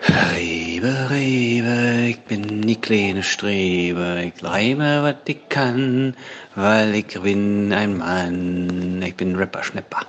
Rebe, 0.00 1.10
Rebe, 1.10 2.08
ich 2.08 2.20
bin 2.20 2.62
die 2.62 2.80
kleine 2.80 3.22
Strebe, 3.22 4.22
ich 4.24 4.44
reibe, 4.44 5.02
was 5.02 5.16
ich 5.26 5.48
kann, 5.48 6.14
weil 6.54 6.94
ich 6.94 7.20
bin 7.20 7.72
ein 7.72 7.98
Mann, 7.98 9.02
ich 9.02 9.16
bin 9.16 9.34
Rapper, 9.34 9.64
Schnepper. 9.64 10.06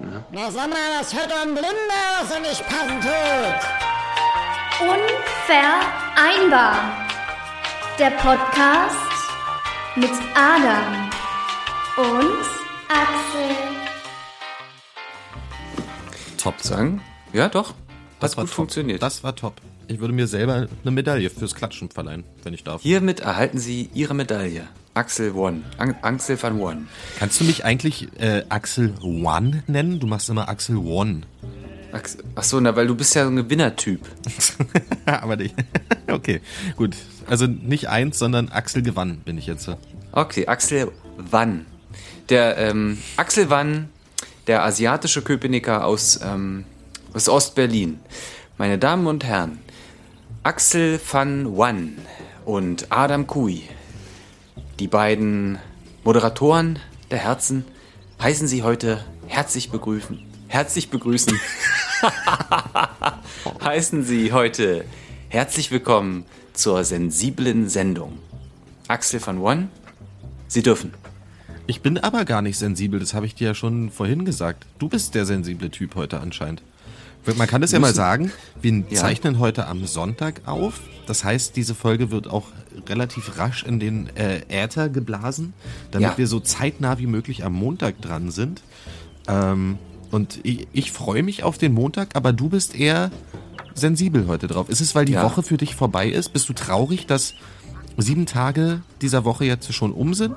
Ja. 0.00 0.24
Na 0.30 0.50
sag 0.50 0.68
mal, 0.68 1.00
was 1.00 1.12
hört 1.14 1.32
ein 1.32 1.54
Blinder, 1.54 2.20
was 2.20 2.30
er 2.30 2.40
nicht 2.40 2.64
passen 2.66 3.00
tut? 3.00 3.60
Unvereinbar. 4.80 6.76
Der 7.98 8.10
Podcast 8.10 8.96
mit 9.96 10.10
Adam 10.34 11.10
und 11.96 12.44
Axel. 12.88 13.56
Top 16.36 16.60
sagen? 16.60 17.00
Ja, 17.32 17.48
doch. 17.48 17.74
Das 18.24 18.32
Hat 18.32 18.42
gut 18.42 18.48
top. 18.48 18.54
funktioniert. 18.56 19.02
Das 19.02 19.22
war 19.22 19.34
top. 19.36 19.54
Ich 19.86 20.00
würde 20.00 20.14
mir 20.14 20.26
selber 20.26 20.66
eine 20.82 20.90
Medaille 20.90 21.28
fürs 21.30 21.54
Klatschen 21.54 21.90
verleihen, 21.90 22.24
wenn 22.42 22.54
ich 22.54 22.64
darf. 22.64 22.82
Hiermit 22.82 23.20
erhalten 23.20 23.58
Sie 23.58 23.90
Ihre 23.94 24.14
Medaille. 24.14 24.66
Axel 24.94 25.32
One. 25.32 25.62
An 25.76 25.94
Axel 26.02 26.40
van 26.40 26.58
One. 26.60 26.86
Kannst 27.18 27.40
du 27.40 27.44
mich 27.44 27.64
eigentlich 27.64 28.08
äh, 28.18 28.44
Axel 28.48 28.94
One 29.02 29.62
nennen? 29.66 29.98
Du 30.00 30.06
machst 30.06 30.28
immer 30.30 30.48
Axel 30.48 30.76
One. 30.76 31.22
Ax 31.92 32.18
Achso, 32.34 32.60
na, 32.60 32.74
weil 32.74 32.86
du 32.86 32.94
bist 32.94 33.14
ja 33.14 33.24
so 33.24 33.30
ein 33.30 33.36
Gewinnertyp. 33.36 34.00
Aber 35.06 35.36
nicht. 35.36 35.54
okay, 36.10 36.40
gut. 36.76 36.96
Also 37.26 37.46
nicht 37.46 37.88
eins, 37.88 38.18
sondern 38.18 38.48
Axel 38.48 38.82
gewann 38.82 39.18
bin 39.18 39.38
ich 39.38 39.46
jetzt. 39.46 39.68
Okay, 40.12 40.46
Axel 40.46 40.90
Wann. 41.16 41.66
Der 42.30 42.56
ähm, 42.58 42.98
Axel 43.16 43.50
Wann, 43.50 43.88
der 44.46 44.64
asiatische 44.64 45.22
Köpenicker 45.22 45.84
aus, 45.84 46.20
ähm, 46.24 46.64
aus 47.14 47.28
Ostberlin. 47.28 48.00
Meine 48.58 48.76
Damen 48.76 49.06
und 49.06 49.24
Herren, 49.24 49.60
Axel 50.42 51.00
van 51.10 51.56
Wan 51.56 51.96
und 52.44 52.90
Adam 52.90 53.26
Kui, 53.26 53.62
die 54.80 54.88
beiden 54.88 55.58
Moderatoren 56.02 56.80
der 57.10 57.18
Herzen, 57.18 57.64
heißen 58.20 58.48
Sie 58.48 58.64
heute 58.64 59.04
herzlich 59.28 59.70
begrüßen. 59.70 60.18
Herzlich 60.48 60.90
begrüßen. 60.90 61.38
heißen 63.64 64.02
Sie 64.04 64.32
heute 64.32 64.84
herzlich 65.28 65.70
willkommen 65.70 66.24
zur 66.52 66.84
sensiblen 66.84 67.68
Sendung. 67.68 68.18
Axel 68.88 69.24
van 69.24 69.42
Wan, 69.42 69.70
Sie 70.48 70.62
dürfen. 70.62 70.92
Ich 71.66 71.80
bin 71.80 71.96
aber 71.96 72.24
gar 72.24 72.42
nicht 72.42 72.58
sensibel, 72.58 73.00
das 73.00 73.14
habe 73.14 73.26
ich 73.26 73.34
dir 73.34 73.48
ja 73.48 73.54
schon 73.54 73.90
vorhin 73.90 74.24
gesagt. 74.24 74.66
Du 74.78 74.88
bist 74.88 75.14
der 75.14 75.24
sensible 75.24 75.70
Typ 75.70 75.94
heute 75.94 76.20
anscheinend. 76.20 76.62
Man 77.36 77.46
kann 77.48 77.60
das 77.62 77.72
ja 77.72 77.78
mal 77.78 77.94
sagen, 77.94 78.30
wir 78.60 78.72
Ja. 78.90 79.00
zeichnen 79.00 79.38
heute 79.38 79.66
am 79.66 79.86
Sonntag 79.86 80.42
auf. 80.46 80.80
Das 81.06 81.24
heißt, 81.24 81.56
diese 81.56 81.74
Folge 81.74 82.10
wird 82.10 82.28
auch 82.28 82.46
relativ 82.88 83.38
rasch 83.38 83.62
in 83.64 83.80
den 83.80 84.08
äh, 84.16 84.42
Äther 84.48 84.88
geblasen, 84.88 85.54
damit 85.90 86.10
Ja. 86.10 86.18
wir 86.18 86.26
so 86.26 86.40
zeitnah 86.40 86.98
wie 86.98 87.06
möglich 87.06 87.44
am 87.44 87.54
Montag 87.54 88.00
dran 88.02 88.30
sind. 88.30 88.62
Ähm, 89.26 89.78
und 90.10 90.40
ich, 90.42 90.68
ich 90.72 90.92
freue 90.92 91.22
mich 91.22 91.42
auf 91.44 91.56
den 91.58 91.72
Montag, 91.72 92.10
aber 92.14 92.32
du 92.32 92.48
bist 92.50 92.74
eher 92.74 93.10
sensibel 93.74 94.26
heute 94.26 94.46
drauf. 94.46 94.68
Ist 94.68 94.80
es, 94.80 94.94
weil 94.94 95.04
die 95.06 95.12
Ja. 95.14 95.24
Woche 95.24 95.42
für 95.42 95.56
dich 95.56 95.74
vorbei 95.74 96.08
ist? 96.08 96.32
Bist 96.32 96.48
du 96.48 96.52
traurig, 96.52 97.06
dass 97.06 97.34
sieben 97.96 98.26
Tage 98.26 98.82
dieser 99.00 99.24
Woche 99.24 99.44
jetzt 99.44 99.72
schon 99.72 99.92
um 99.92 100.14
sind? 100.14 100.34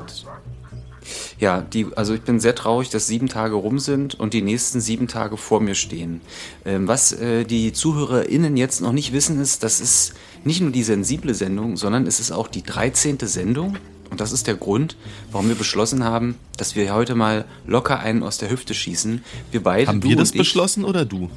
Ja, 1.39 1.61
die, 1.61 1.87
also 1.95 2.13
ich 2.13 2.21
bin 2.21 2.39
sehr 2.39 2.55
traurig, 2.55 2.89
dass 2.89 3.07
sieben 3.07 3.27
Tage 3.27 3.55
rum 3.55 3.79
sind 3.79 4.15
und 4.15 4.33
die 4.33 4.41
nächsten 4.41 4.81
sieben 4.81 5.07
Tage 5.07 5.37
vor 5.37 5.61
mir 5.61 5.75
stehen. 5.75 6.21
Ähm, 6.65 6.87
was 6.87 7.11
äh, 7.11 7.43
die 7.43 7.73
ZuhörerInnen 7.73 8.57
jetzt 8.57 8.81
noch 8.81 8.91
nicht 8.91 9.13
wissen, 9.13 9.39
ist, 9.41 9.63
das 9.63 9.79
ist 9.79 10.13
nicht 10.43 10.61
nur 10.61 10.71
die 10.71 10.83
sensible 10.83 11.33
Sendung, 11.33 11.77
sondern 11.77 12.07
es 12.07 12.19
ist 12.19 12.31
auch 12.31 12.47
die 12.47 12.63
13. 12.63 13.17
Sendung. 13.21 13.77
Und 14.09 14.21
das 14.21 14.31
ist 14.31 14.47
der 14.47 14.55
Grund, 14.55 14.95
warum 15.31 15.49
wir 15.49 15.55
beschlossen 15.55 16.03
haben, 16.03 16.35
dass 16.55 16.75
wir 16.75 16.93
heute 16.93 17.13
mal 17.13 17.45
locker 17.65 17.99
einen 17.99 18.23
aus 18.23 18.37
der 18.37 18.49
Hüfte 18.49 18.73
schießen. 18.73 19.23
Wir 19.51 19.61
beide, 19.61 19.87
Haben 19.87 20.03
wir 20.03 20.15
das 20.15 20.31
ich. 20.31 20.37
beschlossen 20.37 20.85
oder 20.85 21.03
du? 21.03 21.29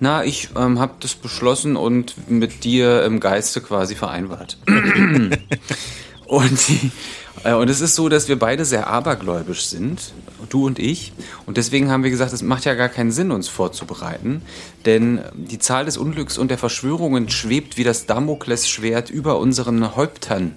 Na, 0.00 0.24
ich 0.24 0.50
ähm, 0.56 0.78
habe 0.78 0.94
das 1.00 1.14
beschlossen 1.14 1.76
und 1.76 2.30
mit 2.30 2.62
dir 2.64 3.04
im 3.04 3.20
Geiste 3.20 3.60
quasi 3.60 3.96
vereinbart. 3.96 4.58
und, 6.26 6.68
die, 6.68 6.90
und 7.44 7.68
es 7.68 7.80
ist 7.80 7.94
so, 7.94 8.08
dass 8.08 8.28
wir 8.28 8.38
beide 8.38 8.64
sehr 8.64 8.86
abergläubisch 8.88 9.66
sind, 9.66 10.12
du 10.48 10.66
und 10.66 10.78
ich. 10.78 11.12
Und 11.46 11.56
deswegen 11.56 11.90
haben 11.90 12.02
wir 12.02 12.10
gesagt, 12.10 12.32
es 12.32 12.42
macht 12.42 12.64
ja 12.64 12.74
gar 12.74 12.88
keinen 12.88 13.12
Sinn, 13.12 13.30
uns 13.30 13.48
vorzubereiten. 13.48 14.42
Denn 14.86 15.20
die 15.34 15.58
Zahl 15.58 15.84
des 15.84 15.96
Unglücks 15.96 16.38
und 16.38 16.50
der 16.50 16.58
Verschwörungen 16.58 17.28
schwebt 17.28 17.76
wie 17.76 17.84
das 17.84 18.06
Damoklesschwert 18.06 19.10
über 19.10 19.38
unseren 19.38 19.96
Häuptern. 19.96 20.56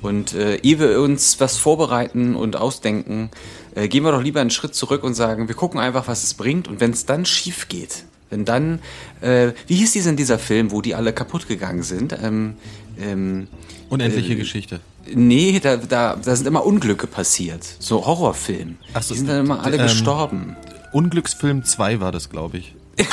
Und 0.00 0.34
äh, 0.34 0.56
ehe 0.56 0.78
wir 0.78 1.00
uns 1.00 1.40
was 1.40 1.56
vorbereiten 1.56 2.36
und 2.36 2.56
ausdenken, 2.56 3.30
äh, 3.74 3.88
gehen 3.88 4.04
wir 4.04 4.12
doch 4.12 4.22
lieber 4.22 4.40
einen 4.40 4.50
Schritt 4.50 4.74
zurück 4.74 5.02
und 5.04 5.14
sagen, 5.14 5.48
wir 5.48 5.54
gucken 5.54 5.80
einfach, 5.80 6.06
was 6.08 6.22
es 6.24 6.34
bringt. 6.34 6.68
Und 6.68 6.80
wenn 6.80 6.92
es 6.92 7.06
dann 7.06 7.26
schief 7.26 7.68
geht, 7.68 8.04
wenn 8.30 8.44
dann, 8.44 8.80
äh, 9.20 9.52
wie 9.66 9.76
hieß 9.76 9.92
dieser 9.92 10.12
dieser 10.12 10.38
Film, 10.38 10.70
wo 10.70 10.82
die 10.82 10.94
alle 10.94 11.12
kaputt 11.12 11.48
gegangen 11.48 11.82
sind? 11.82 12.16
Ähm, 12.22 12.56
ähm, 13.00 13.48
Unendliche 13.88 14.34
Äh, 14.34 14.36
Geschichte. 14.36 14.80
Nee, 15.14 15.60
da, 15.60 15.76
da, 15.76 16.16
da 16.16 16.36
sind 16.36 16.46
immer 16.46 16.64
Unglücke 16.64 17.06
passiert. 17.06 17.64
So 17.78 18.06
Horrorfilm. 18.06 18.76
Ach 18.94 19.02
so, 19.02 19.14
die 19.14 19.18
sind 19.18 19.28
dann 19.28 19.44
immer 19.44 19.64
alle 19.64 19.76
ähm, 19.76 19.82
gestorben. 19.82 20.56
Unglücksfilm 20.92 21.64
2 21.64 22.00
war 22.00 22.12
das, 22.12 22.30
glaube 22.30 22.58
ich. 22.58 22.74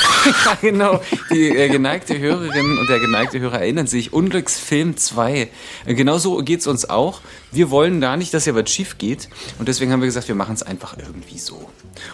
Ja, 0.44 0.58
genau. 0.60 1.00
Die 1.30 1.48
äh, 1.50 1.68
geneigte 1.68 2.18
Hörerin 2.18 2.78
und 2.78 2.88
der 2.88 2.98
geneigte 2.98 3.38
Hörer 3.38 3.60
erinnern 3.60 3.86
sich. 3.86 4.12
Unglücksfilm 4.12 4.96
2. 4.96 5.48
Äh, 5.84 5.94
genauso 5.94 6.38
geht's 6.38 6.66
uns 6.66 6.90
auch. 6.90 7.20
Wir 7.52 7.70
wollen 7.70 8.00
gar 8.00 8.16
nicht, 8.16 8.34
dass 8.34 8.44
hier 8.44 8.56
was 8.56 8.68
schief 8.68 8.98
geht. 8.98 9.28
Und 9.60 9.68
deswegen 9.68 9.92
haben 9.92 10.00
wir 10.00 10.06
gesagt, 10.06 10.26
wir 10.26 10.34
machen 10.34 10.54
es 10.54 10.64
einfach 10.64 10.96
irgendwie 10.98 11.38
so. 11.38 11.70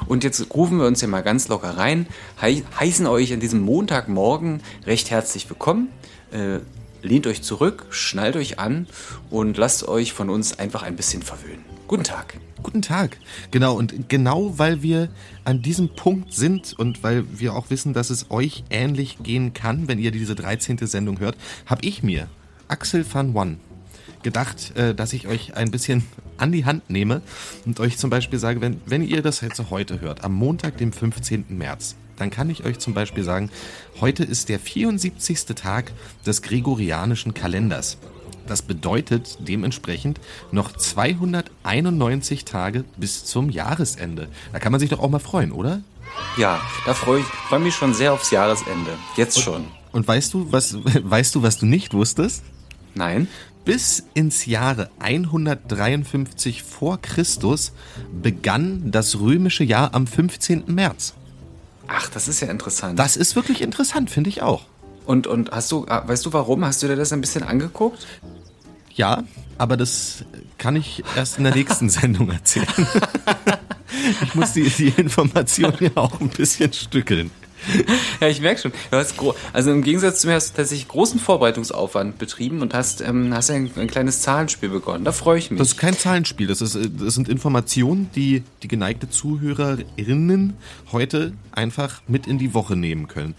Und 0.07 0.25
jetzt 0.25 0.55
rufen 0.55 0.79
wir 0.79 0.87
uns 0.87 1.01
hier 1.01 1.09
mal 1.09 1.23
ganz 1.23 1.49
locker 1.49 1.77
rein, 1.77 2.07
hei 2.41 2.63
heißen 2.79 3.07
euch 3.07 3.33
an 3.33 3.41
diesem 3.41 3.63
Montagmorgen 3.63 4.63
recht 4.87 5.11
herzlich 5.11 5.49
willkommen. 5.49 5.89
Äh, 6.33 6.59
lehnt 7.03 7.27
euch 7.27 7.43
zurück, 7.43 7.87
schnallt 7.91 8.37
euch 8.37 8.59
an 8.59 8.87
und 9.31 9.57
lasst 9.57 9.87
euch 9.87 10.13
von 10.13 10.31
uns 10.31 10.59
einfach 10.59 10.83
ein 10.83 10.97
bisschen 10.97 11.23
verwöhnen. 11.23 11.65
Guten 11.89 12.05
Tag. 12.05 12.39
Guten 12.63 12.81
Tag. 12.81 13.19
Genau, 13.51 13.77
und 13.77 14.09
genau 14.09 14.59
weil 14.59 14.83
wir 14.83 15.09
an 15.45 15.63
diesem 15.63 15.91
Punkt 15.91 16.33
sind 16.33 16.73
und 16.79 17.03
weil 17.03 17.25
wir 17.39 17.55
auch 17.55 17.71
wissen, 17.71 17.93
dass 17.93 18.09
es 18.09 18.31
euch 18.31 18.65
ähnlich 18.71 19.19
gehen 19.23 19.53
kann, 19.53 19.89
wenn 19.89 19.99
ihr 19.99 20.11
diese 20.11 20.35
13. 20.35 20.79
Sendung 20.87 21.19
hört, 21.19 21.37
habe 21.67 21.85
ich 21.85 22.03
mir, 22.03 22.29
Axel 22.69 23.05
van 23.13 23.35
One, 23.35 23.57
gedacht, 24.23 24.77
äh, 24.77 24.95
dass 24.95 25.13
ich 25.13 25.27
euch 25.27 25.55
ein 25.57 25.71
bisschen 25.71 26.05
an 26.39 26.53
die 26.53 26.65
Hand 26.65 26.89
nehme 26.89 27.21
und 27.67 27.81
euch 27.81 27.99
zum 27.99 28.11
Beispiel 28.11 28.39
sage, 28.39 28.61
wenn, 28.61 28.81
wenn 28.87 29.03
ihr 29.03 29.23
das 29.23 29.41
jetzt 29.41 29.63
heute 29.71 30.01
hört, 30.01 30.25
am 30.25 30.33
Montag, 30.33 30.79
dem 30.79 30.93
15. 30.93 31.47
März, 31.51 31.97
dann 32.23 32.31
kann 32.31 32.49
ich 32.51 32.65
euch 32.65 32.79
zum 32.79 32.95
Beispiel 32.95 33.25
sagen, 33.25 33.51
heute 34.01 34.23
ist 34.23 34.49
der 34.49 34.61
74. 34.61 35.45
Tag 35.57 35.93
des 36.25 36.41
gregorianischen 36.41 37.35
Kalenders. 37.35 37.99
Das 38.47 38.63
bedeutet 38.63 39.39
dementsprechend 39.41 40.21
noch 40.53 40.73
291 40.73 42.45
Tage 42.45 42.85
bis 42.97 43.25
zum 43.25 43.51
Jahresende. 43.51 44.29
Da 44.53 44.61
kann 44.61 44.71
man 44.71 44.81
sich 44.81 44.91
doch 44.91 45.01
auch 45.01 45.11
mal 45.11 45.19
freuen, 45.19 45.51
oder? 45.51 45.83
Ja, 46.37 46.61
da 46.87 46.95
freue 46.95 47.21
ich 47.21 47.27
freu 47.27 47.59
mich 47.59 47.75
schon 47.75 47.93
sehr 47.93 48.13
aufs 48.13 48.31
Jahresende. 48.31 48.93
Jetzt 49.17 49.41
schon. 49.41 49.65
Und 49.91 50.07
weißt 50.07 50.33
du, 50.35 50.53
was 50.53 50.77
weißt 50.85 51.35
du, 51.35 51.43
was 51.43 51.59
du 51.59 51.67
nicht 51.67 51.93
wusstest? 51.93 52.45
Nein? 52.95 53.27
Bis 53.65 54.05
ins 54.15 54.47
Jahre 54.47 54.91
153 55.01 56.63
vor 56.63 57.01
Christus 57.01 57.73
begann 58.13 58.91
das 58.91 59.19
römische 59.19 59.65
Jahr 59.65 59.95
am 59.95 60.07
15. 60.07 60.65
März. 60.67 61.15
Ach, 61.87 62.09
das 62.11 62.29
ist 62.29 62.41
ja 62.41 62.49
interessant. 62.49 62.99
Das 62.99 63.17
ist 63.17 63.37
wirklich 63.37 63.61
interessant, 63.63 64.11
finde 64.11 64.31
ich 64.31 64.43
auch. 64.43 64.63
Und, 65.05 65.27
und 65.27 65.51
hast 65.51 65.73
du, 65.73 65.85
ah, 65.89 66.03
weißt 66.07 66.25
du 66.27 66.33
warum? 66.33 66.65
Hast 66.65 66.83
du 66.83 66.87
dir 66.87 66.97
das 66.97 67.13
ein 67.13 67.21
bisschen 67.21 67.43
angeguckt? 67.43 68.07
Ja, 68.95 69.25
aber 69.59 69.77
das 69.77 70.25
kann 70.59 70.77
ich 70.77 71.03
erst 71.17 71.39
in 71.39 71.45
der 71.45 71.55
nächsten 71.55 71.89
Sendung 71.91 72.31
erzählen. 72.31 72.67
ich 74.23 74.35
muss 74.35 74.53
die, 74.53 74.69
die 74.69 74.89
Information 74.89 75.75
ja 75.81 75.91
auch 75.97 76.21
ein 76.21 76.29
bisschen 76.29 76.73
stückeln. 76.73 77.31
Ja, 78.21 78.29
ich 78.29 78.41
merke 78.41 78.61
schon. 78.61 78.73
Du 78.91 78.97
hast 78.97 79.15
also 79.53 79.73
im 79.73 79.83
Gegensatz 79.83 80.21
zu 80.21 80.29
mir 80.29 80.35
hast 80.35 80.53
du 80.53 80.57
tatsächlich 80.57 80.87
großen 80.87 81.19
Vorbereitungsaufwand 81.19 82.19
betrieben 82.19 82.61
und 82.63 82.73
hast, 82.73 83.01
ähm, 83.01 83.35
hast 83.35 83.51
ein, 83.51 83.71
ein 83.77 83.89
kleines 83.89 84.21
Zahlenspiel 84.23 84.69
begonnen. 84.69 85.05
Da 85.05 85.11
freue 85.11 85.39
ich 85.39 85.51
mich. 85.51 85.59
Das 85.59 85.69
ist 85.69 85.77
kein 85.77 85.97
Zahlenspiel, 85.97 86.47
das, 86.47 86.61
ist, 86.61 86.77
äh, 86.77 86.89
das 86.89 87.15
sind 87.15 87.29
Informationen, 87.29 88.11
die 88.15 88.45
die 88.63 88.69
geneigte 88.69 89.11
Zuhörerinnen 89.11 90.55
heute 90.93 91.33
einfach 91.51 92.03
mit 92.07 92.29
in 92.29 92.39
die 92.39 92.55
Woche 92.55 92.77
nehmen 92.77 93.09
können. 93.09 93.35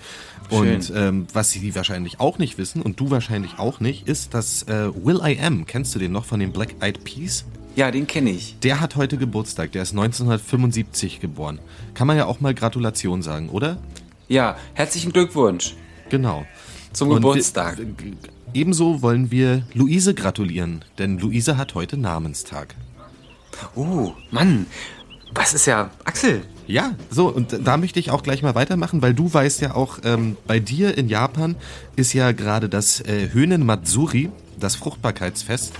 Und 0.49 0.91
ähm, 0.93 1.27
was 1.33 1.51
sie 1.51 1.73
wahrscheinlich 1.75 2.19
auch 2.19 2.37
nicht 2.37 2.57
wissen 2.57 2.81
und 2.81 2.99
du 2.99 3.09
wahrscheinlich 3.09 3.59
auch 3.59 3.79
nicht, 3.79 4.07
ist, 4.07 4.33
dass 4.33 4.63
äh, 4.63 4.89
Will 4.93 5.21
I 5.23 5.39
Am, 5.41 5.65
kennst 5.65 5.95
du 5.95 5.99
den 5.99 6.11
noch 6.11 6.25
von 6.25 6.39
den 6.39 6.51
Black 6.51 6.75
Eyed 6.81 7.03
Peas? 7.03 7.45
ja, 7.75 7.91
den 7.91 8.07
kenne 8.07 8.29
ich. 8.29 8.55
Der 8.61 8.79
hat 8.79 8.95
heute 8.95 9.17
Geburtstag, 9.17 9.71
der 9.71 9.83
ist 9.83 9.91
1975 9.91 11.19
geboren. 11.19 11.59
Kann 11.93 12.07
man 12.07 12.17
ja 12.17 12.25
auch 12.25 12.39
mal 12.39 12.53
Gratulation 12.53 13.21
sagen, 13.21 13.49
oder? 13.49 13.77
Ja, 14.27 14.57
herzlichen 14.73 15.11
Glückwunsch. 15.11 15.75
Genau. 16.09 16.45
Zum 16.93 17.09
Und 17.09 17.15
Geburtstag. 17.17 17.77
Wir, 17.77 18.13
ebenso 18.53 19.01
wollen 19.01 19.31
wir 19.31 19.63
Luise 19.73 20.13
gratulieren, 20.13 20.85
denn 20.97 21.17
Luise 21.17 21.57
hat 21.57 21.75
heute 21.75 21.97
Namenstag. 21.97 22.75
Oh, 23.75 24.13
Mann. 24.31 24.67
Was 25.33 25.53
ist 25.53 25.65
ja. 25.65 25.89
Axel. 26.05 26.43
Ja, 26.67 26.93
so, 27.09 27.27
und 27.27 27.59
da 27.65 27.77
möchte 27.77 27.99
ich 27.99 28.11
auch 28.11 28.23
gleich 28.23 28.41
mal 28.41 28.55
weitermachen, 28.55 29.01
weil 29.01 29.13
du 29.13 29.33
weißt 29.33 29.61
ja 29.61 29.75
auch, 29.75 29.99
ähm, 30.03 30.37
bei 30.47 30.59
dir 30.59 30.97
in 30.97 31.09
Japan 31.09 31.55
ist 31.95 32.13
ja 32.13 32.31
gerade 32.31 32.69
das 32.69 33.01
äh, 33.01 33.29
Hönen 33.33 33.65
Matsuri, 33.65 34.29
das 34.59 34.75
Fruchtbarkeitsfest. 34.75 35.73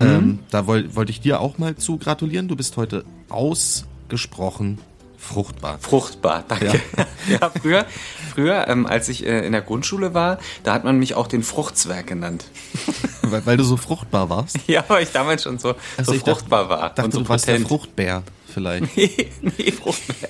Ähm, 0.00 0.40
da 0.50 0.66
woll, 0.66 0.94
wollte 0.94 1.10
ich 1.10 1.20
dir 1.20 1.40
auch 1.40 1.58
mal 1.58 1.76
zu 1.76 1.96
gratulieren. 1.96 2.46
Du 2.46 2.56
bist 2.56 2.76
heute 2.76 3.04
ausgesprochen 3.30 4.78
fruchtbar. 5.18 5.78
Fruchtbar, 5.80 6.44
danke. 6.48 6.80
Ja, 7.28 7.50
früher, 7.50 7.84
früher 8.34 8.68
ähm, 8.68 8.86
als 8.86 9.08
ich 9.10 9.26
äh, 9.26 9.44
in 9.44 9.52
der 9.52 9.60
Grundschule 9.60 10.14
war, 10.14 10.38
da 10.62 10.72
hat 10.72 10.84
man 10.84 10.98
mich 10.98 11.14
auch 11.14 11.26
den 11.26 11.42
Fruchtzwerg 11.42 12.06
genannt. 12.06 12.44
weil, 13.22 13.44
weil 13.44 13.56
du 13.58 13.64
so 13.64 13.76
fruchtbar 13.76 14.30
warst. 14.30 14.56
Ja, 14.66 14.82
weil 14.88 15.02
ich 15.02 15.10
damals 15.12 15.42
schon 15.42 15.58
so, 15.58 15.74
Also 15.98 16.12
so 16.12 16.16
ich 16.16 16.22
dachte- 16.22 16.38
fruchtbar 16.40 16.68
war. 16.70 16.88
Dachte, 16.90 17.04
und 17.04 17.12
so 17.12 17.20
du 17.20 17.28
warst 17.28 17.46
der. 17.48 17.60
Fruchtbär 17.60 18.22
vielleicht. 18.52 18.96
Nee, 18.96 19.28
nee, 19.42 19.72
Fruchtbär. 19.72 20.28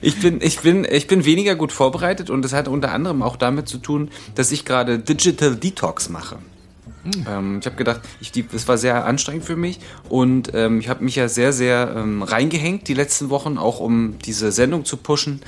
Ich 0.00 0.18
bin, 0.20 0.40
ich, 0.40 0.60
bin, 0.60 0.86
ich 0.90 1.06
bin 1.06 1.24
weniger 1.24 1.54
gut 1.54 1.70
vorbereitet 1.72 2.30
und 2.30 2.42
das 2.42 2.52
hat 2.52 2.66
unter 2.66 2.92
anderem 2.92 3.22
auch 3.22 3.36
damit 3.36 3.68
zu 3.68 3.78
tun, 3.78 4.10
dass 4.34 4.50
ich 4.50 4.64
gerade 4.64 4.98
Digital 4.98 5.54
Detox 5.54 6.08
mache. 6.08 6.38
Ähm, 7.26 7.58
ich 7.60 7.66
habe 7.66 7.76
gedacht, 7.76 8.00
ich, 8.20 8.30
die, 8.30 8.46
das 8.46 8.68
war 8.68 8.76
sehr 8.76 9.04
anstrengend 9.06 9.44
für 9.44 9.56
mich 9.56 9.80
und 10.08 10.50
ähm, 10.54 10.80
ich 10.80 10.88
habe 10.88 11.02
mich 11.02 11.16
ja 11.16 11.28
sehr, 11.28 11.52
sehr 11.52 11.94
ähm, 11.96 12.22
reingehängt 12.22 12.88
die 12.88 12.94
letzten 12.94 13.30
Wochen, 13.30 13.56
auch 13.56 13.80
um 13.80 14.18
diese 14.18 14.52
Sendung 14.52 14.84
zu 14.84 14.98
pushen 14.98 15.40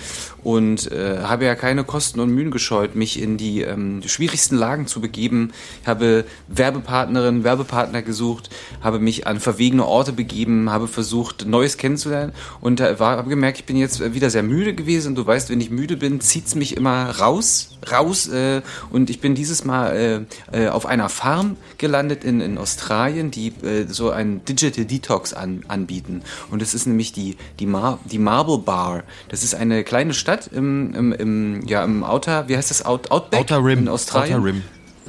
und 0.43 0.91
äh, 0.91 1.19
habe 1.23 1.45
ja 1.45 1.55
keine 1.55 1.85
Kosten 1.85 2.21
und 2.21 2.31
Mühen 2.31 2.51
gescheut, 2.51 2.95
mich 2.95 3.21
in 3.21 3.37
die 3.37 3.63
ähm, 3.63 4.03
schwierigsten 4.07 4.57
Lagen 4.57 4.87
zu 4.87 5.01
begeben. 5.01 5.53
Ich 5.83 5.89
habe 5.89 6.25
Werbepartnerinnen, 6.49 7.45
Werbepartner 7.45 8.01
gesucht, 8.01 8.49
habe 8.81 8.99
mich 8.99 9.27
an 9.27 9.39
verwegene 9.39 9.87
Orte 9.87 10.13
begeben, 10.13 10.71
habe 10.71 10.89
versucht, 10.89 11.47
Neues 11.47 11.77
kennenzulernen 11.77 12.33
und 12.61 12.81
äh, 12.81 12.97
habe 12.99 13.29
gemerkt, 13.29 13.59
ich 13.59 13.67
bin 13.67 13.77
jetzt 13.77 14.15
wieder 14.15 14.31
sehr 14.31 14.43
müde 14.43 14.75
gewesen. 14.75 15.15
Du 15.15 15.27
weißt, 15.27 15.51
wenn 15.51 15.61
ich 15.61 15.71
müde 15.71 15.99
bin, 15.99 16.21
zieht's 16.21 16.55
mich 16.55 16.77
immer 16.77 17.11
raus, 17.11 17.77
raus 17.91 18.29
äh, 18.29 18.63
und 18.91 19.11
ich 19.11 19.21
bin 19.21 19.35
dieses 19.35 19.65
Mal 19.65 20.27
äh, 20.53 20.65
äh, 20.65 20.69
auf 20.69 20.87
einer 20.87 21.09
Farm 21.11 21.42
gelandet 21.79 22.25
in, 22.25 22.41
in 22.41 22.59
Australien, 22.59 23.31
die 23.31 23.49
äh, 23.65 23.87
so 23.89 24.11
einen 24.11 24.44
Digital 24.44 24.85
Detox 24.85 25.33
an, 25.35 25.65
anbieten. 25.69 26.23
Und 26.50 26.62
das 26.62 26.75
ist 26.75 26.87
nämlich 26.87 27.12
die, 27.12 27.37
die, 27.59 27.67
Mar 27.67 27.99
die 28.05 28.19
Marble 28.19 28.59
Bar. 28.59 29.05
Das 29.29 29.43
ist 29.43 29.55
eine 29.55 29.85
kleine 29.85 30.15
Stadt 30.15 30.49
im, 30.53 30.94
im, 30.94 31.12
im, 31.12 31.67
ja, 31.67 31.85
im 31.85 32.05
Outer, 32.05 32.49
wie 32.49 32.56
heißt 32.56 32.71
das, 32.71 32.85
Out, 32.85 33.11
Outback? 33.11 33.41
Outer 33.41 33.65
Rim. 33.65 33.81
In 33.81 33.89
Australien. 33.89 34.37
Outer 34.37 34.47
Rim. 34.47 34.62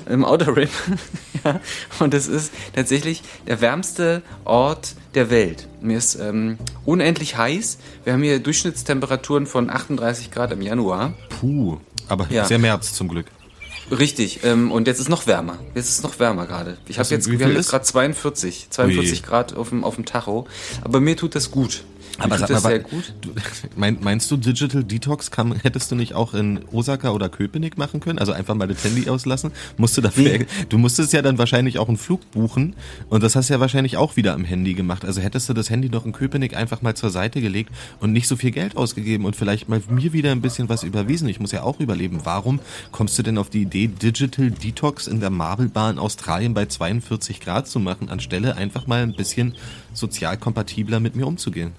Im 0.09 0.25
Outer 0.25 0.57
Rim. 0.57 0.69
ja. 1.45 1.59
Und 1.99 2.13
es 2.13 2.27
ist 2.27 2.51
tatsächlich 2.75 3.21
der 3.47 3.61
wärmste 3.61 4.21
Ort 4.43 4.95
der 5.15 5.29
Welt. 5.29 5.67
Mir 5.81 5.97
ist 5.97 6.15
ähm, 6.15 6.57
unendlich 6.85 7.37
heiß. 7.37 7.77
Wir 8.03 8.13
haben 8.13 8.23
hier 8.23 8.39
Durchschnittstemperaturen 8.39 9.45
von 9.45 9.69
38 9.69 10.31
Grad 10.31 10.51
im 10.51 10.61
Januar. 10.61 11.13
Puh, 11.39 11.77
aber 12.07 12.27
Ja. 12.29 12.45
sehr 12.45 12.59
März 12.59 12.93
zum 12.93 13.07
Glück. 13.07 13.27
Richtig, 13.91 14.43
ähm, 14.43 14.71
und 14.71 14.87
jetzt 14.87 14.99
ist 14.99 15.09
noch 15.09 15.27
wärmer. 15.27 15.59
Jetzt 15.75 15.89
ist 15.89 16.03
noch 16.03 16.19
wärmer 16.19 16.45
gerade. 16.45 16.77
Ich 16.87 16.99
habe 16.99 17.09
jetzt, 17.09 17.29
wir 17.29 17.45
haben 17.45 17.53
jetzt 17.53 17.69
gerade 17.69 17.83
42, 17.83 18.67
42 18.69 19.19
Ui. 19.19 19.27
Grad 19.27 19.55
auf 19.55 19.69
dem, 19.69 19.83
auf 19.83 19.95
dem 19.95 20.05
Tacho. 20.05 20.47
Aber 20.81 20.99
mir 20.99 21.17
tut 21.17 21.35
das 21.35 21.51
gut. 21.51 21.83
Aber 22.19 22.37
sag 22.37 22.49
mal, 22.49 22.59
sehr 22.61 22.79
gut. 22.79 23.13
Mein, 23.75 23.97
meinst 24.01 24.29
du, 24.29 24.37
Digital 24.37 24.83
Detox 24.83 25.31
kann, 25.31 25.53
hättest 25.63 25.91
du 25.91 25.95
nicht 25.95 26.13
auch 26.13 26.33
in 26.33 26.59
Osaka 26.71 27.09
oder 27.09 27.27
Köpenick 27.27 27.77
machen 27.77 27.99
können? 27.99 28.19
Also 28.19 28.31
einfach 28.33 28.53
mal 28.53 28.67
das 28.67 28.83
Handy 28.83 29.09
auslassen? 29.09 29.51
Musst 29.77 29.97
du 29.97 30.01
dafür, 30.01 30.23
Nee. 30.23 30.45
du 30.69 30.77
musstest 30.77 31.11
ja 31.13 31.21
dann 31.21 31.37
wahrscheinlich 31.37 31.79
auch 31.79 31.87
einen 31.87 31.97
Flug 31.97 32.29
buchen 32.31 32.75
und 33.09 33.23
das 33.23 33.35
hast 33.35 33.49
du 33.49 33.55
ja 33.55 33.59
wahrscheinlich 33.59 33.97
auch 33.97 34.15
wieder 34.15 34.33
am 34.33 34.45
Handy 34.45 34.73
gemacht. 34.75 35.05
Also 35.05 35.21
hättest 35.21 35.49
du 35.49 35.53
das 35.53 35.69
Handy 35.69 35.89
noch 35.89 36.05
in 36.05 36.11
Köpenick 36.11 36.55
einfach 36.55 36.81
mal 36.83 36.95
zur 36.95 37.09
Seite 37.09 37.41
gelegt 37.41 37.71
und 37.99 38.13
nicht 38.13 38.27
so 38.27 38.35
viel 38.35 38.51
Geld 38.51 38.77
ausgegeben 38.77 39.25
und 39.25 39.35
vielleicht 39.35 39.67
mal 39.67 39.81
mir 39.89 40.13
wieder 40.13 40.31
ein 40.31 40.41
bisschen 40.41 40.69
was 40.69 40.83
überwiesen. 40.83 41.27
Ich 41.29 41.39
muss 41.39 41.51
ja 41.51 41.63
auch 41.63 41.79
überleben. 41.79 42.21
Warum 42.23 42.59
kommst 42.91 43.17
du 43.17 43.23
denn 43.23 43.37
auf 43.39 43.49
die 43.49 43.63
Idee, 43.63 43.87
Digital 43.87 44.51
Detox 44.51 45.07
in 45.07 45.19
der 45.19 45.29
Marble 45.31 45.67
Bar 45.67 45.89
in 45.89 45.97
Australien 45.99 46.53
bei 46.53 46.67
42 46.67 47.39
Grad 47.39 47.67
zu 47.67 47.79
machen, 47.79 48.09
anstelle 48.09 48.55
einfach 48.55 48.85
mal 48.87 49.01
ein 49.01 49.15
bisschen 49.15 49.55
sozial 49.93 50.37
kompatibler 50.37 50.99
mit 50.99 51.15
mir 51.15 51.25
umzugehen? 51.27 51.71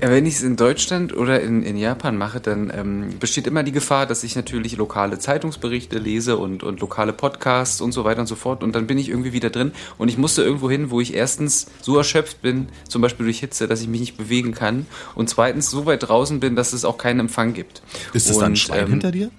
Ja, 0.00 0.10
wenn 0.10 0.26
ich 0.26 0.34
es 0.34 0.42
in 0.42 0.56
Deutschland 0.56 1.16
oder 1.16 1.40
in, 1.40 1.62
in 1.62 1.76
Japan 1.76 2.16
mache, 2.16 2.40
dann 2.40 2.70
ähm, 2.74 3.18
besteht 3.20 3.46
immer 3.46 3.62
die 3.62 3.72
Gefahr, 3.72 4.06
dass 4.06 4.24
ich 4.24 4.34
natürlich 4.36 4.76
lokale 4.76 5.18
Zeitungsberichte 5.18 5.98
lese 5.98 6.36
und, 6.36 6.62
und 6.62 6.80
lokale 6.80 7.12
Podcasts 7.12 7.80
und 7.80 7.92
so 7.92 8.04
weiter 8.04 8.20
und 8.20 8.26
so 8.26 8.34
fort. 8.34 8.62
Und 8.62 8.74
dann 8.74 8.86
bin 8.86 8.98
ich 8.98 9.08
irgendwie 9.08 9.32
wieder 9.32 9.50
drin 9.50 9.72
und 9.96 10.08
ich 10.08 10.18
musste 10.18 10.42
irgendwo 10.42 10.70
hin, 10.70 10.90
wo 10.90 11.00
ich 11.00 11.14
erstens 11.14 11.68
so 11.80 11.96
erschöpft 11.96 12.42
bin, 12.42 12.68
zum 12.88 13.02
Beispiel 13.02 13.24
durch 13.24 13.38
Hitze, 13.38 13.68
dass 13.68 13.80
ich 13.80 13.88
mich 13.88 14.00
nicht 14.00 14.16
bewegen 14.16 14.52
kann. 14.52 14.86
Und 15.14 15.30
zweitens 15.30 15.70
so 15.70 15.86
weit 15.86 16.08
draußen 16.08 16.40
bin, 16.40 16.56
dass 16.56 16.72
es 16.72 16.84
auch 16.84 16.98
keinen 16.98 17.20
Empfang 17.20 17.54
gibt. 17.54 17.82
Ist 18.12 18.28
es 18.28 18.38
da 18.38 18.46
ein 18.46 18.56
Schwein 18.56 18.84
ähm, 18.84 18.90
hinter 18.90 19.12
dir? 19.12 19.30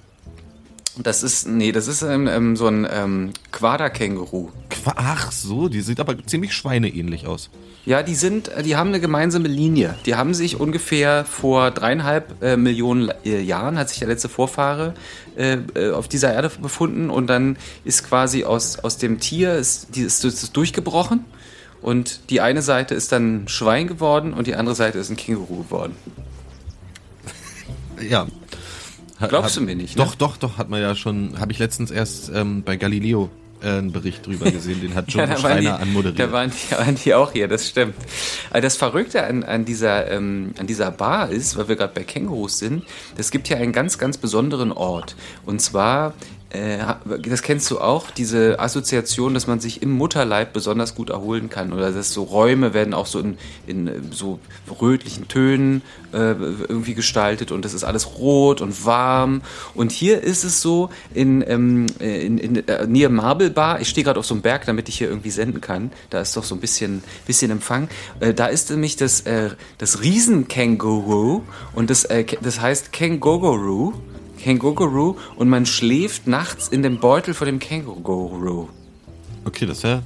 Das 0.97 1.23
ist, 1.23 1.45
nee, 1.47 1.73
das 1.73 1.87
ist 1.87 2.03
ähm, 2.03 2.55
so 2.55 2.67
ein 2.67 2.87
ähm, 2.89 3.31
Quaderkänguru. 3.51 4.49
Qua- 4.69 4.93
Ach 4.95 5.31
so, 5.31 5.67
die 5.67 5.81
sieht 5.81 5.99
aber 5.99 6.15
ziemlich 6.25 6.53
schweineähnlich 6.53 7.27
aus. 7.27 7.49
Ja, 7.85 8.01
die 8.01 8.15
sind, 8.15 8.49
die 8.63 8.77
haben 8.77 8.87
eine 8.89 8.99
gemeinsame 9.01 9.47
Linie. 9.49 9.95
Die 10.05 10.15
haben 10.15 10.33
sich 10.33 10.59
ungefähr 10.59 11.25
vor 11.25 11.71
dreieinhalb 11.71 12.41
äh, 12.41 12.55
Millionen 12.57 13.11
äh, 13.25 13.41
Jahren, 13.41 13.77
hat 13.77 13.89
sich 13.89 13.99
der 13.99 14.07
letzte 14.07 14.29
Vorfahre 14.29 14.93
äh, 15.35 15.57
äh, 15.75 15.91
auf 15.91 16.07
dieser 16.07 16.33
Erde 16.33 16.49
befunden 16.61 17.09
und 17.09 17.27
dann 17.27 17.57
ist 17.83 18.07
quasi 18.07 18.45
aus, 18.45 18.79
aus 18.79 18.97
dem 18.97 19.19
Tier, 19.19 19.53
ist, 19.55 19.95
die, 19.95 20.01
ist, 20.01 20.23
ist 20.23 20.55
durchgebrochen 20.55 21.25
und 21.81 22.31
die 22.31 22.39
eine 22.41 22.61
Seite 22.61 22.95
ist 22.95 23.11
dann 23.11 23.43
ein 23.43 23.47
Schwein 23.49 23.87
geworden 23.87 24.33
und 24.33 24.47
die 24.47 24.55
andere 24.55 24.75
Seite 24.75 24.97
ist 24.97 25.09
ein 25.09 25.17
Känguru 25.17 25.63
geworden. 25.63 25.95
Ja. 28.01 28.27
Glaubst 29.19 29.55
hab- 29.55 29.61
du 29.61 29.61
mir 29.61 29.75
nicht, 29.75 29.97
ne? 29.97 30.03
Doch, 30.03 30.15
doch, 30.15 30.37
doch, 30.37 30.57
hat 30.57 30.69
man 30.69 30.81
ja 30.81 30.95
schon, 30.95 31.39
habe 31.39 31.51
ich 31.51 31.59
letztens 31.59 31.91
erst 31.91 32.31
ähm, 32.33 32.63
bei 32.63 32.75
Galileo 32.75 33.29
äh, 33.61 33.67
einen 33.69 33.91
Bericht 33.91 34.25
drüber 34.25 34.51
gesehen, 34.51 34.81
den 34.81 34.93
hat 34.95 35.05
John 35.09 35.29
da 35.29 35.29
waren, 35.29 35.35
die, 35.35 35.41
Schreiner 35.67 35.79
anmoderiert. 35.79 36.19
da, 36.19 36.31
waren 36.31 36.51
die, 36.51 36.71
waren 36.75 36.95
die 36.95 37.13
auch 37.13 37.31
hier, 37.31 37.47
das 37.47 37.67
stimmt. 37.67 37.95
Aber 38.49 38.61
das 38.61 38.75
Verrückte 38.75 39.23
an, 39.23 39.43
an, 39.43 39.63
dieser, 39.65 40.11
ähm, 40.11 40.53
an 40.59 40.67
dieser 40.67 40.91
Bar 40.91 41.29
ist, 41.29 41.57
weil 41.57 41.67
wir 41.69 41.75
gerade 41.75 41.93
bei 41.93 42.03
Kängurus 42.03 42.59
sind, 42.59 42.83
es 43.17 43.31
gibt 43.31 43.47
hier 43.47 43.57
einen 43.57 43.71
ganz, 43.71 43.97
ganz 43.97 44.17
besonderen 44.17 44.71
Ort. 44.71 45.15
Und 45.45 45.61
zwar, 45.61 46.09
äh, 46.09 46.44
das 47.21 47.41
kennst 47.41 47.69
du 47.71 47.79
auch, 47.79 48.11
diese 48.11 48.59
Assoziation, 48.59 49.33
dass 49.33 49.47
man 49.47 49.59
sich 49.59 49.81
im 49.81 49.91
Mutterleib 49.91 50.53
besonders 50.53 50.95
gut 50.95 51.09
erholen 51.09 51.49
kann. 51.49 51.73
Oder 51.73 51.91
dass 51.91 52.13
so 52.13 52.23
Räume 52.23 52.73
werden 52.73 52.93
auch 52.93 53.05
so 53.05 53.19
in, 53.19 53.37
in 53.67 53.87
äh, 53.87 53.93
so 54.11 54.39
rötlichen 54.81 55.27
Tönen 55.27 55.81
äh, 56.13 56.17
irgendwie 56.17 56.93
gestaltet 56.93 57.51
und 57.51 57.65
das 57.65 57.73
ist 57.73 57.83
alles 57.83 58.17
rot 58.17 58.61
und 58.61 58.85
warm. 58.85 59.41
Und 59.73 59.91
hier 59.91 60.21
ist 60.21 60.43
es 60.43 60.61
so 60.61 60.89
in, 61.13 61.43
ähm, 61.47 61.87
in, 61.99 62.37
in 62.37 62.67
äh, 62.67 62.87
Nähe 62.87 63.09
Marble 63.09 63.49
Bar. 63.49 63.81
Ich 63.81 63.89
stehe 63.89 64.03
gerade 64.03 64.19
auf 64.19 64.25
so 64.25 64.33
einem 64.33 64.41
Berg, 64.41 64.65
damit 64.65 64.89
ich 64.89 64.97
hier 64.97 65.09
irgendwie 65.09 65.31
senden 65.31 65.61
kann. 65.61 65.91
Da 66.09 66.21
ist 66.21 66.35
doch 66.37 66.43
so 66.43 66.55
ein 66.55 66.61
bisschen, 66.61 67.03
bisschen 67.25 67.51
Empfang. 67.51 67.89
Äh, 68.19 68.33
da 68.33 68.47
ist 68.47 68.69
nämlich 68.69 68.95
das, 68.95 69.21
äh, 69.21 69.49
das 69.77 70.01
Riesenkänguru 70.01 71.41
und 71.73 71.89
das, 71.89 72.05
äh, 72.05 72.25
das 72.41 72.61
heißt 72.61 72.91
Kängururu. 72.91 73.93
Kängururu 74.45 75.15
und 75.37 75.49
man 75.49 75.65
schläft 75.65 76.27
nachts 76.27 76.67
in 76.67 76.83
dem 76.83 76.99
Beutel 76.99 77.33
vor 77.33 77.45
dem 77.45 77.57
Kängururu. 77.57 78.69
Okay, 79.43 79.65
das 79.65 79.81
ja, 79.81 80.03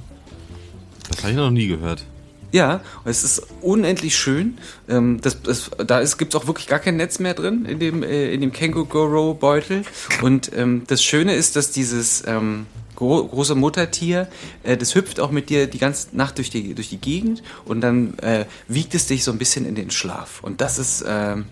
das 1.10 1.18
habe 1.18 1.32
ich 1.32 1.36
noch 1.36 1.50
nie 1.50 1.66
gehört. 1.66 2.06
Ja, 2.50 2.80
es 3.04 3.22
ist 3.22 3.46
unendlich 3.60 4.16
schön. 4.16 4.56
Ähm, 4.88 5.20
das, 5.20 5.42
das, 5.42 5.70
da 5.86 6.02
gibt 6.02 6.34
es 6.34 6.40
auch 6.40 6.46
wirklich 6.46 6.68
gar 6.68 6.78
kein 6.78 6.96
Netz 6.96 7.18
mehr 7.18 7.34
drin 7.34 7.66
in 7.66 7.78
dem, 7.78 8.02
äh, 8.02 8.32
in 8.32 8.40
dem 8.40 8.50
Känguru-Beutel. 8.50 9.82
Und 10.22 10.50
ähm, 10.56 10.84
das 10.86 11.02
Schöne 11.02 11.34
ist, 11.34 11.54
dass 11.56 11.70
dieses 11.70 12.24
ähm, 12.26 12.64
gro 12.96 13.22
große 13.22 13.54
Muttertier, 13.54 14.26
äh, 14.62 14.78
das 14.78 14.94
hüpft 14.94 15.20
auch 15.20 15.30
mit 15.30 15.50
dir 15.50 15.66
die 15.66 15.78
ganze 15.78 16.16
Nacht 16.16 16.38
durch 16.38 16.48
die, 16.48 16.74
durch 16.74 16.88
die 16.88 16.98
Gegend 16.98 17.42
und 17.66 17.82
dann 17.82 18.18
äh, 18.20 18.46
wiegt 18.68 18.94
es 18.94 19.06
dich 19.06 19.22
so 19.22 19.32
ein 19.32 19.38
bisschen 19.38 19.66
in 19.66 19.74
den 19.74 19.90
Schlaf. 19.90 20.42
Und 20.42 20.62
das 20.62 20.78
ist 20.78 21.04
ähm, 21.06 21.44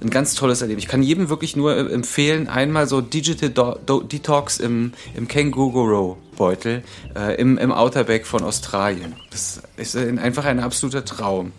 ein 0.00 0.10
ganz 0.10 0.34
tolles 0.34 0.62
Erleben. 0.62 0.78
Ich 0.78 0.88
kann 0.88 1.02
jedem 1.02 1.28
wirklich 1.28 1.56
nur 1.56 1.76
äh, 1.76 1.92
empfehlen, 1.92 2.48
einmal 2.48 2.86
so 2.86 3.00
Digital 3.00 3.50
Do 3.50 3.78
Do 3.84 4.00
Detox 4.00 4.58
im, 4.58 4.92
im 5.14 5.28
Känguru-Beutel 5.28 6.82
äh, 7.14 7.40
im, 7.40 7.58
im 7.58 7.72
Outerback 7.72 8.26
von 8.26 8.42
Australien. 8.44 9.14
Das 9.30 9.62
ist 9.76 9.96
ein, 9.96 10.18
einfach 10.18 10.44
ein 10.44 10.60
absoluter 10.60 11.04
Traum. 11.04 11.52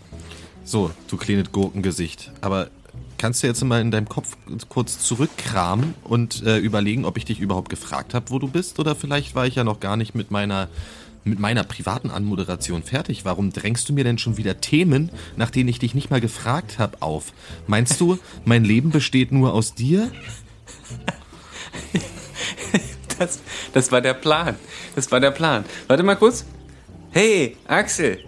So, 0.64 0.90
du 1.08 1.16
kleines 1.16 1.50
Gurkengesicht. 1.50 2.30
Aber 2.40 2.68
kannst 3.16 3.42
du 3.42 3.46
jetzt 3.46 3.62
mal 3.64 3.80
in 3.80 3.90
deinem 3.90 4.08
Kopf 4.08 4.36
kurz 4.68 5.00
zurückkramen 5.00 5.94
und 6.04 6.42
äh, 6.44 6.58
überlegen, 6.58 7.04
ob 7.04 7.16
ich 7.16 7.24
dich 7.24 7.40
überhaupt 7.40 7.68
gefragt 7.68 8.14
habe, 8.14 8.30
wo 8.30 8.38
du 8.38 8.48
bist? 8.48 8.78
Oder 8.78 8.94
vielleicht 8.94 9.34
war 9.34 9.46
ich 9.46 9.56
ja 9.56 9.64
noch 9.64 9.80
gar 9.80 9.96
nicht 9.96 10.14
mit 10.14 10.30
meiner 10.30 10.68
mit 11.24 11.38
meiner 11.38 11.64
privaten 11.64 12.10
Anmoderation 12.10 12.82
fertig. 12.82 13.24
Warum 13.24 13.52
drängst 13.52 13.88
du 13.88 13.92
mir 13.92 14.04
denn 14.04 14.18
schon 14.18 14.36
wieder 14.36 14.60
Themen, 14.60 15.10
nach 15.36 15.50
denen 15.50 15.68
ich 15.68 15.78
dich 15.78 15.94
nicht 15.94 16.10
mal 16.10 16.20
gefragt 16.20 16.78
habe, 16.78 17.00
auf? 17.00 17.32
Meinst 17.66 18.00
du, 18.00 18.18
mein 18.44 18.64
Leben 18.64 18.90
besteht 18.90 19.32
nur 19.32 19.52
aus 19.52 19.74
dir? 19.74 20.10
Das, 23.18 23.40
das 23.72 23.90
war 23.90 24.00
der 24.00 24.14
Plan. 24.14 24.54
Das 24.94 25.10
war 25.10 25.18
der 25.18 25.32
Plan. 25.32 25.64
Warte 25.88 26.04
mal 26.04 26.14
kurz. 26.14 26.44
Hey, 27.10 27.56
Axel. 27.66 28.20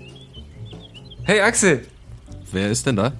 Hey, 1.22 1.40
Axel. 1.40 1.86
Wer 2.50 2.70
ist 2.70 2.86
denn 2.86 2.96
da? 2.96 3.12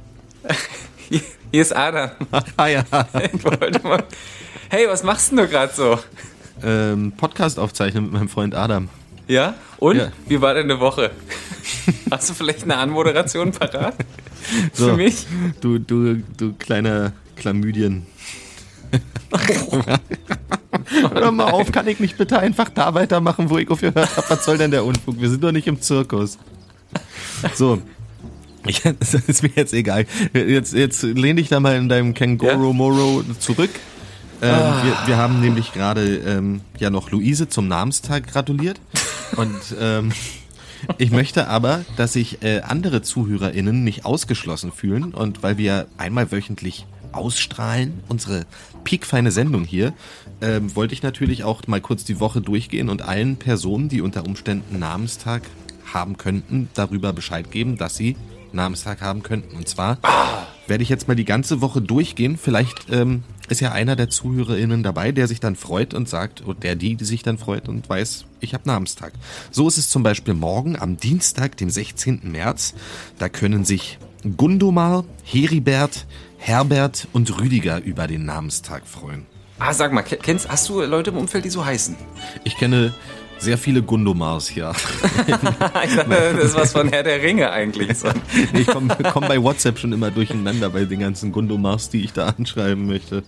Hier, 1.09 1.21
hier 1.53 1.63
ist 1.63 1.75
Adam. 1.75 2.11
Ah 2.57 2.69
ja. 2.69 2.85
Hey, 4.69 4.89
was 4.89 5.03
machst 5.03 5.31
denn 5.31 5.39
du 5.39 5.49
gerade 5.49 5.73
so? 5.75 5.99
Ähm, 6.63 7.13
Podcast 7.17 7.59
aufzeichnen 7.59 8.05
mit 8.05 8.13
meinem 8.13 8.29
Freund 8.29 8.55
Adam. 8.55 8.89
Ja? 9.31 9.55
Und? 9.79 9.97
Ja. 9.97 10.11
Wie 10.27 10.41
war 10.41 10.55
deine 10.55 10.81
Woche? 10.81 11.13
Hast 12.11 12.31
du 12.31 12.35
vielleicht 12.35 12.65
eine 12.65 12.79
Anmoderation 12.79 13.53
parat? 13.53 13.95
Für 14.73 14.97
mich? 14.97 15.25
Du, 15.61 15.79
du, 15.79 16.17
du 16.37 16.55
kleiner 16.55 17.13
Chlamydien. 17.37 18.07
Hör 21.15 21.31
mal 21.31 21.53
auf, 21.53 21.71
kann 21.71 21.87
ich 21.87 22.01
nicht 22.01 22.19
bitte 22.19 22.41
einfach 22.41 22.71
da 22.71 22.93
weitermachen, 22.95 23.51
wo 23.51 23.59
ich 23.59 23.71
aufgehört 23.71 24.17
habe? 24.17 24.29
Was 24.29 24.45
soll 24.45 24.59
denn 24.59 24.73
der 24.73 24.85
Unfug? 24.85 25.21
Wir 25.21 25.31
sind 25.31 25.45
doch 25.45 25.53
nicht 25.53 25.69
im 25.69 25.81
Zirkus. 25.81 26.37
So. 27.55 27.81
Das 28.99 29.15
ist 29.15 29.43
mir 29.43 29.53
jetzt 29.57 29.73
egal. 29.73 30.05
Jetzt, 30.35 30.75
jetzt 30.75 31.03
lehn 31.03 31.37
dich 31.37 31.49
da 31.49 31.61
mal 31.61 31.77
in 31.77 31.89
deinem 31.89 32.13
Känguru 32.13 32.75
Moro 32.75 33.25
zurück. 33.39 33.71
Ähm, 34.43 34.73
wir, 34.83 34.97
wir 35.07 35.17
haben 35.17 35.41
nämlich 35.41 35.73
gerade 35.73 36.17
ähm, 36.17 36.63
ja 36.79 36.91
noch 36.91 37.11
Luise 37.11 37.49
zum 37.49 37.69
Namenstag 37.69 38.27
gratuliert. 38.27 38.81
Und 39.37 39.61
ähm, 39.79 40.13
ich 40.99 41.11
möchte 41.11 41.49
aber, 41.49 41.85
dass 41.97 42.15
sich 42.15 42.43
äh, 42.43 42.61
andere 42.61 43.03
ZuhörerInnen 43.03 43.85
nicht 43.85 44.05
ausgeschlossen 44.05 44.73
fühlen. 44.73 45.15
Und 45.15 45.43
weil 45.43 45.59
wir 45.59 45.87
einmal 45.99 46.33
wöchentlich 46.33 46.87
ausstrahlen, 47.13 48.01
unsere 48.09 48.47
piekfeine 48.85 49.31
Sendung 49.31 49.65
hier, 49.65 49.93
ähm, 50.41 50.75
wollte 50.75 50.95
ich 50.95 51.03
natürlich 51.03 51.45
auch 51.45 51.67
mal 51.67 51.81
kurz 51.81 52.05
die 52.05 52.21
Woche 52.21 52.41
durchgehen 52.41 52.89
und 52.89 53.03
allen 53.03 53.37
Personen, 53.37 53.89
die 53.89 54.01
unter 54.01 54.25
Umständen 54.25 54.79
Namenstag 54.79 55.43
haben 55.93 56.17
könnten, 56.17 56.69
darüber 56.75 57.13
Bescheid 57.13 57.51
geben, 57.51 57.77
dass 57.77 57.97
sie 57.97 58.17
Namenstag 58.53 59.01
haben 59.01 59.23
könnten. 59.23 59.57
Und 59.57 59.69
zwar 59.69 59.99
werde 60.67 60.83
ich 60.83 60.89
jetzt 60.89 61.09
mal 61.09 61.15
die 61.15 61.25
ganze 61.25 61.61
Woche 61.61 61.83
durchgehen. 61.83 62.37
Vielleicht 62.37 62.91
ähm, 62.91 63.23
ist 63.51 63.61
ja 63.61 63.73
einer 63.73 63.97
der 63.97 64.09
ZuhörerInnen 64.09 64.83
dabei, 64.83 65.13
der 65.13 65.29
sich 65.29 65.41
dann 65.41 65.57
freut 65.57 65.95
und 65.95 66.09
sagt, 66.09 66.47
oder 66.47 66.59
der 66.59 66.77
die, 66.77 66.95
die 66.95 67.05
sich 67.05 67.23
dann 67.23 67.39
freut 67.39 67.69
und 67.69 67.89
weiß, 67.89 68.25
ich 68.41 68.55
habe 68.55 68.65
Namenstag. 68.67 69.13
So 69.51 69.69
ist 69.69 69.79
es 69.79 69.89
zum 69.89 70.03
Beispiel 70.03 70.35
morgen 70.35 70.79
am 70.79 70.97
Dienstag, 70.97 71.57
dem 71.57 71.71
16. 71.71 72.21
März. 72.25 72.75
Da 73.19 73.29
können 73.29 73.65
sich 73.65 73.99
Gundomar, 74.37 75.05
Heribert, 75.25 76.07
Herbert 76.39 77.09
und 77.13 77.39
Rüdiger 77.39 77.83
über 77.83 78.07
den 78.07 78.25
Namenstag 78.25 78.87
freuen. 78.87 79.27
Ah, 79.59 79.75
sag 79.75 79.93
mal, 79.93 80.03
kennst, 80.03 80.49
hast 80.49 80.69
du 80.71 80.81
Leute 80.83 81.11
im 81.11 81.19
Umfeld, 81.19 81.45
die 81.45 81.51
so 81.51 81.65
heißen? 81.65 81.95
Ich 82.45 82.57
kenne 82.57 82.95
sehr 83.41 83.59
viele 83.59 83.83
Gundomars 83.83 84.49
hier. 84.49 84.73
ich 85.27 85.37
dachte, 85.97 86.35
das 86.37 86.45
ist 86.45 86.57
was 86.57 86.73
von 86.73 86.89
Herr 86.89 87.03
der 87.03 87.23
Ringe 87.23 87.51
eigentlich. 87.51 87.99
So. 87.99 88.09
Ich 88.53 88.67
komme 88.67 88.97
komm 89.13 89.27
bei 89.27 89.43
WhatsApp 89.43 89.79
schon 89.79 89.93
immer 89.93 90.11
durcheinander 90.11 90.71
bei 90.71 90.85
den 90.85 91.01
ganzen 91.01 91.33
Gundomars, 91.33 91.89
die 91.91 92.05
ich 92.05 92.13
da 92.13 92.29
anschreiben 92.29 92.87
möchte. 92.87 93.23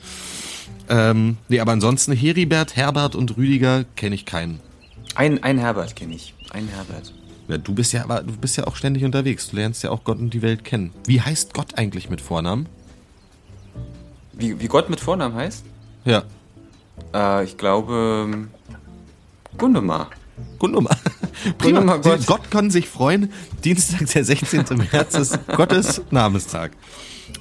Ähm, 0.88 1.36
nee, 1.48 1.60
aber 1.60 1.72
ansonsten 1.72 2.12
Heribert, 2.12 2.76
Herbert 2.76 3.14
und 3.14 3.36
Rüdiger 3.36 3.84
kenne 3.96 4.14
ich 4.14 4.26
keinen. 4.26 4.60
Ein, 5.14 5.42
ein 5.42 5.58
Herbert 5.58 5.96
kenne 5.96 6.14
ich. 6.14 6.34
Ein 6.50 6.68
Herbert. 6.68 7.12
Ja, 7.48 7.58
du 7.58 7.74
bist 7.74 7.92
ja 7.92 8.04
aber 8.04 8.22
du 8.22 8.36
bist 8.36 8.56
ja 8.56 8.66
auch 8.66 8.76
ständig 8.76 9.04
unterwegs. 9.04 9.48
Du 9.50 9.56
lernst 9.56 9.82
ja 9.82 9.90
auch 9.90 10.04
Gott 10.04 10.18
und 10.18 10.32
die 10.34 10.42
Welt 10.42 10.64
kennen. 10.64 10.92
Wie 11.06 11.20
heißt 11.20 11.54
Gott 11.54 11.78
eigentlich 11.78 12.08
mit 12.10 12.20
Vornamen? 12.20 12.66
Wie, 14.32 14.60
wie 14.60 14.68
Gott 14.68 14.90
mit 14.90 15.00
Vornamen 15.00 15.34
heißt? 15.34 15.64
Ja, 16.04 16.24
Äh, 17.14 17.44
ich 17.44 17.56
glaube 17.58 18.48
Gundemar. 19.58 20.10
Gundumar. 20.58 20.96
Prima. 21.58 21.80
Gundumar 21.80 21.98
Gott. 22.00 22.26
Gott. 22.26 22.50
Kann 22.50 22.70
sich 22.70 22.88
freuen. 22.88 23.32
Dienstag, 23.64 24.06
der 24.12 24.24
16. 24.24 24.64
März 24.90 25.14
ist 25.14 25.38
Gottes 25.56 26.02
Namenstag. 26.10 26.72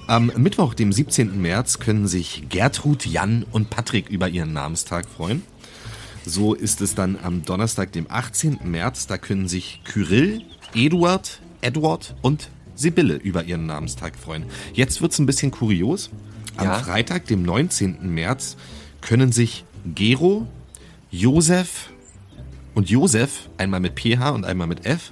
Am 0.07 0.31
Mittwoch, 0.35 0.73
dem 0.73 0.91
17. 0.91 1.41
März, 1.41 1.79
können 1.79 2.07
sich 2.07 2.43
Gertrud, 2.49 3.05
Jan 3.05 3.45
und 3.51 3.69
Patrick 3.69 4.09
über 4.09 4.27
ihren 4.29 4.53
Namenstag 4.53 5.05
freuen. 5.07 5.43
So 6.25 6.53
ist 6.53 6.81
es 6.81 6.95
dann 6.95 7.17
am 7.21 7.43
Donnerstag, 7.45 7.91
dem 7.93 8.05
18. 8.09 8.59
März. 8.65 9.07
Da 9.07 9.17
können 9.17 9.47
sich 9.47 9.81
Kyrill, 9.85 10.43
Eduard, 10.75 11.39
Edward 11.61 12.15
und 12.21 12.49
Sibylle 12.75 13.15
über 13.15 13.43
ihren 13.43 13.65
Namenstag 13.65 14.15
freuen. 14.15 14.45
Jetzt 14.73 15.01
wird's 15.01 15.17
ein 15.19 15.25
bisschen 15.25 15.51
kurios. 15.51 16.09
Am 16.57 16.65
Ja. 16.65 16.79
Freitag, 16.79 17.25
dem 17.27 17.43
19. 17.43 18.13
März, 18.13 18.57
können 19.01 19.31
sich 19.31 19.63
Gero, 19.85 20.47
Josef 21.09 21.89
und 22.73 22.89
Josef, 22.89 23.49
einmal 23.57 23.79
mit 23.79 23.99
PH 23.99 24.29
und 24.31 24.45
einmal 24.45 24.67
mit 24.67 24.85
F, 24.85 25.11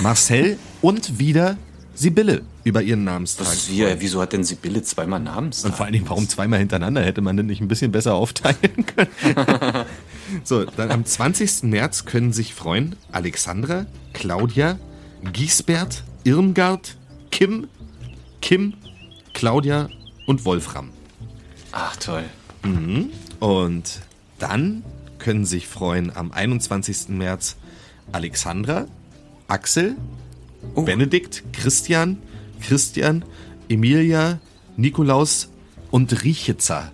Marcel 0.00 0.58
und 0.82 1.18
wieder 1.18 1.56
Sibylle 1.94 2.42
über 2.62 2.82
ihren 2.82 3.04
Namenstag. 3.04 3.46
Ist 3.46 3.70
wie, 3.70 3.84
wieso 3.98 4.20
hat 4.20 4.32
denn 4.32 4.44
Sibylle 4.44 4.82
zweimal 4.82 5.18
Namenstag? 5.18 5.70
Und 5.70 5.76
vor 5.76 5.86
allen 5.86 5.94
Dingen, 5.94 6.08
warum 6.08 6.28
zweimal 6.28 6.60
hintereinander? 6.60 7.02
Hätte 7.02 7.20
man 7.20 7.36
denn 7.36 7.46
nicht 7.46 7.60
ein 7.60 7.66
bisschen 7.66 7.90
besser 7.90 8.14
aufteilen 8.14 8.86
können? 8.86 9.10
so, 10.44 10.64
dann 10.64 10.92
am 10.92 11.04
20. 11.04 11.64
März 11.64 12.04
können 12.04 12.32
sich 12.32 12.54
freuen 12.54 12.94
Alexandra, 13.10 13.86
Claudia, 14.12 14.78
Giesbert, 15.32 16.04
Irmgard, 16.22 16.96
Kim, 17.32 17.66
Kim, 18.40 18.74
Claudia 19.34 19.88
und 20.26 20.44
Wolfram. 20.44 20.90
Ach 21.72 21.96
toll. 21.96 22.24
Und 23.40 24.00
dann 24.38 24.84
können 25.18 25.44
sich 25.44 25.66
freuen 25.66 26.14
am 26.14 26.32
21. 26.32 27.08
März 27.10 27.56
Alexandra, 28.12 28.86
Axel, 29.48 29.96
Oh. 30.74 30.82
Benedikt, 30.82 31.44
Christian, 31.52 32.18
Christian, 32.66 33.24
Emilia, 33.68 34.40
Nikolaus 34.76 35.48
und 35.92 36.24
Richezer. 36.24 36.90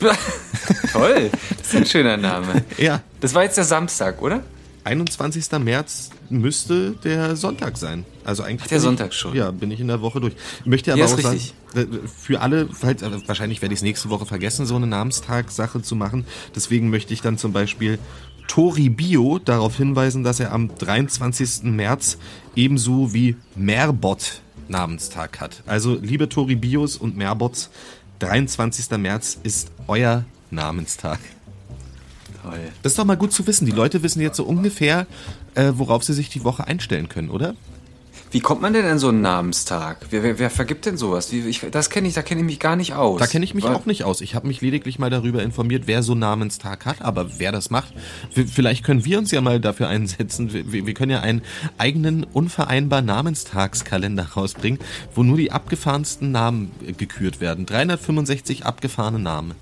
Toll. 0.92 1.30
Das 1.58 1.68
ist 1.68 1.74
ein 1.76 1.86
schöner 1.86 2.16
Name. 2.18 2.62
Ja, 2.76 3.00
Das 3.20 3.34
war 3.34 3.42
jetzt 3.44 3.56
der 3.56 3.64
Samstag, 3.64 4.20
oder? 4.20 4.42
21. 4.84 5.50
März 5.60 6.10
müsste 6.30 6.92
der 7.04 7.36
Sonntag 7.36 7.76
sein. 7.78 8.04
Also 8.24 8.42
eigentlich 8.42 8.62
Ach, 8.64 8.68
der 8.68 8.80
Sonntag 8.80 9.10
ich, 9.12 9.18
schon. 9.18 9.34
Ja, 9.34 9.50
bin 9.50 9.70
ich 9.70 9.80
in 9.80 9.88
der 9.88 10.00
Woche 10.02 10.20
durch. 10.20 10.34
Möchte 10.64 10.92
aber 10.92 11.00
Ja, 11.00 11.06
auch 11.06 11.18
sagen, 11.18 11.28
richtig. 11.28 11.54
äh, 11.74 11.86
für 12.06 12.40
alle, 12.40 12.68
falls, 12.70 13.02
also 13.02 13.26
wahrscheinlich 13.26 13.62
werde 13.62 13.72
ich 13.72 13.78
es 13.78 13.82
nächste 13.82 14.10
Woche 14.10 14.26
vergessen, 14.26 14.66
so 14.66 14.76
eine 14.76 14.86
Namenstagssache 14.86 15.82
zu 15.82 15.96
machen. 15.96 16.26
Deswegen 16.54 16.90
möchte 16.90 17.14
ich 17.14 17.22
dann 17.22 17.38
zum 17.38 17.52
Beispiel 17.52 17.98
Tori 18.46 18.90
Bio 18.90 19.38
darauf 19.38 19.76
hinweisen, 19.76 20.22
dass 20.22 20.38
er 20.38 20.52
am 20.52 20.76
23. 20.76 21.62
März 21.64 22.18
ebenso 22.54 23.14
wie 23.14 23.36
Merbot 23.56 24.42
Namenstag 24.68 25.40
hat. 25.40 25.62
Also 25.66 25.98
liebe 26.00 26.28
Tori 26.28 26.54
Bios 26.56 26.96
und 26.96 27.16
Merbots, 27.16 27.70
23. 28.20 28.90
März 28.98 29.38
ist 29.42 29.70
euer 29.88 30.24
Namenstag. 30.50 31.18
Toll. 32.44 32.60
Das 32.82 32.92
ist 32.92 32.98
doch 32.98 33.04
mal 33.04 33.16
gut 33.16 33.32
zu 33.32 33.46
wissen. 33.46 33.66
Die 33.66 33.72
Leute 33.72 34.02
wissen 34.02 34.20
jetzt 34.20 34.36
so 34.36 34.44
ungefähr, 34.44 35.06
äh, 35.54 35.72
worauf 35.74 36.04
sie 36.04 36.12
sich 36.12 36.28
die 36.28 36.44
Woche 36.44 36.66
einstellen 36.66 37.08
können, 37.08 37.30
oder? 37.30 37.54
Wie 38.30 38.40
kommt 38.40 38.60
man 38.62 38.72
denn 38.72 38.84
an 38.84 38.98
so 38.98 39.10
einen 39.10 39.20
Namenstag? 39.20 40.06
Wer, 40.10 40.24
wer, 40.24 40.38
wer 40.40 40.50
vergibt 40.50 40.86
denn 40.86 40.96
sowas? 40.96 41.30
Wie, 41.30 41.40
ich, 41.42 41.60
das 41.70 41.88
kenne 41.88 42.08
ich, 42.08 42.14
da 42.14 42.22
kenne 42.22 42.40
ich 42.40 42.44
mich 42.46 42.58
gar 42.58 42.74
nicht 42.74 42.92
aus. 42.94 43.20
Da 43.20 43.28
kenne 43.28 43.44
ich 43.44 43.54
mich 43.54 43.62
Weil- 43.64 43.76
auch 43.76 43.86
nicht 43.86 44.02
aus. 44.02 44.20
Ich 44.20 44.34
habe 44.34 44.48
mich 44.48 44.60
lediglich 44.60 44.98
mal 44.98 45.08
darüber 45.08 45.40
informiert, 45.44 45.84
wer 45.86 46.02
so 46.02 46.12
einen 46.12 46.20
Namenstag 46.22 46.84
hat. 46.84 47.00
Aber 47.00 47.38
wer 47.38 47.52
das 47.52 47.70
macht, 47.70 47.94
vielleicht 48.32 48.84
können 48.84 49.04
wir 49.04 49.18
uns 49.18 49.30
ja 49.30 49.40
mal 49.40 49.60
dafür 49.60 49.86
einsetzen. 49.86 50.52
Wir, 50.52 50.84
wir 50.84 50.94
können 50.94 51.12
ja 51.12 51.20
einen 51.20 51.42
eigenen 51.78 52.24
unvereinbar 52.24 53.02
Namenstagskalender 53.02 54.30
rausbringen, 54.34 54.80
wo 55.14 55.22
nur 55.22 55.36
die 55.36 55.52
abgefahrensten 55.52 56.32
Namen 56.32 56.72
äh, 56.84 56.92
gekürt 56.92 57.40
werden. 57.40 57.66
365 57.66 58.66
abgefahrene 58.66 59.20
Namen. 59.20 59.52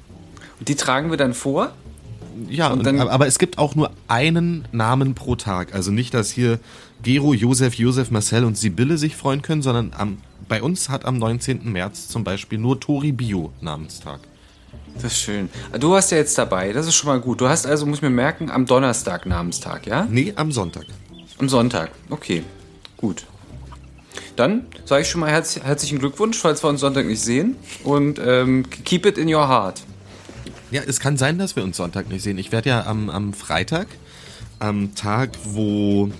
Und 0.59 0.69
die 0.69 0.77
tragen 0.77 1.11
wir 1.11 1.19
dann 1.19 1.35
vor? 1.35 1.73
Ja, 2.49 2.69
und 2.73 2.85
dann- 2.87 3.01
aber 3.01 3.27
es 3.27 3.39
gibt 3.39 3.59
auch 3.59 3.75
nur 3.75 3.91
einen 4.09 4.67
Namen 4.73 5.15
pro 5.15 5.37
Tag. 5.37 5.75
Also 5.75 5.91
nicht, 5.91 6.15
dass 6.15 6.31
hier 6.31 6.59
Gero, 7.03 7.35
Josef, 7.35 7.75
Josef, 7.75 8.11
Marcel 8.11 8.45
und 8.45 8.57
Sibylle 8.57 8.97
sich 8.99 9.17
freuen 9.17 9.43
können, 9.43 9.63
sondern 9.63 9.93
am, 9.97 10.19
bei 10.49 10.63
uns 10.63 10.89
hat 10.89 11.05
am 11.05 11.19
19. 11.19 11.73
März 11.73 12.09
zum 12.09 12.25
Beispiel 12.25 12.59
nur 12.59 12.79
Tori 12.81 13.13
Bio 13.13 13.53
Namenstag. 13.61 14.21
Das 14.95 15.05
ist 15.05 15.21
schön. 15.21 15.49
Du 15.81 15.95
hast 15.95 16.11
ja 16.11 16.19
jetzt 16.19 16.37
dabei, 16.37 16.73
das 16.73 16.87
ist 16.87 16.95
schon 16.95 17.09
mal 17.09 17.21
gut. 17.21 17.41
Du 17.41 17.49
hast 17.49 17.67
also, 17.67 17.87
muss 17.87 17.99
ich 17.99 18.03
mir 18.03 18.11
merken, 18.11 18.51
am 18.51 18.67
Donnerstag 18.67 19.25
Namenstag, 19.27 19.87
ja? 19.87 20.07
Nee, 20.09 20.33
am 20.37 20.53
Sonntag. 20.53 20.85
Am 21.39 21.49
Sonntag. 21.49 21.91
Okay, 22.11 22.43
gut. 22.99 23.25
Dann 24.37 24.67
sage 24.85 25.03
ich 25.03 25.09
schon 25.09 25.21
mal 25.23 25.31
herz 25.31 25.59
herzlichen 25.63 25.99
Glückwunsch, 25.99 26.39
falls 26.39 26.63
wir 26.63 26.69
uns 26.69 26.81
Sonntag 26.81 27.07
nicht 27.07 27.21
sehen. 27.21 27.57
Und 27.85 28.21
ähm, 28.25 28.65
keep 28.85 29.07
it 29.07 29.17
in 29.19 29.33
your 29.33 29.49
heart. 29.49 29.83
Ja, 30.73 30.81
es 30.87 31.01
kann 31.01 31.19
sein, 31.19 31.37
dass 31.37 31.55
wir 31.55 31.63
uns 31.63 31.77
Sonntag 31.77 32.09
nicht 32.09 32.23
sehen. 32.23 32.39
Ich 32.39 32.51
werde 32.51 32.71
ja 32.71 32.87
am, 32.87 33.11
am 33.11 33.35
Freitag, 33.35 33.89
am 34.59 34.95
Tag, 34.95 35.33
wo 35.45 36.11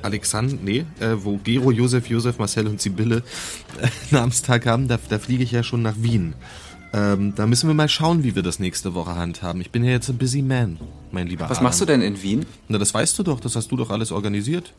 Alexander, 0.00 0.56
nee, 0.62 0.86
äh, 0.98 1.16
wo 1.18 1.36
Gero, 1.36 1.70
Josef, 1.70 2.08
Josef, 2.08 2.38
Marcel 2.38 2.68
und 2.68 2.80
Sibylle 2.80 3.22
äh, 3.82 3.88
Namenstag 4.10 4.64
haben, 4.64 4.88
da, 4.88 4.98
da 5.10 5.18
fliege 5.18 5.44
ich 5.44 5.52
ja 5.52 5.62
schon 5.62 5.82
nach 5.82 5.96
Wien. 5.98 6.32
Ähm, 6.94 7.34
da 7.34 7.46
müssen 7.46 7.68
wir 7.68 7.74
mal 7.74 7.90
schauen, 7.90 8.24
wie 8.24 8.34
wir 8.34 8.42
das 8.42 8.58
nächste 8.58 8.94
Woche 8.94 9.14
handhaben. 9.14 9.60
Ich 9.60 9.70
bin 9.70 9.84
ja 9.84 9.90
jetzt 9.90 10.08
ein 10.08 10.16
busy 10.16 10.40
man. 10.40 10.78
mein 11.12 11.26
lieber 11.26 11.50
Was 11.50 11.60
machst 11.60 11.82
du 11.82 11.84
denn 11.84 12.00
in 12.00 12.22
Wien? 12.22 12.46
Na, 12.68 12.78
das 12.78 12.94
weißt 12.94 13.18
du 13.18 13.22
doch, 13.24 13.40
das 13.40 13.56
hast 13.56 13.70
du 13.70 13.76
doch 13.76 13.90
alles 13.90 14.10
organisiert. 14.10 14.72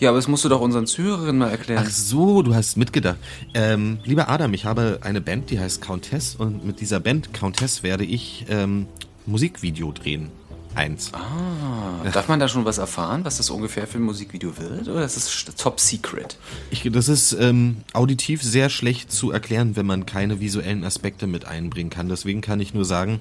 Ja, 0.00 0.10
aber 0.10 0.18
das 0.18 0.28
musst 0.28 0.44
du 0.44 0.48
doch 0.48 0.60
unseren 0.60 0.86
Zuhörerinnen 0.86 1.38
mal 1.38 1.50
erklären. 1.50 1.84
Ach 1.86 1.90
so, 1.90 2.42
du 2.42 2.54
hast 2.54 2.76
mitgedacht. 2.76 3.18
Ähm, 3.54 3.98
lieber 4.04 4.28
Adam, 4.28 4.52
ich 4.54 4.64
habe 4.64 4.98
eine 5.02 5.20
Band, 5.20 5.50
die 5.50 5.58
heißt 5.60 5.80
Countess 5.80 6.34
und 6.36 6.64
mit 6.64 6.80
dieser 6.80 7.00
Band 7.00 7.32
Countess 7.32 7.82
werde 7.82 8.04
ich 8.04 8.46
ähm, 8.48 8.86
Musikvideo 9.26 9.92
drehen. 9.92 10.30
Eins. 10.74 11.12
Ah, 11.12 12.08
Darf 12.12 12.28
man 12.28 12.38
da 12.38 12.46
schon 12.46 12.64
was 12.64 12.78
erfahren, 12.78 13.24
was 13.24 13.38
das 13.38 13.50
ungefähr 13.50 13.86
für 13.88 13.98
ein 13.98 14.04
Musikvideo 14.04 14.56
wird? 14.58 14.86
Oder 14.86 15.04
ist 15.04 15.16
das 15.16 15.54
top 15.56 15.80
secret? 15.80 16.36
Ich, 16.70 16.88
das 16.92 17.08
ist 17.08 17.32
ähm, 17.32 17.78
auditiv 17.94 18.42
sehr 18.42 18.68
schlecht 18.70 19.10
zu 19.10 19.32
erklären, 19.32 19.74
wenn 19.76 19.86
man 19.86 20.06
keine 20.06 20.40
visuellen 20.40 20.84
Aspekte 20.84 21.26
mit 21.26 21.46
einbringen 21.46 21.90
kann. 21.90 22.08
Deswegen 22.08 22.42
kann 22.42 22.60
ich 22.60 22.74
nur 22.74 22.84
sagen, 22.84 23.18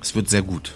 es 0.00 0.14
wird 0.14 0.28
sehr 0.28 0.42
gut. 0.42 0.74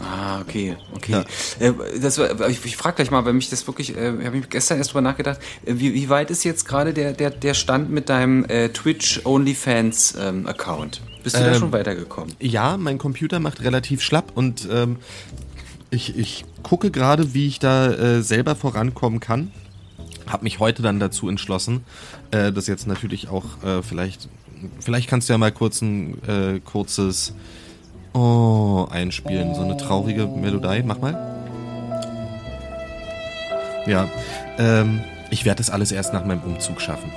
Ah, 0.00 0.40
okay, 0.40 0.76
okay. 0.94 1.12
Ja. 1.12 1.24
Äh, 1.68 1.72
das, 2.00 2.18
war- 2.18 2.48
ich 2.48 2.64
ich 2.64 2.76
frage 2.76 2.96
gleich 2.96 3.10
mal, 3.10 3.24
weil 3.24 3.32
mich 3.32 3.48
das 3.48 3.66
wirklich, 3.66 3.96
äh, 3.96 4.14
ich 4.18 4.26
habe 4.26 4.36
mich 4.36 4.48
gestern 4.50 4.78
erst 4.78 4.90
drüber 4.90 5.02
nachgedacht, 5.02 5.38
äh, 5.64 5.74
wie, 5.76 5.94
wie 5.94 6.08
weit 6.08 6.30
ist 6.30 6.44
jetzt 6.44 6.66
gerade 6.66 6.92
der, 6.92 7.12
der, 7.12 7.30
der 7.30 7.54
Stand 7.54 7.90
mit 7.90 8.08
deinem 8.08 8.44
äh, 8.46 8.68
Twitch 8.70 9.20
OnlyFans 9.24 10.16
ähm, 10.20 10.46
Account? 10.46 11.00
Bist 11.22 11.36
du 11.36 11.40
da 11.40 11.52
Ähm, 11.52 11.58
schon 11.58 11.72
weitergekommen? 11.72 12.34
Ja, 12.40 12.76
mein 12.76 12.98
Computer 12.98 13.38
macht 13.40 13.62
relativ 13.62 14.02
schlapp 14.02 14.32
und 14.34 14.68
ähm, 14.70 14.96
ich, 15.90 16.16
ich 16.18 16.44
gucke 16.62 16.90
gerade, 16.90 17.32
wie 17.34 17.46
ich 17.46 17.58
da 17.60 17.92
äh, 17.92 18.22
selber 18.22 18.56
vorankommen 18.56 19.20
kann. 19.20 19.52
Hab 20.26 20.42
mich 20.42 20.58
heute 20.58 20.82
dann 20.82 20.98
dazu 21.00 21.28
entschlossen, 21.28 21.84
äh, 22.30 22.50
das 22.52 22.66
jetzt 22.66 22.86
natürlich 22.86 23.28
auch 23.28 23.44
vielleicht, 23.88 24.28
vielleicht 24.80 25.08
kannst 25.08 25.28
du 25.28 25.34
ja 25.34 25.38
mal 25.38 25.52
kurz 25.52 25.82
ein 25.82 26.62
kurzes 26.64 27.34
Oh 28.14 28.86
einspielen, 28.90 29.54
so 29.54 29.62
eine 29.62 29.76
traurige 29.76 30.26
Melodie. 30.26 30.82
Mach 30.84 30.98
mal. 30.98 31.34
Ja, 33.86 34.08
ähm, 34.58 35.00
ich 35.30 35.44
werde 35.44 35.58
das 35.58 35.70
alles 35.70 35.92
erst 35.92 36.12
nach 36.12 36.24
meinem 36.24 36.42
Umzug 36.42 36.80
schaffen. 36.80 37.12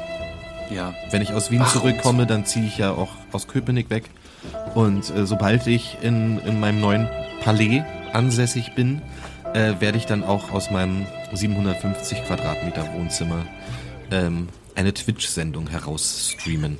Ja. 0.69 0.93
Wenn 1.11 1.21
ich 1.21 1.33
aus 1.33 1.51
Wien 1.51 1.61
Ach, 1.63 1.71
zurückkomme, 1.71 2.25
dann 2.25 2.45
ziehe 2.45 2.65
ich 2.65 2.77
ja 2.77 2.91
auch 2.91 3.09
aus 3.31 3.47
Köpenick 3.47 3.89
weg. 3.89 4.09
Und 4.75 5.09
äh, 5.15 5.25
sobald 5.25 5.67
ich 5.67 5.97
in, 6.01 6.39
in 6.39 6.59
meinem 6.59 6.81
neuen 6.81 7.07
Palais 7.43 7.83
ansässig 8.11 8.73
bin, 8.75 9.01
äh, 9.53 9.75
werde 9.79 9.97
ich 9.97 10.05
dann 10.05 10.23
auch 10.23 10.51
aus 10.51 10.71
meinem 10.71 11.05
750 11.31 12.25
Quadratmeter 12.25 12.93
Wohnzimmer 12.93 13.45
ähm, 14.11 14.49
eine 14.75 14.93
Twitch-Sendung 14.93 15.67
herausstreamen. 15.67 16.77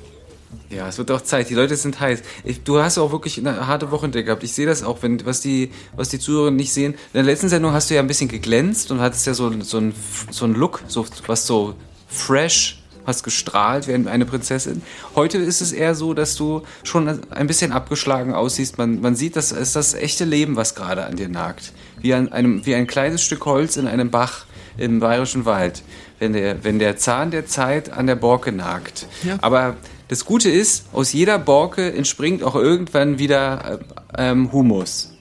Ja, 0.70 0.88
es 0.88 0.98
wird 0.98 1.10
auch 1.10 1.20
Zeit. 1.20 1.48
Die 1.50 1.54
Leute 1.54 1.76
sind 1.76 1.98
heiß. 1.98 2.22
Ich, 2.44 2.62
du 2.62 2.80
hast 2.80 2.98
auch 2.98 3.12
wirklich 3.12 3.38
eine 3.38 3.66
harte 3.66 3.90
Woche 3.90 4.02
hinter 4.02 4.22
gehabt. 4.22 4.44
Ich 4.44 4.52
sehe 4.52 4.66
das 4.66 4.82
auch, 4.82 5.02
wenn 5.02 5.24
was 5.24 5.40
die, 5.40 5.70
was 5.96 6.08
die 6.08 6.18
Zuhörer 6.18 6.50
nicht 6.50 6.72
sehen. 6.72 6.92
In 6.92 6.98
der 7.14 7.22
letzten 7.22 7.48
Sendung 7.48 7.72
hast 7.72 7.90
du 7.90 7.94
ja 7.94 8.00
ein 8.00 8.06
bisschen 8.06 8.28
geglänzt 8.28 8.90
und 8.90 9.00
hattest 9.00 9.26
ja 9.26 9.34
so, 9.34 9.50
so 9.62 9.78
ein 9.78 9.94
so 10.30 10.44
ein 10.44 10.54
Look, 10.54 10.82
so 10.86 11.06
was 11.26 11.46
so 11.46 11.74
fresh, 12.06 12.82
hast 13.06 13.22
gestrahlt 13.22 13.88
wie 13.88 13.94
eine 13.94 14.26
Prinzessin. 14.26 14.82
Heute 15.14 15.38
ist 15.38 15.62
es 15.62 15.72
eher 15.72 15.94
so, 15.94 16.12
dass 16.12 16.36
du 16.36 16.62
schon 16.84 17.08
ein 17.30 17.46
bisschen 17.46 17.72
abgeschlagen 17.72 18.34
aussiehst. 18.34 18.76
Man, 18.76 19.00
man 19.00 19.16
sieht, 19.16 19.36
das 19.36 19.52
ist 19.52 19.74
das 19.74 19.94
echte 19.94 20.24
Leben, 20.24 20.56
was 20.56 20.74
gerade 20.74 21.06
an 21.06 21.16
dir 21.16 21.28
nagt. 21.28 21.72
Wie 22.00 22.12
an 22.12 22.30
einem, 22.30 22.64
wie 22.66 22.74
ein 22.74 22.86
kleines 22.86 23.22
Stück 23.22 23.46
Holz 23.46 23.76
in 23.76 23.88
einem 23.88 24.10
Bach 24.10 24.44
im 24.76 25.00
bayerischen 25.00 25.46
Wald. 25.46 25.82
Wenn 26.18 26.34
der, 26.34 26.62
wenn 26.64 26.78
der 26.78 26.96
Zahn 26.98 27.30
der 27.30 27.46
Zeit 27.46 27.90
an 27.90 28.06
der 28.06 28.16
Borke 28.16 28.52
nagt. 28.52 29.06
Ja. 29.24 29.38
Aber 29.40 29.76
das 30.08 30.24
Gute 30.24 30.50
ist, 30.50 30.86
aus 30.92 31.12
jeder 31.12 31.38
Borke 31.38 31.92
entspringt 31.92 32.42
auch 32.42 32.54
irgendwann 32.54 33.18
wieder 33.18 33.80
äh, 34.16 34.30
ähm, 34.30 34.50
Humus. 34.52 35.12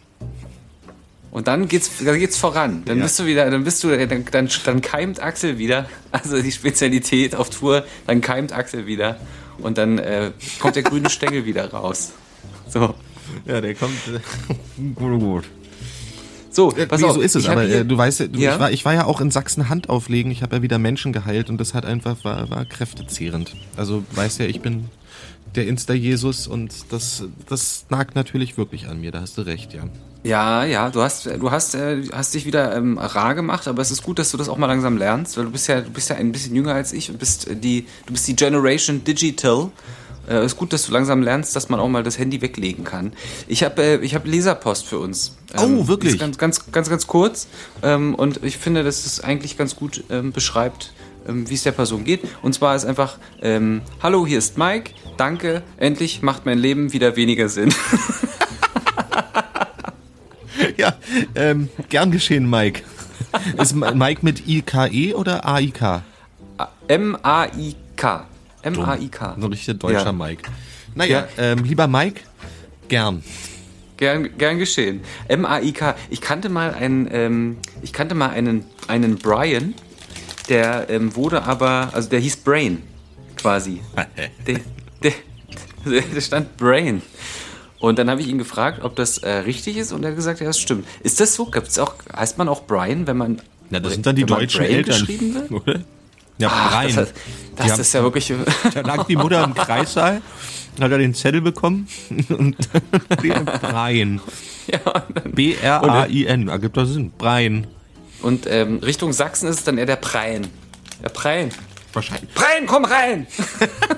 Und 1.32 1.48
dann 1.48 1.67
geht's, 1.67 1.91
dann 2.03 2.17
geht's 2.17 2.38
voran. 2.38 2.83
Dann 2.85 2.98
Ja. 2.98 3.03
bist 3.03 3.20
du 3.20 3.25
wieder, 3.25 3.50
dann 3.51 3.64
bist 3.64 3.83
du, 3.83 3.90
dann, 3.90 4.25
dann, 4.31 4.50
dann 4.66 4.81
keimt 4.81 5.22
Axel 5.22 5.57
wieder. 5.57 5.88
Also 6.11 6.42
die 6.42 6.51
Spezialität 6.51 7.35
auf 7.35 7.50
Tour, 7.50 7.85
dann 8.07 8.22
keimt 8.22 8.53
Axel 8.53 8.88
wieder. 8.88 9.18
Und 9.59 9.77
dann 9.77 10.00
äh, 10.00 10.31
kommt 10.59 10.75
der 10.77 10.83
grüne 10.83 11.09
Stängel 11.09 11.46
wieder 11.46 11.70
raus. 11.72 12.14
So. 12.70 12.96
Ja, 13.46 13.59
der 13.61 13.75
kommt. 13.75 13.94
gut, 14.96 15.20
gut. 15.20 15.44
So, 16.57 16.70
pass 16.70 17.00
nee, 17.00 17.05
auf. 17.05 17.13
so 17.13 17.22
ist 17.22 17.35
es, 17.35 17.48
aber 17.48 17.61
hier- 17.61 17.81
äh, 17.81 17.85
du 17.85 17.96
weißt 17.96 18.20
ja, 18.22 18.25
du, 18.25 18.39
Ja? 18.39 18.53
Ich, 18.55 18.59
war, 18.59 18.72
ich 18.72 18.83
war 18.83 18.93
ja 18.96 19.05
auch 19.05 19.22
in 19.22 19.29
Sachsen 19.29 19.70
Hand 19.70 19.89
auflegen, 19.89 20.31
ich 20.31 20.41
habe 20.41 20.55
ja 20.55 20.61
wieder 20.63 20.79
Menschen 20.79 21.13
geheilt 21.13 21.51
und 21.51 21.59
das 21.61 21.75
hat 21.75 21.85
einfach, 21.85 22.24
war, 22.24 22.50
war 22.50 22.65
kräftezehrend. 22.65 23.55
Also 23.75 24.03
weißt 24.15 24.39
ja, 24.39 24.48
ich 24.48 24.59
bin 24.61 24.85
der 25.55 25.67
Insta-Jesus 25.67 26.48
und 26.48 26.74
das, 26.89 27.25
das 27.48 27.85
nagt 27.89 28.15
natürlich 28.15 28.57
wirklich 28.57 28.87
an 28.87 29.00
mir, 29.00 29.11
da 29.11 29.22
hast 29.22 29.37
du 29.37 29.43
recht, 29.43 29.75
ja. 29.75 29.83
Ja, 30.24 30.65
ja, 30.65 30.89
du 30.89 31.03
hast, 31.03 31.27
du 31.27 31.51
hast, 31.51 31.75
äh, 31.75 32.01
hast 32.11 32.33
dich 32.33 32.48
wieder 32.48 32.75
ähm, 32.75 32.98
rar 32.98 33.35
gemacht, 33.35 33.67
aber 33.67 33.83
es 33.83 33.91
ist 33.91 34.01
gut, 34.01 34.17
dass 34.17 34.31
du 34.31 34.37
das 34.37 34.50
auch 34.50 34.57
mal 34.57 34.65
langsam 34.65 34.98
lernst, 34.98 35.37
weil 35.37 35.46
du 35.46 35.51
bist 35.51 35.67
ja, 35.67 35.81
du 35.81 35.91
bist 35.91 36.09
ja 36.09 36.15
ein 36.15 36.31
bisschen 36.31 36.55
jünger 36.55 36.74
als 36.74 36.91
ich 36.91 37.11
und 37.11 37.20
bist 37.20 37.48
äh, 37.48 37.55
die, 37.55 37.85
du 38.07 38.13
bist 38.13 38.27
die 38.27 38.35
Generation 38.35 39.03
Digital. 39.03 39.70
Äh, 40.27 40.46
ist 40.46 40.57
gut, 40.57 40.74
dass 40.74 40.85
du 40.85 40.92
langsam 40.92 41.22
lernst, 41.22 41.55
dass 41.55 41.70
man 41.70 41.79
auch 41.79 41.87
mal 41.87 42.03
das 42.03 42.20
Handy 42.20 42.42
weglegen 42.42 42.83
kann. 42.83 43.13
Ich 43.48 43.63
habe, 43.63 43.81
äh, 43.81 43.96
ich 43.98 44.16
habe 44.16 44.27
Leserpost 44.29 44.85
für 44.85 45.00
uns. 45.00 45.37
Ähm, 45.57 45.79
Oh, 45.79 45.87
wirklich? 45.87 46.13
Ist 46.13 46.20
ganz, 46.20 46.37
ganz, 46.37 46.72
ganz, 46.72 46.90
ganz 46.90 47.07
kurz. 47.07 47.48
Ähm, 47.81 48.13
und 48.16 48.44
ich 48.44 48.57
finde, 48.57 48.83
dass 48.83 49.05
es 49.05 49.22
eigentlich 49.24 49.57
ganz 49.57 49.75
gut 49.75 50.03
ähm, 50.09 50.31
beschreibt, 50.31 50.94
ähm, 51.27 51.50
wie 51.50 51.53
es 51.53 51.63
der 51.63 51.72
Person 51.72 52.03
geht. 52.03 52.22
Und 52.42 52.53
zwar 52.53 52.75
ist 52.75 52.85
einfach, 52.85 53.18
ähm, 53.42 53.81
hallo, 54.03 54.25
hier 54.27 54.40
ist 54.40 54.57
Mike. 54.57 54.92
Danke, 55.18 55.63
endlich 55.77 56.22
macht 56.22 56.46
mein 56.46 56.57
Leben 56.57 56.94
wieder 56.94 57.16
weniger 57.16 57.50
Sinn. 57.50 57.74
Ja, 60.75 60.96
ähm, 61.35 61.70
gern 61.90 62.11
geschehen, 62.11 62.50
Mike. 62.50 62.81
Ist 63.61 63.75
Mike 63.75 64.22
mit 64.24 64.48
IKE 64.48 65.16
oder 65.16 65.46
AIK? 65.46 66.01
M-A-I-K. 66.87 68.25
M-A-I-K. 68.68 69.36
So 69.40 69.48
ein 69.48 69.51
richtiger 69.53 69.74
deutscher 69.77 70.06
Ja. 70.06 70.12
Mike. 70.12 70.50
Naja, 70.96 71.27
Ja. 71.38 71.44
ähm, 71.44 71.64
lieber 71.64 71.88
Mike, 71.88 72.22
gern. 72.88 73.24
Gern, 73.98 74.38
gern 74.38 74.60
geschehen. 74.60 75.01
M-A-I-K. 75.27 75.96
Ich 76.10 76.22
kannte 76.22 76.50
mal 76.50 76.74
einen, 76.74 77.08
ähm, 77.12 77.58
ich 77.82 77.94
kannte 77.94 78.14
mal 78.16 78.30
einen, 78.30 78.64
einen 78.88 79.18
Brian, 79.18 79.74
der 80.50 80.90
ähm, 80.90 81.16
wurde 81.16 81.44
aber, 81.44 81.90
also 81.94 82.10
der 82.10 82.20
hieß 82.20 82.38
Brain, 82.38 82.84
quasi. 83.38 83.82
der, 84.48 84.60
der, 85.03 86.01
der 86.01 86.22
stand 86.22 86.58
Brain. 86.58 87.01
Und 87.80 88.00
dann 88.00 88.10
habe 88.10 88.22
ich 88.22 88.27
ihn 88.27 88.38
gefragt, 88.40 88.84
ob 88.84 88.96
das 88.96 89.20
äh, 89.20 89.30
richtig 89.30 89.77
ist 89.77 89.92
und 89.92 90.03
er 90.03 90.10
hat 90.10 90.16
gesagt, 90.16 90.40
ja, 90.40 90.48
das 90.48 90.60
stimmt. 90.60 90.88
Ist 91.03 91.20
das 91.20 91.36
so? 91.36 91.46
Gibt's 91.46 91.77
auch, 91.77 91.94
heißt 92.16 92.38
man 92.40 92.50
auch 92.50 92.64
Brian, 92.66 93.06
wenn 93.06 93.18
man 93.18 93.42
Na, 93.70 93.80
das 93.80 93.94
sind 93.94 94.06
dann 94.06 94.16
die 94.16 94.24
deutschen 94.25 94.62
Brain 94.62 94.72
Eltern, 94.77 95.00
geschrieben 95.00 95.34
wird? 95.36 95.51
oder? 95.68 95.80
Ja, 96.39 96.50
Ach, 96.51 96.81
Brian. 96.81 96.95
das, 96.95 97.13
Die 97.13 97.55
das 97.55 97.71
haben- 97.71 97.81
ist 97.81 97.93
ja 97.93 98.03
wirklich. 98.03 98.33
Da 98.73 98.81
lag 98.81 99.05
die 99.05 99.15
Mutter 99.15 99.43
im 99.43 99.53
Kreissaal, 99.55 100.21
hat 100.79 100.91
er 100.91 100.97
den 100.97 101.13
Zettel 101.15 101.41
bekommen 101.41 101.87
und 102.29 102.55
Brian. 103.61 104.21
ja, 104.67 104.79
B-R-A-I-N, 105.25 106.47
ergibt 106.50 106.77
das 106.77 106.89
Sinn. 106.89 107.11
Brian. 107.17 107.65
Und 108.21 108.45
ähm, 108.47 108.77
Richtung 108.79 109.13
Sachsen 109.13 109.47
ist 109.50 109.57
es 109.59 109.63
dann 109.63 109.77
eher 109.77 109.85
der 109.85 109.95
Prein. 109.97 110.47
Der 111.03 111.09
Prein. 111.09 111.50
Wahrscheinlich. 111.93 112.31
Prein, 112.33 112.65
komm 112.67 112.85
rein! 112.85 113.25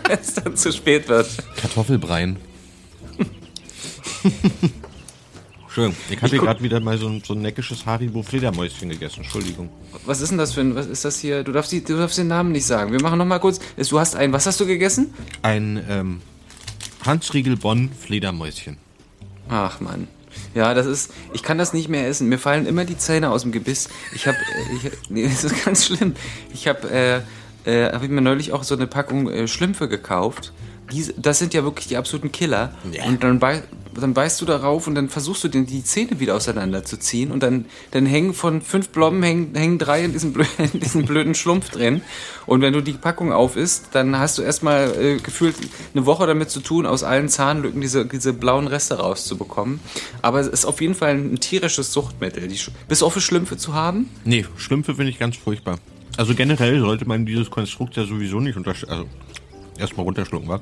Wenn 0.08 0.20
es 0.20 0.34
dann 0.36 0.56
zu 0.56 0.72
spät 0.72 1.08
wird. 1.10 1.28
Kartoffelbreien. 1.58 2.38
Schön. 5.70 5.96
Ich 6.10 6.22
hatte 6.22 6.38
guck- 6.38 6.46
gerade 6.48 6.64
wieder 6.64 6.80
mal 6.80 6.98
so 6.98 7.08
ein, 7.08 7.22
so 7.26 7.34
ein 7.34 7.42
neckisches 7.42 7.86
Haribo 7.86 8.24
Fledermäuschen 8.24 8.90
gegessen. 8.90 9.22
Entschuldigung. 9.24 9.70
Was 10.06 10.20
ist 10.22 10.30
denn 10.30 10.38
das 10.38 10.54
für 10.54 10.62
ein, 10.62 10.76
was 10.76 10.88
ist 10.88 11.06
das 11.06 11.20
hier? 11.20 11.44
Du 11.44 11.52
darfst, 11.52 11.72
die, 11.72 11.84
du 11.84 11.96
darfst 11.98 12.18
den 12.18 12.28
Namen 12.28 12.52
nicht 12.52 12.66
sagen. 12.66 12.92
Wir 12.92 13.02
machen 13.02 13.18
noch 13.20 13.26
mal 13.26 13.40
kurz. 13.40 13.60
Du 13.90 14.00
hast 14.00 14.16
ein, 14.16 14.34
was 14.34 14.46
hast 14.48 14.60
du 14.60 14.66
gegessen? 14.66 15.14
Ein 15.44 15.84
ähm, 15.88 16.22
Hansriegel 17.06 17.56
Bonn 17.56 17.92
Fledermäuschen. 18.00 18.78
Ach 19.48 19.80
Mann. 19.80 20.08
Ja, 20.56 20.74
das 20.74 20.86
ist, 20.86 21.12
ich 21.34 21.44
kann 21.44 21.58
das 21.58 21.74
nicht 21.74 21.90
mehr 21.90 22.08
essen. 22.08 22.30
Mir 22.30 22.40
fallen 22.40 22.66
immer 22.66 22.86
die 22.86 22.98
Zähne 22.98 23.30
aus 23.30 23.44
dem 23.44 23.52
Gebiss. 23.52 23.90
Ich 24.16 24.28
habe, 24.28 24.38
ich, 24.76 24.92
nee, 25.10 25.24
das 25.28 25.44
ist 25.44 25.66
ganz 25.66 25.86
schlimm. 25.86 26.16
Ich 26.54 26.68
habe, 26.68 26.90
äh, 26.90 27.22
äh, 27.66 27.92
habe 27.94 28.06
ich 28.06 28.12
mir 28.12 28.22
neulich 28.22 28.54
auch 28.54 28.64
so 28.64 28.76
eine 28.76 28.88
Packung 28.88 29.30
äh, 29.30 29.48
Schlümpfe 29.48 29.88
gekauft. 29.88 30.52
Die, 30.92 31.06
das 31.18 31.40
sind 31.40 31.54
ja 31.54 31.64
wirklich 31.64 31.88
die 31.88 31.98
absoluten 31.98 32.32
Killer. 32.32 32.74
Ja. 32.92 33.06
Und 33.06 33.24
dann, 33.24 33.40
bei, 33.40 33.64
dann 33.94 34.14
beißt 34.14 34.42
du 34.42 34.46
darauf 34.46 34.88
und 34.88 34.96
dann 34.96 35.10
versuchst 35.10 35.44
du 35.44 35.48
den, 35.48 35.66
die 35.66 35.84
Zähne 35.84 36.20
wieder 36.20 36.36
auseinanderzuziehen 36.36 37.32
und 37.32 37.44
dann, 37.44 37.66
dann 37.92 38.06
hängen 38.06 38.34
von 38.34 38.62
fünf 38.62 38.90
Blobben 38.90 39.22
hängen, 39.24 39.56
hängen 39.56 39.78
drei 39.78 40.04
in 40.04 40.14
diesem, 40.14 40.34
in 40.74 40.80
diesem 40.80 41.06
blöden 41.06 41.36
Schlumpf 41.36 41.70
drin. 41.70 42.02
Und 42.46 42.62
wenn 42.62 42.74
du 42.74 42.82
die 42.82 42.94
Packung 42.94 43.32
auf 43.32 43.56
isst, 43.56 43.90
dann 43.92 44.18
hast 44.18 44.38
du 44.38 44.42
erstmal 44.42 44.90
äh, 45.00 45.18
gefühlt 45.18 45.56
eine 45.94 46.06
Woche 46.06 46.26
damit 46.28 46.50
zu 46.50 46.60
tun, 46.62 46.86
aus 46.86 47.04
allen 47.04 47.30
Zahnlücken 47.30 47.82
diese, 47.82 48.06
diese 48.06 48.34
blauen 48.34 48.68
Reste 48.68 48.96
rauszubekommen. 48.96 49.80
Aber 50.22 50.40
es 50.40 50.48
ist 50.48 50.66
auf 50.66 50.82
jeden 50.82 50.96
Fall 50.96 51.12
ein 51.12 51.40
tierisches 51.40 51.94
Suchtmittel. 51.94 52.48
Die, 52.48 52.60
bist 52.88 53.02
du 53.02 53.06
auch 53.06 53.14
für 53.14 53.22
Schlümpfe 53.22 53.58
zu 53.58 53.74
haben? 53.74 54.10
Nee, 54.26 54.46
Schlümpfe 54.58 54.96
finde 54.96 55.12
ich 55.12 55.20
ganz 55.20 55.38
furchtbar. 55.38 55.78
Also 56.18 56.36
generell 56.36 56.82
sollte 56.82 57.06
man 57.06 57.26
dieses 57.26 57.50
Konstrukt 57.50 57.96
ja 57.96 58.04
sowieso 58.04 58.42
nicht 58.42 58.58
unterstützen. 58.58 58.92
Also 58.92 59.06
erstmal 59.80 60.06
runterschlucken, 60.06 60.48
wa? 60.48 60.60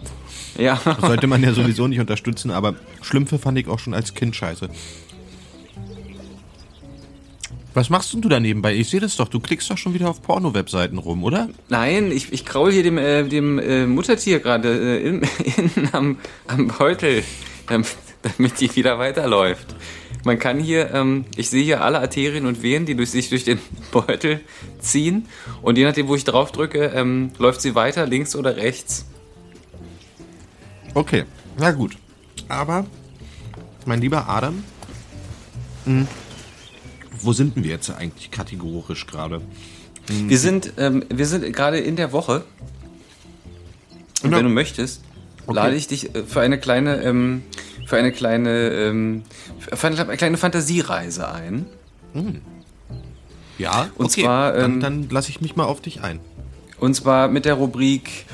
Ja. 0.57 0.79
Das 0.83 1.01
sollte 1.01 1.27
man 1.27 1.43
ja 1.43 1.53
sowieso 1.53 1.87
nicht 1.87 1.99
unterstützen, 1.99 2.51
aber 2.51 2.75
Schlümpfe 3.01 3.39
fand 3.39 3.57
ich 3.57 3.67
auch 3.67 3.79
schon 3.79 3.93
als 3.93 4.13
Kind 4.13 4.35
scheiße. 4.35 4.69
Was 7.77 7.91
machst 7.91 8.11
denn 8.11 8.21
du 8.21 8.29
da 8.29 8.39
nebenbei? 8.39 8.73
Ich 8.73 8.89
sehe 8.89 8.99
das 8.99 9.17
doch, 9.17 9.27
du 9.27 9.39
klickst 9.39 9.69
doch 9.69 9.77
schon 9.77 9.93
wieder 9.93 10.09
auf 10.09 10.23
Porno-Webseiten 10.23 10.97
rum, 10.97 11.23
oder? 11.23 11.47
Nein, 11.69 12.11
ich, 12.11 12.33
ich 12.33 12.43
kraul 12.43 12.71
hier 12.71 12.81
dem, 12.81 12.97
äh, 12.97 13.23
dem 13.23 13.59
äh, 13.59 13.85
Muttertier 13.85 14.39
gerade 14.39 14.69
äh, 14.69 15.07
in, 15.07 15.21
innen 15.57 15.89
am, 15.91 16.17
am 16.47 16.69
Beutel, 16.69 17.23
damit, 17.67 17.95
damit 18.23 18.59
die 18.59 18.75
wieder 18.75 18.97
weiterläuft. 18.97 19.75
Man 20.23 20.39
kann 20.39 20.59
hier, 20.59 20.93
ähm, 20.93 21.25
ich 21.35 21.49
sehe 21.49 21.63
hier 21.63 21.81
alle 21.81 21.99
Arterien 21.99 22.45
und 22.45 22.61
Venen, 22.61 22.85
die 22.85 22.95
durch, 22.95 23.11
sich 23.11 23.29
durch 23.29 23.43
den 23.43 23.59
Beutel 23.91 24.41
ziehen. 24.79 25.27
Und 25.61 25.77
je 25.77 25.85
nachdem, 25.85 26.07
wo 26.07 26.15
ich 26.15 26.23
drauf 26.23 26.51
drücke, 26.51 26.91
ähm, 26.95 27.31
läuft 27.37 27.61
sie 27.61 27.75
weiter, 27.75 28.05
links 28.05 28.35
oder 28.35 28.57
rechts. 28.57 29.05
Okay, 30.93 31.25
na 31.57 31.71
gut. 31.71 31.97
Aber, 32.47 32.85
mein 33.85 34.01
lieber 34.01 34.27
Adam, 34.27 34.63
mh, 35.85 36.07
wo 37.21 37.33
sind 37.33 37.55
denn 37.55 37.63
wir 37.63 37.71
jetzt 37.71 37.89
eigentlich 37.89 38.31
kategorisch 38.31 39.07
gerade? 39.07 39.41
Wir 40.07 40.37
sind, 40.37 40.73
ähm, 40.77 41.03
wir 41.09 41.25
sind 41.25 41.51
gerade 41.53 41.79
in 41.79 41.95
der 41.95 42.11
Woche. 42.11 42.43
Und 44.23 44.31
wenn 44.31 44.43
du 44.43 44.49
möchtest, 44.49 45.03
lade 45.47 45.75
ich 45.75 45.87
dich 45.87 46.15
äh, 46.15 46.23
für 46.23 46.41
eine 46.41 46.59
kleine, 46.59 47.03
ähm, 47.03 47.43
für 47.87 47.95
eine 47.95 48.11
kleine, 48.11 48.69
ähm, 48.69 49.23
für 49.59 49.87
eine 49.87 50.17
kleine 50.17 50.35
Fantasiereise 50.37 51.31
ein. 51.31 51.65
Ja, 53.57 53.89
Und 53.95 54.07
okay, 54.07 54.23
zwar, 54.23 54.51
dann, 54.51 54.73
ähm, 54.73 54.79
dann 54.81 55.09
lasse 55.09 55.29
ich 55.29 55.39
mich 55.39 55.55
mal 55.55 55.63
auf 55.63 55.79
dich 55.81 56.01
ein. 56.03 56.19
Und 56.79 56.95
zwar 56.95 57.29
mit 57.29 57.45
der 57.45 57.53
Rubrik. 57.53 58.25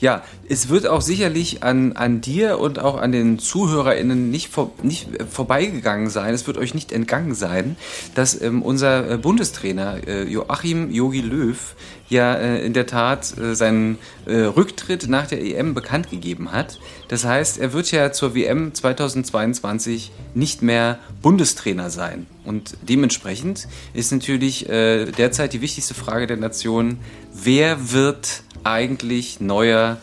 Ja, 0.00 0.22
es 0.48 0.68
wird 0.68 0.86
auch 0.86 1.00
sicherlich 1.00 1.62
an, 1.62 1.92
an 1.92 2.20
dir 2.20 2.60
und 2.60 2.78
auch 2.78 3.00
an 3.00 3.10
den 3.10 3.38
ZuhörerInnen 3.38 4.30
nicht, 4.30 4.48
vor, 4.48 4.70
nicht 4.82 5.14
äh, 5.20 5.24
vorbeigegangen 5.24 6.08
sein, 6.08 6.34
es 6.34 6.46
wird 6.46 6.56
euch 6.56 6.74
nicht 6.74 6.92
entgangen 6.92 7.34
sein, 7.34 7.76
dass 8.14 8.40
ähm, 8.40 8.62
unser 8.62 9.10
äh, 9.10 9.16
Bundestrainer 9.18 10.06
äh, 10.06 10.22
Joachim 10.24 10.90
Jogi 10.90 11.20
Löw 11.20 11.74
ja 12.08 12.34
äh, 12.34 12.64
in 12.64 12.72
der 12.72 12.86
Tat 12.86 13.36
äh, 13.38 13.54
seinen 13.54 13.98
äh, 14.26 14.36
Rücktritt 14.36 15.08
nach 15.08 15.26
der 15.26 15.42
EM 15.42 15.74
bekannt 15.74 16.10
gegeben 16.10 16.52
hat. 16.52 16.78
Das 17.08 17.24
heißt, 17.24 17.58
er 17.58 17.72
wird 17.72 17.90
ja 17.90 18.12
zur 18.12 18.34
WM 18.34 18.74
2022 18.74 20.10
nicht 20.34 20.62
mehr 20.62 20.98
Bundestrainer 21.22 21.90
sein. 21.90 22.26
Und 22.44 22.76
dementsprechend 22.82 23.68
ist 23.92 24.10
natürlich 24.10 24.66
derzeit 24.66 25.52
die 25.52 25.60
wichtigste 25.60 25.92
Frage 25.92 26.26
der 26.26 26.38
Nation, 26.38 26.98
wer 27.34 27.92
wird 27.92 28.42
eigentlich 28.64 29.40
neuer 29.40 29.98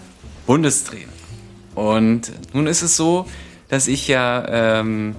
Bundestrainer? 0.46 1.12
Und 1.76 2.32
nun 2.54 2.68
ist 2.68 2.82
es 2.82 2.96
so, 2.96 3.26
dass 3.68 3.88
ich 3.88 4.08
ja, 4.08 4.46
ähm, 4.80 5.16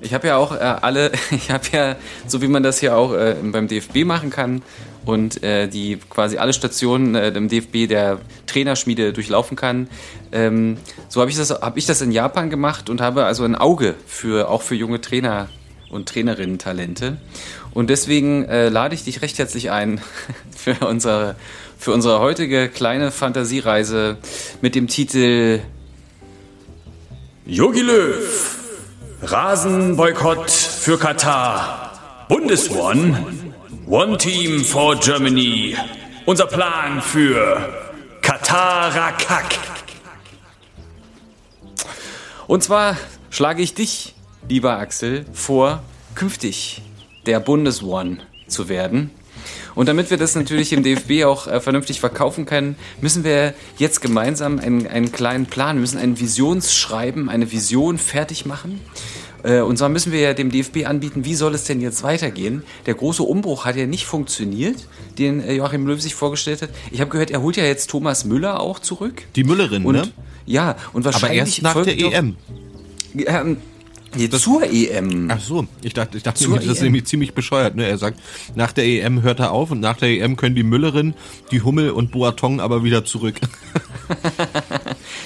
ich 0.00 0.14
habe 0.14 0.26
ja 0.26 0.36
auch 0.36 0.52
äh, 0.52 0.58
alle, 0.58 1.12
ich 1.30 1.50
habe 1.50 1.64
ja, 1.72 1.96
so 2.26 2.42
wie 2.42 2.48
man 2.48 2.62
das 2.62 2.80
hier 2.80 2.96
auch 2.96 3.14
äh, 3.14 3.36
beim 3.42 3.68
DFB 3.68 4.04
machen 4.04 4.30
kann 4.30 4.62
und 5.04 5.42
äh, 5.42 5.68
die 5.68 5.98
quasi 6.08 6.38
alle 6.38 6.52
Stationen 6.52 7.14
äh, 7.14 7.28
im 7.28 7.48
DFB 7.48 7.88
der 7.88 8.18
Trainerschmiede 8.46 9.12
durchlaufen 9.12 9.56
kann, 9.56 9.88
ähm, 10.32 10.76
so 11.08 11.20
habe 11.20 11.30
ich 11.30 11.36
das, 11.36 11.50
habe 11.50 11.78
ich 11.78 11.86
das 11.86 12.00
in 12.00 12.12
Japan 12.12 12.50
gemacht 12.50 12.90
und 12.90 13.00
habe 13.00 13.24
also 13.24 13.44
ein 13.44 13.54
Auge 13.54 13.94
für 14.06 14.48
auch 14.48 14.62
für 14.62 14.74
junge 14.74 15.00
Trainer 15.00 15.48
und 15.90 16.08
Trainerinnen-Talente. 16.08 17.18
Und 17.74 17.90
deswegen 17.90 18.44
äh, 18.44 18.68
lade 18.68 18.94
ich 18.94 19.04
dich 19.04 19.22
recht 19.22 19.38
herzlich 19.38 19.70
ein 19.70 20.00
für 20.56 20.86
unsere, 20.86 21.36
für 21.82 21.92
unsere 21.92 22.20
heutige 22.20 22.68
kleine 22.68 23.10
Fantasiereise 23.10 24.16
mit 24.60 24.76
dem 24.76 24.86
Titel 24.86 25.58
Jogi 27.44 27.80
Löw. 27.80 28.56
Rasenboykott 29.22 30.48
für 30.48 30.96
Katar. 30.96 32.26
Bundesone. 32.28 33.26
One 33.88 34.16
Team 34.16 34.64
for 34.64 34.94
Germany. 34.94 35.76
Unser 36.24 36.46
Plan 36.46 37.02
für 37.02 37.68
Katarakak. 38.20 39.58
Und 42.46 42.62
zwar 42.62 42.96
schlage 43.28 43.60
ich 43.60 43.74
dich, 43.74 44.14
lieber 44.48 44.78
Axel, 44.78 45.26
vor, 45.32 45.82
künftig 46.14 46.80
der 47.26 47.40
Bundesone 47.40 48.18
zu 48.46 48.68
werden. 48.68 49.10
Und 49.74 49.88
damit 49.88 50.10
wir 50.10 50.16
das 50.18 50.34
natürlich 50.34 50.72
im 50.72 50.82
DFB 50.82 51.24
auch 51.24 51.46
äh, 51.46 51.60
vernünftig 51.60 52.00
verkaufen 52.00 52.44
können, 52.46 52.76
müssen 53.00 53.24
wir 53.24 53.54
jetzt 53.78 54.00
gemeinsam 54.02 54.58
einen, 54.58 54.86
einen 54.86 55.12
kleinen 55.12 55.46
Plan, 55.46 55.76
wir 55.76 55.80
müssen 55.80 55.98
ein 55.98 56.18
Visionsschreiben, 56.20 57.28
eine 57.28 57.50
Vision 57.52 57.98
fertig 57.98 58.44
machen. 58.46 58.80
Äh, 59.42 59.60
Und 59.60 59.76
zwar 59.78 59.88
müssen 59.88 60.12
wir 60.12 60.20
ja 60.20 60.34
dem 60.34 60.50
DFB 60.50 60.86
anbieten, 60.86 61.24
wie 61.24 61.34
soll 61.34 61.54
es 61.54 61.64
denn 61.64 61.80
jetzt 61.80 62.02
weitergehen? 62.02 62.62
Der 62.86 62.94
große 62.94 63.22
Umbruch 63.22 63.64
hat 63.64 63.76
ja 63.76 63.86
nicht 63.86 64.04
funktioniert, 64.06 64.76
den 65.18 65.40
äh, 65.40 65.54
Joachim 65.54 65.86
Löw 65.86 66.00
sich 66.00 66.14
vorgestellt 66.14 66.62
hat. 66.62 66.70
Ich 66.90 67.00
habe 67.00 67.10
gehört, 67.10 67.30
er 67.30 67.42
holt 67.42 67.56
ja 67.56 67.64
jetzt 67.64 67.90
Thomas 67.90 68.24
Müller 68.24 68.60
auch 68.60 68.78
zurück. 68.78 69.22
Die 69.36 69.44
Müllerin, 69.44 69.84
Und 69.84 69.94
ne? 69.96 70.08
ja, 70.46 70.76
und 70.92 71.06
Aber 71.06 71.14
wahrscheinlich 71.14 71.38
erst 71.40 71.62
nach 71.62 71.74
der 71.74 71.84
folgt 71.84 72.02
doch- 72.02 72.12
EM. 72.12 72.36
ähm, 73.16 73.56
nee, 74.16 74.28
zur 74.28 74.62
EM. 74.64 75.28
Ach 75.30 75.40
so, 75.40 75.66
ich 75.82 75.94
dachte, 75.94 76.16
ich 76.16 76.22
dachte 76.22 76.48
das 76.48 76.64
ist 76.66 76.78
EM. 76.78 76.84
nämlich 76.84 77.04
ziemlich 77.06 77.34
bescheuert. 77.34 77.76
Ne? 77.76 77.86
Er 77.86 77.98
sagt, 77.98 78.20
nach 78.54 78.72
der 78.72 78.84
EM 78.84 79.22
hört 79.22 79.40
er 79.40 79.52
auf 79.52 79.70
und 79.70 79.80
nach 79.80 79.96
der 79.96 80.08
EM 80.10 80.36
können 80.36 80.54
die 80.54 80.62
Müllerin, 80.62 81.14
die 81.50 81.62
Hummel 81.62 81.90
und 81.90 82.12
Boatong 82.12 82.60
aber 82.60 82.84
wieder 82.84 83.04
zurück. 83.04 83.40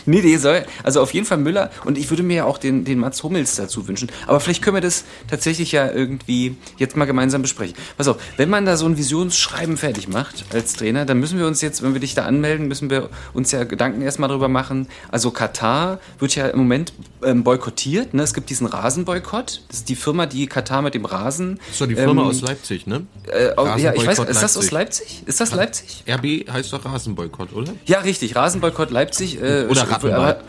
Nee, 0.07 0.21
nee, 0.23 0.37
soll, 0.37 0.65
also 0.83 1.01
auf 1.01 1.15
jeden 1.15 1.27
Fall 1.27 1.39
Müller 1.39 1.71
und 1.85 1.99
ich 1.99 2.11
würde 2.11 2.23
mir 2.23 2.37
ja 2.37 2.45
auch 2.45 2.59
den, 2.59 2.85
den 2.85 2.99
Mats 2.99 3.23
Hummels 3.23 3.57
dazu 3.57 3.87
wünschen. 3.89 4.11
Aber 4.27 4.41
vielleicht 4.41 4.62
können 4.62 4.77
wir 4.77 4.81
das 4.81 5.05
tatsächlich 5.29 5.73
ja 5.73 5.91
irgendwie 5.91 6.57
jetzt 6.79 6.97
mal 6.97 7.05
gemeinsam 7.05 7.43
besprechen. 7.43 7.77
Pass 7.97 8.09
auf, 8.09 8.17
wenn 8.37 8.51
man 8.51 8.67
da 8.67 8.77
so 8.77 8.87
ein 8.87 8.97
Visionsschreiben 8.97 9.77
fertig 9.77 10.09
macht 10.09 10.47
als 10.53 10.75
Trainer, 10.75 11.05
dann 11.05 11.19
müssen 11.19 11.39
wir 11.39 11.47
uns 11.47 11.61
jetzt, 11.61 11.83
wenn 11.83 11.93
wir 11.93 12.01
dich 12.01 12.15
da 12.15 12.25
anmelden, 12.25 12.69
müssen 12.69 12.91
wir 12.91 13.11
uns 13.35 13.53
ja 13.53 13.65
Gedanken 13.65 14.03
erstmal 14.03 14.29
drüber 14.29 14.49
machen. 14.49 14.89
Also 15.11 15.31
Katar 15.31 16.01
wird 16.19 16.35
ja 16.35 16.49
im 16.49 16.59
Moment 16.59 16.93
ähm, 17.23 17.45
boykottiert. 17.45 18.15
Ne? 18.15 18.23
Es 18.23 18.35
gibt 18.35 18.51
diesen 18.51 18.67
Rasenboykott. 18.67 19.62
Das 19.69 19.79
ist 19.79 19.89
die 19.89 19.97
Firma, 19.97 20.27
die 20.27 20.47
Katar 20.47 20.83
mit 20.83 20.95
dem 20.95 21.05
Rasen. 21.05 21.59
Das 21.59 21.73
ist 21.73 21.81
doch 21.81 21.87
die 21.87 21.95
Firma 21.95 22.23
ähm, 22.23 22.29
aus 22.29 22.41
Leipzig, 22.41 22.87
ne? 22.87 23.07
Äh, 23.27 23.55
ja, 23.79 23.95
ich 23.95 24.07
weiß, 24.07 24.19
ist 24.21 24.43
das 24.43 24.57
aus 24.57 24.71
Leipzig. 24.71 25.07
Leipzig? 25.07 25.23
Ist 25.27 25.41
das 25.41 25.53
Leipzig? 25.53 26.05
RB 26.09 26.51
heißt 26.51 26.73
doch 26.73 26.85
Rasenboykott, 26.85 27.53
oder? 27.53 27.73
Ja, 27.87 28.01
richtig. 28.01 28.37
Rasenboykott 28.37 28.91
Leipzig. 28.91 29.41
Äh, 29.41 29.66
Oder 29.69 29.91
Rattenball. 29.91 30.41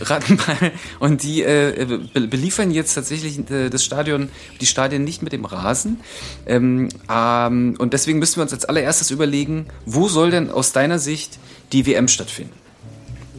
Rattenball. 0.00 0.72
Und 0.98 1.22
die 1.22 1.42
äh, 1.42 1.86
be 2.12 2.26
beliefern 2.26 2.70
jetzt 2.70 2.94
tatsächlich 2.94 3.48
äh, 3.50 3.70
das 3.70 3.84
Stadion, 3.84 4.28
die 4.60 4.66
Stadien 4.66 5.04
nicht 5.04 5.22
mit 5.22 5.32
dem 5.32 5.44
Rasen. 5.44 6.00
Ähm, 6.46 6.88
ähm, 7.10 7.76
und 7.78 7.92
deswegen 7.92 8.18
müssen 8.18 8.36
wir 8.36 8.42
uns 8.42 8.52
als 8.52 8.64
allererstes 8.64 9.10
überlegen, 9.10 9.66
wo 9.86 10.08
soll 10.08 10.30
denn 10.30 10.50
aus 10.50 10.72
deiner 10.72 10.98
Sicht 10.98 11.38
die 11.72 11.86
WM 11.86 12.08
stattfinden? 12.08 12.54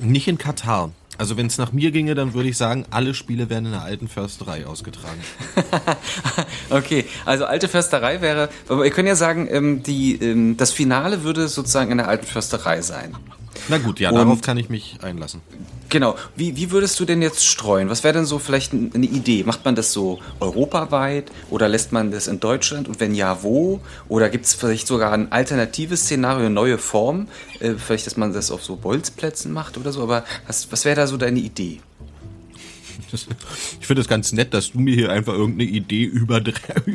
Nicht 0.02 0.28
in 0.28 0.38
Katar. 0.38 0.92
Also 1.18 1.38
wenn 1.38 1.48
es 1.48 1.58
nach 1.58 1.72
mir 1.72 1.92
ginge, 1.92 2.14
dann 2.14 2.34
würde 2.34 2.50
ich 2.50 2.58
sagen, 2.58 2.86
alle 2.90 3.14
Spiele 3.14 3.50
werden 3.50 3.66
in 3.66 3.72
der 3.72 3.84
alten 3.84 4.08
Försterei 4.08 4.66
ausgetragen. 4.66 5.20
Okay, 6.70 7.06
also 7.26 7.46
alte 7.46 7.68
Försterei 7.68 8.22
wäre, 8.22 8.50
aber 8.68 8.84
wir 8.84 8.90
können 8.90 9.08
ja 9.08 9.16
sagen, 9.16 9.48
ähm, 9.50 9.84
die, 9.84 10.16
ähm, 10.16 10.58
das 10.58 10.72
Finale 10.72 11.24
würde 11.24 11.48
sozusagen 11.48 11.92
in 11.92 11.98
der 11.98 12.08
alten 12.08 12.26
Försterei 12.26 12.82
sein. 12.82 13.16
Na 13.70 13.78
gut, 13.78 14.00
ja, 14.00 14.10
Und- 14.10 14.16
darauf 14.18 14.42
kann 14.42 14.58
ich 14.58 14.70
mich 14.70 14.98
einlassen. 15.02 15.42
Genau. 15.90 16.16
Wie, 16.36 16.56
wie 16.58 16.72
würdest 16.72 17.00
du 17.00 17.06
denn 17.06 17.22
jetzt 17.22 17.46
streuen? 17.46 17.90
Was 17.90 18.04
wäre 18.04 18.14
denn 18.16 18.26
so 18.26 18.40
vielleicht 18.40 18.74
eine 18.74 19.06
Idee? 19.06 19.44
Macht 19.44 19.64
man 19.66 19.76
das 19.76 19.94
so 19.94 20.20
europaweit 20.40 21.32
oder 21.50 21.70
lässt 21.70 21.92
man 21.92 22.12
das 22.12 22.28
in 22.28 22.40
Deutschland? 22.40 22.88
Und 22.88 23.00
wenn 23.00 23.14
ja, 23.14 23.44
wo? 23.44 23.80
Oder 24.10 24.30
gibt 24.30 24.46
es 24.46 24.56
vielleicht 24.56 24.88
sogar 24.88 25.12
ein 25.14 25.32
alternatives 25.32 26.02
Szenario, 26.02 26.48
eine 26.48 26.54
neue 26.54 26.78
Form? 26.80 27.28
Äh, 27.60 27.74
vielleicht, 27.76 28.08
dass 28.08 28.18
man 28.18 28.34
das 28.34 28.52
auf 28.52 28.64
so 28.64 28.76
Bolzplätzen 28.76 29.54
macht 29.54 29.78
oder 29.78 29.92
so. 29.92 30.02
Aber 30.04 30.26
was, 30.48 30.72
was 30.72 30.86
wäre 30.86 30.96
da 30.96 31.08
so 31.08 31.18
deine 31.18 31.40
Idee? 31.40 31.80
Ich 33.80 33.88
finde 33.88 34.02
es 34.02 34.08
ganz 34.08 34.32
nett, 34.32 34.54
dass 34.54 34.72
du 34.72 34.80
mir 34.80 34.96
hier 34.96 35.12
einfach 35.12 35.34
irgendeine 35.34 35.70
Idee 35.70 36.04
über, 36.04 36.42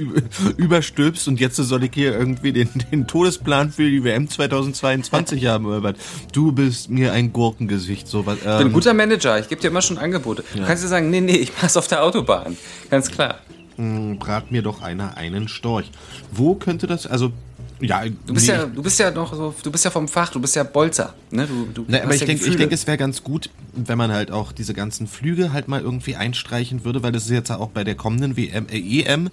überstülpst 0.56 1.28
und 1.28 1.40
jetzt 1.40 1.56
soll 1.56 1.84
ich 1.84 1.92
hier 1.94 2.18
irgendwie 2.18 2.52
den, 2.52 2.68
den 2.90 3.06
Todesplan 3.06 3.70
für 3.70 3.88
die 3.88 4.02
WM 4.02 4.28
2022 4.28 5.46
haben. 5.46 5.66
was? 5.82 5.94
Du 6.32 6.52
bist 6.52 6.90
mir 6.90 7.12
ein 7.12 7.32
Gurkengesicht. 7.32 8.08
So 8.08 8.26
was, 8.26 8.38
Ich 8.38 8.42
bin 8.42 8.52
ein 8.52 8.66
ähm, 8.66 8.72
guter 8.72 8.94
Manager. 8.94 9.38
Ich 9.38 9.48
gebe 9.48 9.60
dir 9.60 9.68
immer 9.68 9.82
schon 9.82 9.98
Angebote. 9.98 10.44
Du 10.54 10.64
kannst 10.64 10.84
dir 10.84 10.88
sagen, 10.88 11.10
nee, 11.10 11.20
nee, 11.20 11.36
ich 11.36 11.52
mach's 11.60 11.76
auf 11.76 11.86
der 11.86 12.02
Autobahn. 12.02 12.56
Ganz 12.90 13.10
klar. 13.10 13.40
brat 13.76 14.50
mir 14.50 14.62
doch 14.62 14.82
einer 14.82 15.16
einen 15.16 15.48
Storch. 15.48 15.90
Wo 16.32 16.54
könnte 16.54 16.86
das, 16.86 17.06
also, 17.06 17.32
ja, 17.80 18.02
Du 18.26 18.34
bist 18.34 18.46
ja, 18.46 18.66
du 18.66 18.82
bist 18.82 18.98
ja 18.98 19.10
noch 19.10 19.34
so, 19.34 19.54
du 19.62 19.70
bist 19.70 19.84
ja 19.84 19.90
vom 19.90 20.06
Fach, 20.08 20.30
du 20.30 20.40
bist 20.40 20.54
ja 20.56 20.62
Bolzer. 20.62 21.14
Ne? 21.30 21.46
Du, 21.46 21.66
du 21.72 21.84
Na, 21.88 22.02
aber 22.02 22.14
ich 22.14 22.20
ja 22.20 22.26
denke, 22.26 22.40
ich 22.40 22.46
Gefühle. 22.46 22.58
denk, 22.58 22.72
es 22.72 22.86
wäre 22.86 22.96
ganz 22.96 23.22
gut, 23.22 23.50
wenn 23.72 23.96
man 23.98 24.12
halt 24.12 24.30
auch 24.30 24.52
diese 24.52 24.74
ganzen 24.74 25.06
Flüge 25.06 25.52
halt 25.52 25.68
mal 25.68 25.80
irgendwie 25.80 26.16
einstreichen 26.16 26.84
würde, 26.84 27.02
weil 27.02 27.12
das 27.12 27.24
ist 27.24 27.30
jetzt 27.30 27.50
auch 27.50 27.68
bei 27.70 27.84
der 27.84 27.94
kommenden 27.94 28.36
WM, 28.36 28.66
äh, 28.70 28.78
EM, 28.78 29.30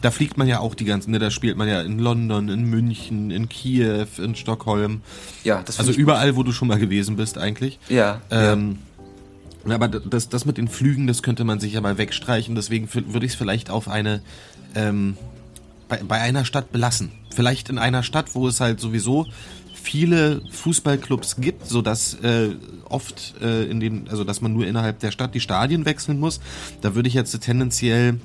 da 0.00 0.10
fliegt 0.10 0.36
man 0.38 0.48
ja 0.48 0.60
auch 0.60 0.74
die 0.74 0.84
ganzen, 0.84 1.10
ne, 1.10 1.18
da 1.18 1.30
spielt 1.30 1.56
man 1.56 1.68
ja 1.68 1.80
in 1.82 1.98
London, 1.98 2.48
in 2.48 2.64
München, 2.64 3.30
in 3.30 3.48
Kiew, 3.48 4.06
in 4.18 4.34
Stockholm. 4.34 5.00
ja, 5.44 5.62
das 5.64 5.78
Also 5.78 5.92
überall, 5.92 6.36
wo 6.36 6.42
du 6.42 6.52
schon 6.52 6.68
mal 6.68 6.78
gewesen 6.78 7.16
bist 7.16 7.38
eigentlich. 7.38 7.78
Ja, 7.88 8.20
Ähm, 8.30 8.78
Ja, 9.66 9.74
Aber 9.74 9.88
das, 9.88 10.30
das 10.30 10.46
mit 10.46 10.56
den 10.56 10.68
Flügen, 10.68 11.06
das 11.06 11.22
könnte 11.22 11.44
man 11.44 11.60
sich 11.60 11.74
ja 11.74 11.82
mal 11.82 11.98
wegstreichen. 11.98 12.54
Deswegen 12.54 12.88
würde 12.94 13.26
ich 13.26 13.32
es 13.32 13.38
vielleicht 13.38 13.68
auf 13.68 13.88
eine, 13.88 14.22
ähm, 14.74 15.18
bei, 15.88 15.98
bei 16.02 16.18
einer 16.18 16.46
Stadt 16.46 16.72
belassen. 16.72 17.10
Vielleicht 17.34 17.68
in 17.68 17.78
einer 17.78 18.02
Stadt, 18.02 18.34
wo 18.34 18.48
es 18.48 18.60
halt 18.60 18.80
sowieso 18.80 19.26
viele 19.80 20.42
Fußballclubs 20.50 21.36
gibt, 21.36 21.66
so 21.66 21.82
dass 21.82 22.14
äh, 22.14 22.50
oft 22.88 23.34
äh, 23.40 23.64
in 23.64 23.80
den, 23.80 24.08
also 24.08 24.24
dass 24.24 24.40
man 24.40 24.52
nur 24.52 24.66
innerhalb 24.66 24.98
der 25.00 25.10
Stadt 25.10 25.34
die 25.34 25.40
Stadien 25.40 25.84
wechseln 25.84 26.18
muss. 26.18 26.40
Da 26.80 26.94
würde 26.94 27.08
ich 27.08 27.14
jetzt 27.14 27.38
tendenziell 27.40 28.20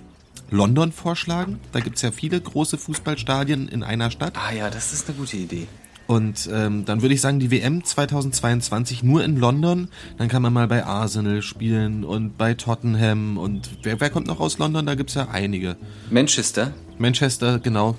London 0.51 0.91
vorschlagen. 0.91 1.59
Da 1.71 1.79
gibt's 1.79 2.01
ja 2.01 2.11
viele 2.11 2.39
große 2.39 2.77
Fußballstadien 2.77 3.67
in 3.67 3.83
einer 3.83 4.11
Stadt. 4.11 4.33
Ah 4.35 4.53
ja, 4.53 4.69
das 4.69 4.93
ist 4.93 5.07
eine 5.07 5.17
gute 5.17 5.37
Idee. 5.37 5.67
Und 6.07 6.47
ähm, 6.53 6.85
dann 6.85 7.01
würde 7.01 7.15
ich 7.15 7.21
sagen, 7.21 7.39
die 7.39 7.49
WM 7.49 7.83
2022 7.83 9.01
nur 9.01 9.23
in 9.23 9.37
London. 9.37 9.87
Dann 10.17 10.27
kann 10.27 10.41
man 10.43 10.53
mal 10.53 10.67
bei 10.67 10.85
Arsenal 10.85 11.41
spielen 11.41 12.03
und 12.03 12.37
bei 12.37 12.53
Tottenham. 12.53 13.37
Und 13.37 13.69
wer, 13.81 13.99
wer 13.99 14.09
kommt 14.11 14.27
noch 14.27 14.39
aus 14.39 14.59
London? 14.59 14.85
Da 14.85 14.93
gibt's 14.93 15.15
ja 15.15 15.29
einige. 15.29 15.77
Manchester. 16.11 16.73
Manchester, 16.99 17.57
genau. 17.57 17.95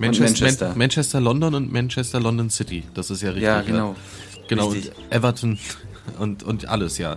Manchester, 0.00 0.44
Manchester. 0.44 0.68
Man, 0.70 0.78
Manchester 0.78 1.20
London 1.20 1.54
und 1.54 1.72
Manchester 1.72 2.20
London 2.20 2.50
City. 2.50 2.84
Das 2.94 3.10
ist 3.10 3.22
ja 3.22 3.28
richtig. 3.30 3.44
Ja, 3.44 3.60
genau. 3.62 3.94
Genau, 4.48 4.68
Richtig. 4.68 4.92
und 4.96 5.12
Everton 5.12 5.58
und, 6.18 6.42
und 6.42 6.68
alles, 6.68 6.98
ja. 6.98 7.16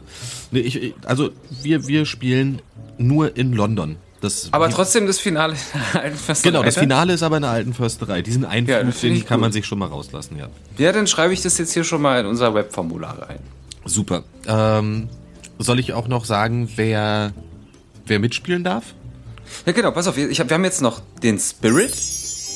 Nee, 0.52 0.60
ich, 0.60 0.93
also 1.06 1.32
wir, 1.63 1.88
wir 1.88 2.06
spielen 2.06 2.62
nur 2.98 3.36
in 3.36 3.54
London. 3.54 3.96
Das, 4.22 4.48
Aber 4.52 4.69
trotzdem 4.69 5.06
das 5.06 5.19
Finale. 5.19 5.56
Fast 6.15 6.43
Genau, 6.43 6.63
das 6.63 6.76
weiter. 6.76 6.82
Finale 6.86 7.13
ist 7.13 7.24
aber 7.24 7.38
in 7.38 7.41
der 7.41 7.52
alten 7.52 7.74
Försterei. 7.74 8.22
Diesen 8.22 8.43
Ja, 8.43 8.84
das 8.84 9.00
finde 9.00 9.19
den 9.19 9.26
kann 9.26 9.41
man 9.41 9.52
sich 9.52 9.65
schon 9.65 9.80
mal 9.80 9.88
rauslassen, 9.88 10.38
ja. 10.38 10.48
Ja, 10.78 10.93
dann 10.93 11.08
schreibe 11.08 11.34
ich 11.34 11.41
das 11.41 11.58
jetzt 11.58 11.74
hier 11.74 11.84
schon 11.84 12.02
mal 12.02 12.22
in 12.22 12.28
unser 12.28 12.54
Webformular 12.54 13.28
rein. 13.28 13.39
Super. 13.84 14.24
Ähm, 14.48 15.10
soll 15.60 15.80
ich 15.80 15.91
auch 15.91 16.08
noch 16.08 16.24
sagen, 16.24 16.69
wer, 16.78 17.34
wer 18.06 18.19
mitspielen 18.19 18.63
darf? 18.63 18.93
Ja, 19.65 19.74
genau, 19.74 19.91
pass 19.91 20.08
auf, 20.08 20.17
ich 20.17 20.39
hab, 20.39 20.50
wir 20.50 20.56
haben 20.56 20.63
jetzt 20.63 20.82
noch 20.82 21.02
den 21.22 21.38
Spirit. 21.38 21.93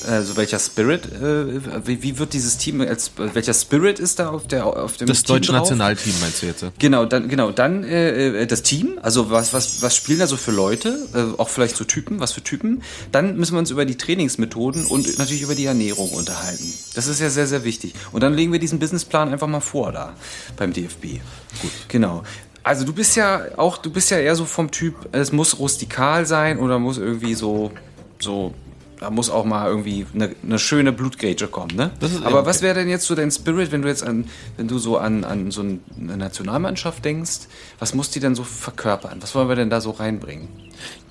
Also 0.06 0.36
welcher 0.36 0.58
Spirit, 0.58 1.06
äh, 1.06 1.86
wie, 1.86 2.02
wie 2.02 2.18
wird 2.18 2.32
dieses 2.32 2.58
Team, 2.58 2.80
als, 2.80 3.12
welcher 3.16 3.54
Spirit 3.54 3.98
ist 3.98 4.18
da 4.18 4.30
auf, 4.30 4.46
der, 4.46 4.66
auf 4.66 4.96
dem 4.96 5.08
Das 5.08 5.22
Team 5.22 5.36
deutsche 5.36 5.52
drauf? 5.52 5.62
Nationalteam 5.62 6.14
meinst 6.20 6.42
du 6.42 6.46
jetzt? 6.46 6.62
ja? 6.62 6.72
Genau, 6.78 7.04
dann, 7.04 7.28
genau, 7.28 7.50
dann 7.50 7.84
äh, 7.84 8.42
äh, 8.42 8.46
das 8.46 8.62
Team, 8.62 8.98
also 9.02 9.30
was, 9.30 9.52
was, 9.52 9.82
was 9.82 9.96
spielen 9.96 10.20
da 10.20 10.26
so 10.26 10.36
für 10.36 10.52
Leute, 10.52 11.06
äh, 11.14 11.40
auch 11.40 11.48
vielleicht 11.48 11.76
so 11.76 11.84
Typen, 11.84 12.20
was 12.20 12.32
für 12.32 12.42
Typen. 12.42 12.82
Dann 13.12 13.36
müssen 13.36 13.54
wir 13.54 13.58
uns 13.58 13.70
über 13.70 13.84
die 13.84 13.96
Trainingsmethoden 13.96 14.86
und 14.86 15.18
natürlich 15.18 15.42
über 15.42 15.54
die 15.54 15.66
Ernährung 15.66 16.10
unterhalten. 16.10 16.72
Das 16.94 17.06
ist 17.06 17.20
ja 17.20 17.30
sehr, 17.30 17.46
sehr 17.46 17.64
wichtig. 17.64 17.94
Und 18.12 18.22
dann 18.22 18.34
legen 18.34 18.52
wir 18.52 18.58
diesen 18.58 18.78
Businessplan 18.78 19.32
einfach 19.32 19.48
mal 19.48 19.60
vor 19.60 19.92
da 19.92 20.14
beim 20.56 20.72
DFB. 20.72 21.20
Gut. 21.62 21.70
Genau. 21.88 22.22
Also 22.62 22.84
du 22.84 22.92
bist 22.92 23.16
ja 23.16 23.42
auch, 23.56 23.78
du 23.78 23.90
bist 23.90 24.10
ja 24.10 24.18
eher 24.18 24.36
so 24.36 24.44
vom 24.44 24.70
Typ, 24.70 24.94
es 25.12 25.32
muss 25.32 25.58
rustikal 25.58 26.26
sein 26.26 26.58
oder 26.58 26.78
muss 26.78 26.98
irgendwie 26.98 27.34
so, 27.34 27.72
so, 28.18 28.52
da 29.00 29.10
muss 29.10 29.30
auch 29.30 29.44
mal 29.44 29.68
irgendwie 29.68 30.06
eine, 30.14 30.34
eine 30.42 30.58
schöne 30.58 30.92
Blutgrätsche 30.92 31.48
kommen, 31.48 31.76
ne? 31.76 31.90
Aber 32.24 32.46
was 32.46 32.62
wäre 32.62 32.74
denn 32.74 32.88
jetzt 32.88 33.06
so 33.06 33.14
dein 33.14 33.30
Spirit, 33.30 33.72
wenn 33.72 33.82
du 33.82 33.88
jetzt 33.88 34.02
an, 34.02 34.24
wenn 34.56 34.68
du 34.68 34.78
so 34.78 34.98
an, 34.98 35.24
an 35.24 35.50
so 35.50 35.62
eine 35.62 36.16
Nationalmannschaft 36.16 37.04
denkst, 37.04 37.48
was 37.78 37.94
muss 37.94 38.10
die 38.10 38.20
denn 38.20 38.34
so 38.34 38.44
verkörpern? 38.44 39.18
Was 39.20 39.34
wollen 39.34 39.48
wir 39.48 39.56
denn 39.56 39.70
da 39.70 39.80
so 39.80 39.90
reinbringen? 39.90 40.48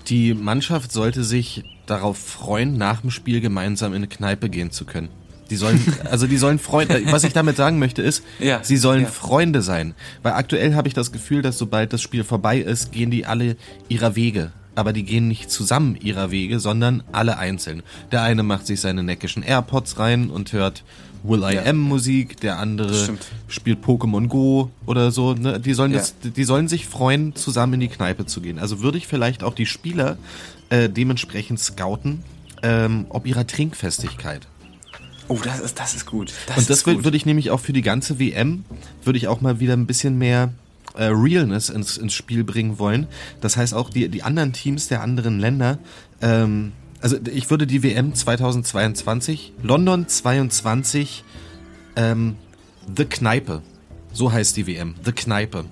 Die 0.08 0.34
Mannschaft 0.34 0.91
sollte 0.91 1.23
sich 1.23 1.63
darauf 1.86 2.17
freuen, 2.17 2.78
nach 2.78 3.02
dem 3.02 3.12
Spiel 3.12 3.41
gemeinsam 3.41 3.91
in 3.91 3.97
eine 3.97 4.08
Kneipe 4.08 4.50
gehen 4.50 4.71
zu 4.71 4.86
können. 4.86 5.10
Die 5.50 5.56
sollen, 5.56 5.82
also 6.12 6.28
die 6.28 6.38
sollen 6.38 6.60
Freunde, 6.60 7.02
was 7.12 7.23
ich 7.23 7.34
damit 7.34 7.58
sagen 7.58 7.80
möchte 7.80 8.02
ist, 8.02 8.23
Ja, 8.39 8.63
sie 8.63 8.78
sollen 8.78 9.04
ja. 9.04 9.08
Freunde 9.08 9.62
sein. 9.62 9.95
Weil 10.23 10.34
aktuell 10.34 10.76
habe 10.76 10.88
ich 10.88 10.93
das 10.93 11.12
Gefühl, 11.12 11.41
dass 11.41 11.58
sobald 11.58 11.93
das 11.93 12.02
Spiel 12.02 12.23
vorbei 12.23 12.60
ist, 12.60 12.91
gehen 12.91 13.12
die 13.12 13.26
alle 13.26 13.56
ihrer 13.88 14.15
Wege. 14.15 14.52
Aber 14.78 14.94
die 14.94 15.04
gehen 15.04 15.28
nicht 15.28 15.50
zusammen 15.50 15.96
ihrer 16.00 16.30
Wege, 16.30 16.60
sondern 16.60 17.02
alle 17.12 17.40
einzeln. 17.40 17.82
Der 18.12 18.22
eine 18.22 18.44
macht 18.44 18.68
sich 18.68 18.80
seine 18.80 19.02
neckischen 19.02 19.42
AirPods 19.42 19.98
rein 19.98 20.30
und 20.30 20.54
hört 20.54 20.84
Will 21.24 21.42
I. 21.42 21.58
Am 21.58 21.78
Musik, 21.80 22.40
der 22.42 22.60
andere 22.60 22.94
Stimmt. 22.94 23.26
spielt 23.48 23.84
Pokémon 23.84 24.28
Go 24.28 24.70
oder 24.86 25.10
so. 25.10 25.34
Ne? 25.34 25.60
Die 25.60 25.74
sollen 25.74 25.94
Ja. 25.94 25.98
das, 25.98 26.13
die 26.22 26.44
sollen 26.44 26.68
sich 26.68 26.86
freuen, 26.86 27.36
zusammen 27.36 27.74
in 27.74 27.80
die 27.80 27.88
Kneipe 27.88 28.28
zu 28.28 28.40
gehen. 28.40 28.60
Also 28.60 28.82
würde 28.82 29.00
ich 29.00 29.08
vielleicht 29.08 29.42
auch 29.44 29.56
die 29.56 29.66
Spieler 29.66 30.20
äh, 30.70 30.88
dementsprechend 30.90 31.60
scouten, 31.60 32.24
ähm, 32.62 33.08
ob 33.10 33.26
ihrer 33.26 33.48
Trinkfestigkeit. 33.48 34.48
Oh, 35.28 35.40
das 35.44 35.60
ist, 35.60 35.80
das 35.80 35.96
ist 35.96 36.06
gut. 36.06 36.32
Das 36.46 36.58
Und 36.60 36.70
das 36.70 36.86
würde 36.86 37.04
würd 37.04 37.16
ich 37.16 37.26
nämlich 37.26 37.50
auch 37.50 37.60
für 37.60 37.74
die 37.74 37.82
ganze 37.82 38.20
WM, 38.20 38.63
würde 39.04 39.18
ich 39.18 39.28
auch 39.28 39.42
mal 39.42 39.60
wieder 39.60 39.74
ein 39.74 39.88
bisschen 39.88 40.20
mehr 40.20 40.54
äh, 40.97 41.05
Realness 41.05 41.69
ins, 41.69 41.97
ins 41.97 42.13
Spiel 42.13 42.43
bringen 42.43 42.79
wollen. 42.79 43.07
Das 43.41 43.55
heißt 43.57 43.73
auch 43.73 43.89
die, 43.89 44.10
die 44.10 44.23
anderen 44.23 44.53
Teams 44.53 44.88
der 44.88 45.01
anderen 45.01 45.39
Länder, 45.39 45.77
ähm, 46.21 46.73
also 47.01 47.17
ich 47.31 47.49
würde 47.49 47.67
die 47.67 47.83
WM 47.83 48.15
2022, 48.15 49.53
London 49.62 50.07
22, 50.07 51.23
ähm, 51.95 52.36
The 52.95 53.05
Kneipe, 53.05 53.62
so 54.13 54.31
heißt 54.31 54.57
die 54.57 54.67
WM, 54.67 54.95
The 55.05 55.12
Kneipe. 55.12 55.65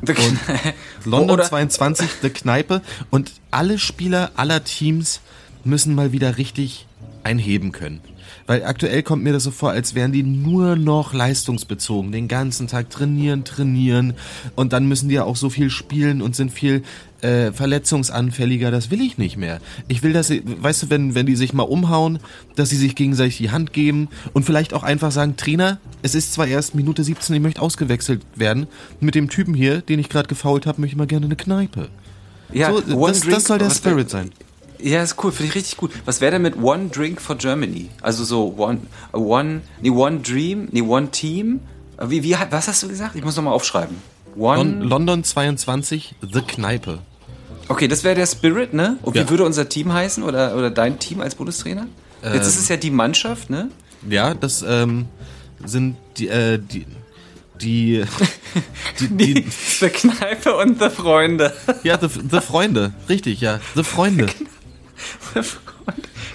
Und 0.00 0.38
London 1.04 1.30
Oder- 1.34 1.44
22, 1.44 2.08
The 2.22 2.30
Kneipe. 2.30 2.82
Und 3.10 3.32
alle 3.50 3.78
Spieler 3.78 4.32
aller 4.36 4.64
Teams 4.64 5.20
müssen 5.64 5.94
mal 5.94 6.12
wieder 6.12 6.36
richtig 6.38 6.86
einheben 7.22 7.72
können. 7.72 8.00
Weil 8.46 8.64
aktuell 8.64 9.02
kommt 9.02 9.24
mir 9.24 9.32
das 9.32 9.44
so 9.44 9.50
vor, 9.50 9.70
als 9.70 9.94
wären 9.94 10.12
die 10.12 10.22
nur 10.22 10.76
noch 10.76 11.14
leistungsbezogen. 11.14 12.12
Den 12.12 12.28
ganzen 12.28 12.66
Tag 12.66 12.90
trainieren, 12.90 13.44
trainieren. 13.44 14.14
Und 14.54 14.72
dann 14.74 14.86
müssen 14.86 15.08
die 15.08 15.14
ja 15.14 15.24
auch 15.24 15.36
so 15.36 15.48
viel 15.48 15.70
spielen 15.70 16.20
und 16.20 16.36
sind 16.36 16.52
viel 16.52 16.82
äh, 17.22 17.52
verletzungsanfälliger. 17.52 18.70
Das 18.70 18.90
will 18.90 19.00
ich 19.00 19.16
nicht 19.16 19.38
mehr. 19.38 19.60
Ich 19.88 20.02
will, 20.02 20.12
dass 20.12 20.28
sie, 20.28 20.42
weißt 20.44 20.84
du, 20.84 20.90
wenn, 20.90 21.14
wenn 21.14 21.24
die 21.24 21.36
sich 21.36 21.54
mal 21.54 21.62
umhauen, 21.62 22.18
dass 22.54 22.68
sie 22.68 22.76
sich 22.76 22.94
gegenseitig 22.94 23.38
die 23.38 23.50
Hand 23.50 23.72
geben 23.72 24.08
und 24.34 24.44
vielleicht 24.44 24.74
auch 24.74 24.82
einfach 24.82 25.10
sagen, 25.10 25.36
Trainer, 25.36 25.78
es 26.02 26.14
ist 26.14 26.34
zwar 26.34 26.46
erst 26.46 26.74
Minute 26.74 27.02
17, 27.02 27.34
ich 27.36 27.42
möchte 27.42 27.62
ausgewechselt 27.62 28.20
werden. 28.34 28.66
Mit 29.00 29.14
dem 29.14 29.30
Typen 29.30 29.54
hier, 29.54 29.80
den 29.80 29.98
ich 29.98 30.10
gerade 30.10 30.28
gefault 30.28 30.66
habe, 30.66 30.82
möchte 30.82 30.94
ich 30.94 30.98
mal 30.98 31.06
gerne 31.06 31.26
eine 31.26 31.36
Kneipe. 31.36 31.88
ja, 32.52 32.70
so, 32.70 33.06
das, 33.06 33.22
das 33.22 33.44
soll 33.44 33.58
der 33.58 33.70
Spirit 33.70 34.10
sein. 34.10 34.30
Ja, 34.86 35.02
ist 35.02 35.16
cool, 35.24 35.32
finde 35.32 35.48
ich 35.50 35.54
richtig 35.54 35.76
gut. 35.78 35.92
Was 36.04 36.20
wäre 36.20 36.32
denn 36.32 36.42
mit 36.42 36.56
One 36.62 36.88
Drink 36.90 37.20
for 37.20 37.36
Germany? 37.36 37.88
Also 38.02 38.22
so 38.24 38.54
One, 38.58 38.80
One, 39.12 39.62
nee, 39.80 39.88
One 39.90 40.20
Dream, 40.20 40.68
nee, 40.72 40.82
One 40.82 41.08
Team. 41.10 41.60
Äh, 41.96 42.10
Wie, 42.10 42.22
wie, 42.22 42.36
was 42.50 42.68
hast 42.68 42.82
du 42.82 42.88
gesagt? 42.88 43.14
Ich 43.16 43.24
muss 43.24 43.34
nochmal 43.36 43.54
aufschreiben. 43.54 43.96
One. 44.36 44.62
Lon 44.62 44.80
London 44.82 45.24
22, 45.24 46.16
The 46.32 46.42
Kneipe. 46.42 46.98
Okay, 47.68 47.88
das 47.88 48.04
wäre 48.04 48.14
der 48.14 48.26
Spirit, 48.26 48.74
ne? 48.74 48.98
Und 49.02 49.16
Ja. 49.16 49.24
wie 49.24 49.30
würde 49.30 49.44
unser 49.44 49.68
Team 49.70 49.90
heißen 49.92 50.22
oder, 50.22 50.54
oder 50.56 50.70
dein 50.70 50.98
Team 50.98 51.20
als 51.22 51.34
Bundestrainer? 51.34 51.86
Jetzt 52.22 52.34
Ähm. 52.34 52.40
ist 52.40 52.58
es 52.58 52.68
ja 52.68 52.76
die 52.76 52.90
Mannschaft, 52.90 53.48
ne? 53.48 53.70
Ja, 54.10 54.34
das 54.34 54.62
ähm, 54.68 55.06
sind 55.64 55.96
die, 56.18 56.28
äh, 56.28 56.58
die, 56.58 56.84
die, 57.62 58.04
die, 59.00 59.08
die, 59.34 59.46
The 59.48 59.88
Kneipe 59.88 60.54
und 60.56 60.78
The 60.82 60.90
Freunde. 60.90 61.54
ja, 61.84 61.98
the, 61.98 62.08
the 62.30 62.40
Freunde, 62.40 62.92
richtig, 63.08 63.40
ja, 63.40 63.60
The 63.74 63.82
Freunde. 63.82 64.26
The 64.26 64.32
Freunde. 64.32 64.53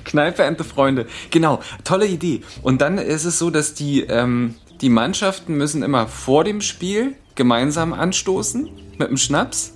Kneipe 0.05 0.43
and 0.45 0.57
the 0.57 0.63
Freunde. 0.63 1.05
Genau, 1.29 1.61
tolle 1.83 2.07
Idee. 2.07 2.41
Und 2.61 2.81
dann 2.81 2.97
ist 2.97 3.25
es 3.25 3.39
so, 3.39 3.49
dass 3.49 3.73
die, 3.73 4.01
ähm, 4.01 4.55
die 4.81 4.89
Mannschaften 4.89 5.55
müssen 5.55 5.83
immer 5.83 6.07
vor 6.07 6.43
dem 6.43 6.61
Spiel 6.61 7.15
gemeinsam 7.35 7.93
anstoßen 7.93 8.69
mit 8.97 9.09
dem 9.09 9.17
Schnaps 9.17 9.73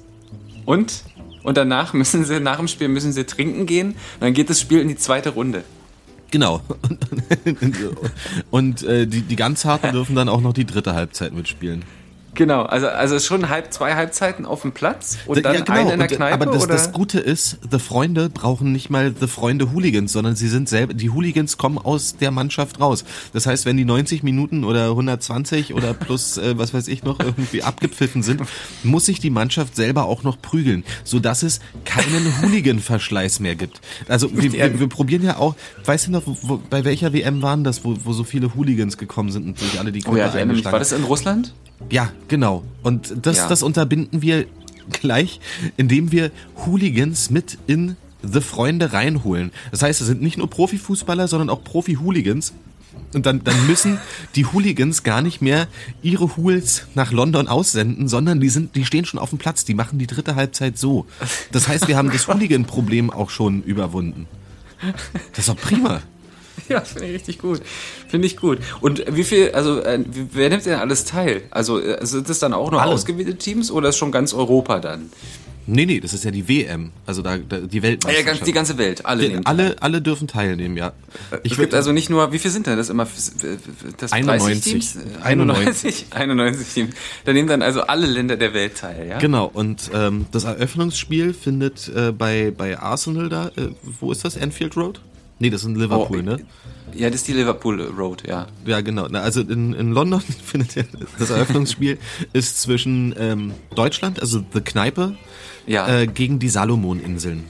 und, 0.66 1.04
und 1.44 1.58
danach 1.58 1.94
müssen 1.94 2.26
sie, 2.26 2.40
nach 2.40 2.58
dem 2.58 2.68
Spiel 2.68 2.88
müssen 2.88 3.14
sie 3.14 3.26
trinken 3.26 3.66
gehen. 3.66 3.96
Dann 4.20 4.34
geht 4.34 4.50
das 4.50 4.60
Spiel 4.60 4.80
in 4.80 4.88
die 4.88 4.98
zweite 4.98 5.30
Runde. 5.30 5.64
Genau. 6.32 6.62
Und 8.50 8.84
äh, 8.84 9.06
die, 9.06 9.22
die 9.22 9.36
ganz 9.36 9.66
Harten 9.66 9.92
dürfen 9.94 10.16
dann 10.16 10.30
auch 10.30 10.42
noch 10.42 10.54
die 10.54 10.66
dritte 10.66 10.96
Halbzeit 10.96 11.34
mitspielen. 11.34 11.84
Genau, 12.36 12.64
also, 12.64 12.88
also 12.88 13.20
schon 13.20 13.50
halb, 13.50 13.72
zwei 13.74 13.96
Halbzeiten 13.96 14.46
auf 14.46 14.64
dem 14.64 14.72
Platz 14.72 15.18
und 15.28 15.46
dann 15.46 15.56
ja, 15.56 15.62
genau. 15.62 15.80
eine 15.80 15.94
in 15.94 16.00
der 16.00 16.10
Und, 16.10 16.16
Kneipe 16.16 16.34
aber 16.34 16.46
das, 16.48 16.68
das 16.68 16.92
Gute 16.92 17.20
ist, 17.20 17.60
The 17.70 17.80
Freunde 17.80 18.30
brauchen 18.30 18.72
nicht 18.72 18.90
mal 18.90 19.14
The 19.18 19.28
Freunde 19.28 19.72
Hooligans, 19.72 20.12
sondern 20.12 20.36
sie 20.36 20.48
sind 20.48 20.68
selber, 20.68 20.94
die 20.94 21.12
Hooligans 21.12 21.58
kommen 21.58 21.78
aus 21.78 22.18
der 22.18 22.32
Mannschaft 22.32 22.80
raus. 22.82 23.06
Das 23.34 23.46
heißt, 23.46 23.66
wenn 23.66 23.78
die 23.78 23.86
90 23.86 24.24
Minuten 24.24 24.64
oder 24.64 24.90
120 24.90 25.74
oder 25.74 25.94
plus, 25.94 26.38
äh, 26.38 26.58
was 26.58 26.74
weiß 26.74 26.88
ich 26.88 27.04
noch, 27.04 27.20
irgendwie 27.20 27.62
abgepfiffen 27.62 28.24
sind, 28.24 28.42
muss 28.84 29.06
sich 29.06 29.20
die 29.20 29.30
Mannschaft 29.30 29.76
selber 29.76 30.06
auch 30.06 30.24
noch 30.24 30.42
prügeln, 30.42 30.84
sodass 31.04 31.44
es 31.44 31.60
keinen 31.86 32.34
Hooligan-Verschleiß 32.42 33.42
mehr 33.42 33.56
gibt. 33.56 33.82
Also 34.08 34.36
wir, 34.36 34.54
wir, 34.54 34.80
wir 34.80 34.90
probieren 34.90 35.24
ja 35.24 35.38
auch, 35.38 35.56
weißt 35.86 36.08
du 36.08 36.12
noch, 36.12 36.26
wo, 36.26 36.38
wo, 36.42 36.62
bei 36.70 36.84
welcher 36.84 37.14
WM 37.14 37.42
waren 37.44 37.64
das, 37.64 37.86
wo, 37.86 37.96
wo 38.04 38.14
so 38.14 38.24
viele 38.24 38.56
Hooligans 38.56 38.98
gekommen 38.98 39.32
sind 39.32 39.46
und 39.46 39.60
sich 39.60 39.80
alle 39.80 39.92
die 39.92 40.04
oh 40.06 40.16
ja, 40.16 40.34
nämlich, 40.34 40.66
war 40.66 40.80
das 40.80 40.92
in 40.92 41.04
Russland? 41.04 41.54
Ja, 41.90 42.12
genau. 42.28 42.64
Und 42.82 43.14
das, 43.22 43.38
Ja. 43.38 43.48
das 43.50 43.64
unterbinden 43.64 44.22
wir 44.22 44.46
gleich, 44.92 45.40
indem 45.78 46.12
wir 46.12 46.32
Hooligans 46.66 47.30
mit 47.30 47.58
in 47.68 47.96
The 48.22 48.42
Freunde 48.42 48.94
reinholen. 48.94 49.52
Das 49.72 49.82
heißt, 49.82 50.02
es 50.02 50.08
sind 50.08 50.22
nicht 50.22 50.38
nur 50.38 50.50
Profifußballer, 50.50 51.28
sondern 51.28 51.50
auch 51.50 51.64
Profi-Hooligans. 51.64 52.54
Und 53.14 53.26
dann, 53.26 53.44
dann 53.44 53.68
müssen 53.68 54.00
die 54.36 54.46
Hooligans 54.46 55.04
gar 55.04 55.22
nicht 55.22 55.42
mehr 55.42 55.68
ihre 56.02 56.36
Hools 56.38 56.88
nach 56.96 57.12
London 57.12 57.48
aussenden, 57.48 58.08
sondern 58.08 58.40
die 58.40 58.50
sind, 58.50 58.76
die 58.76 58.86
stehen 58.86 59.06
schon 59.06 59.20
auf 59.20 59.30
dem 59.30 59.40
Platz, 59.40 59.66
die 59.66 59.74
machen 59.74 60.00
die 60.00 60.08
dritte 60.08 60.36
Halbzeit 60.36 60.78
so. 60.78 61.06
Das 61.52 61.68
heißt, 61.68 61.88
wir 61.88 61.98
haben 61.98 62.12
das 62.12 62.28
Hooligan-Problem 62.34 63.10
auch 63.12 63.30
schon 63.30 63.62
überwunden. 63.64 64.28
Das 65.32 65.40
ist 65.40 65.50
doch 65.50 65.56
prima. 65.58 66.02
Ja, 66.70 66.82
finde 66.82 67.08
ich 67.08 67.14
richtig 67.16 67.40
gut. 67.40 67.62
Finde 68.08 68.28
ich 68.28 68.38
gut. 68.38 68.60
Und 68.80 69.04
wie 69.16 69.24
viel, 69.24 69.52
also 69.52 69.80
äh, 69.82 70.00
wer 70.32 70.50
nimmt 70.50 70.66
denn 70.66 70.80
alles 70.80 71.04
teil? 71.06 71.42
Also 71.52 71.80
äh, 71.82 72.06
sind 72.06 72.30
das 72.30 72.40
dann 72.40 72.54
auch 72.54 72.72
nur 72.72 72.82
Alle. 72.82 72.92
ausgewählte 72.94 73.36
Teams 73.36 73.70
oder 73.72 73.90
ist 73.90 73.98
schon 73.98 74.12
ganz 74.12 74.34
Europa 74.34 74.80
dann? 74.80 75.10
Nee, 75.66 75.86
nee, 75.86 76.02
das 76.02 76.14
ist 76.14 76.26
ja 76.26 76.32
die 76.32 76.50
WM, 76.50 76.92
also 77.06 77.22
da, 77.22 77.38
da 77.38 77.60
die 77.60 77.78
Ja, 77.78 77.84
Weltmeisterschaft. 77.84 78.26
ganz, 78.28 78.46
die 78.46 78.52
ganze 78.52 78.78
Welt, 78.78 79.06
alle 79.06 79.24
nehmen 79.30 79.44
teil. 79.46 79.60
alle, 79.60 79.76
alle 79.82 80.02
dürfen 80.02 80.28
teilnehmen, 80.28 80.76
ja. 80.76 80.92
Ich 81.44 81.56
gibt 81.56 81.74
also 81.74 81.94
nicht 81.94 82.10
nur, 82.10 82.34
wie 82.34 82.40
viel 82.40 82.52
sind 82.52 82.68
denn 82.68 82.76
das 82.76 82.90
immer? 82.90 83.08
Das 83.98 84.12
91. 84.12 84.62
30 84.64 84.64
Teams? 84.64 84.98
91. 85.24 86.06
91 86.12 86.68
Teams. 86.74 86.96
Da 87.24 87.32
nehmen 87.32 87.48
dann 87.48 87.62
also 87.62 87.82
alle 87.84 88.08
Länder 88.08 88.36
der 88.36 88.54
Welt 88.54 88.76
teil, 88.78 89.08
ja? 89.08 89.20
Genau, 89.20 89.50
und 89.54 89.90
ähm, 89.94 90.26
das 90.34 90.44
Eröffnungsspiel 90.44 91.34
findet 91.34 91.90
äh, 91.96 92.12
bei, 92.12 92.52
bei 92.56 92.78
Arsenal 92.78 93.30
da, 93.30 93.48
äh, 93.56 93.70
wo 94.02 94.12
ist 94.12 94.26
das? 94.26 94.38
Anfield 94.38 94.76
Road? 94.76 95.00
Nee, 95.44 95.50
das 95.50 95.62
ist 95.64 95.68
in 95.68 95.76
Liverpool, 95.76 96.20
Oh, 96.20 96.22
ne? 96.22 96.38
Ja, 96.96 97.10
das 97.10 97.18
ist 97.20 97.28
die 97.28 97.34
Liverpool 97.34 97.82
Road, 97.82 98.24
ja. 98.26 98.48
Ja, 98.66 98.80
genau. 98.80 99.08
Na, 99.10 99.20
Also 99.20 99.42
in, 99.42 99.74
in 99.74 99.92
London 99.92 100.22
findet 100.46 100.74
ja 100.76 100.84
das 101.20 101.32
Eröffnungsspiel 101.32 101.98
ist 102.34 102.62
zwischen 102.62 103.14
ähm, 103.20 103.52
Deutschland, 103.76 104.22
also 104.22 104.42
The 104.54 104.62
Kneipe, 104.62 105.18
Ja. 105.68 105.86
äh, 106.00 106.08
gegen 106.08 106.40
die 106.40 106.48
Salomoninseln. 106.48 107.44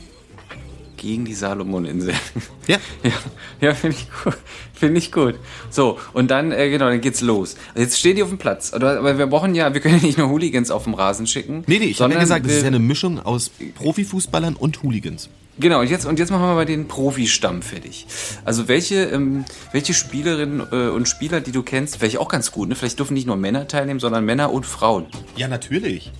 Gegen 0.98 1.26
die 1.26 1.36
Salomoninseln. 1.36 2.18
Ja. 2.68 2.78
Ja, 3.04 3.12
ja 3.60 3.74
finde 3.76 3.98
ich 3.98 4.08
gut. 4.24 4.38
Finde 4.74 4.98
ich 4.98 5.12
gut. 5.12 5.36
So, 5.70 6.00
und 6.14 6.32
dann, 6.32 6.52
äh, 6.52 6.70
genau, 6.72 6.86
dann 6.90 7.02
geht's 7.02 7.22
los. 7.22 7.58
Jetzt 7.76 8.00
stehen 8.00 8.16
die 8.16 8.24
auf 8.24 8.30
dem 8.30 8.38
Platz. 8.40 8.74
Aber 8.74 9.18
wir 9.20 9.28
brauchen 9.28 9.54
ja, 9.54 9.72
wir 9.74 9.82
können 9.82 9.98
ja 9.98 10.02
nicht 10.04 10.18
nur 10.18 10.30
Hooligans 10.30 10.72
auf 10.72 10.86
dem 10.86 10.96
Rasen 10.96 11.28
schicken. 11.28 11.64
Nee, 11.68 11.78
nee, 11.78 11.86
ich 11.86 12.02
habe 12.02 12.14
ja 12.14 12.20
gesagt, 12.22 12.46
das 12.48 12.54
ist 12.54 12.62
ja 12.62 12.70
eine 12.70 12.80
Mischung 12.80 13.20
aus 13.20 13.52
Profifußballern 13.76 14.56
und 14.56 14.82
Hooligans. 14.82 15.30
Genau, 15.60 15.82
und 15.82 15.90
jetzt, 15.90 16.06
und 16.06 16.18
jetzt 16.18 16.32
machen 16.32 16.42
wir 16.44 16.56
mal 16.56 16.66
den 16.66 16.88
Profi-Stamm 16.88 17.62
fertig. 17.62 18.08
Also 18.44 18.68
welche, 18.68 19.04
ähm, 19.06 19.46
welche 19.72 19.94
Spielerinnen 19.94 20.62
äh, 20.72 20.90
und 20.90 21.08
Spieler, 21.08 21.42
die 21.42 21.52
du 21.52 21.62
kennst, 21.62 22.02
welche 22.02 22.20
auch 22.20 22.28
ganz 22.28 22.52
gut, 22.52 22.70
ne? 22.70 22.76
Vielleicht 22.76 22.98
dürfen 22.98 23.14
nicht 23.14 23.28
nur 23.28 23.36
Männer 23.38 23.68
teilnehmen, 23.68 24.00
sondern 24.00 24.26
Männer 24.26 24.52
und 24.52 24.66
Frauen. 24.66 25.06
Ja, 25.36 25.48
natürlich. 25.48 26.12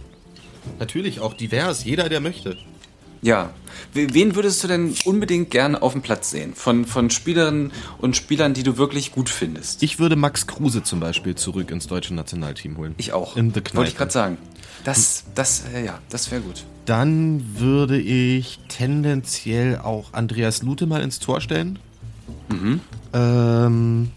Natürlich, 0.80 1.20
auch 1.20 1.34
divers, 1.34 1.84
jeder, 1.84 2.10
der 2.10 2.20
möchte. 2.20 2.58
Ja. 3.24 3.50
We- 3.94 4.14
Wen 4.14 4.36
würdest 4.36 4.64
du 4.64 4.68
denn 4.68 4.94
unbedingt 5.06 5.50
gern 5.50 5.76
auf 5.76 5.94
dem 5.94 6.02
Platz 6.04 6.30
sehen? 6.30 6.54
Von, 6.56 6.86
von 6.86 7.10
Spielerinnen 7.10 7.72
und 8.00 8.16
Spielern, 8.16 8.54
die 8.54 8.64
du 8.64 8.78
wirklich 8.78 9.12
gut 9.14 9.30
findest? 9.30 9.82
Ich 9.82 9.98
würde 9.98 10.16
Max 10.16 10.46
Kruse 10.46 10.84
zum 10.84 11.00
Beispiel 11.00 11.34
zurück 11.36 11.72
ins 11.72 11.88
deutsche 11.88 12.14
Nationalteam 12.14 12.78
holen. 12.78 12.94
Ich 12.98 13.14
auch. 13.14 13.36
In 13.36 13.50
The 13.50 13.56
Wollte 13.56 13.68
ich 13.70 13.74
Kneipe. 13.74 13.94
gerade 13.98 14.12
sagen. 14.12 14.38
Das, 14.84 15.24
das, 15.34 15.64
äh, 15.74 15.86
ja, 15.86 16.00
das 16.10 16.30
wäre 16.32 16.42
gut. 16.42 16.66
Dann 16.86 17.58
würde 17.58 18.00
ich 18.00 18.60
tendenziell 18.68 19.78
auch 19.78 20.14
Andreas 20.14 20.62
Lute 20.64 20.86
mal 20.86 21.02
ins 21.02 21.20
Tor 21.20 21.40
stellen. 21.42 21.80
Ähm, 23.14 24.12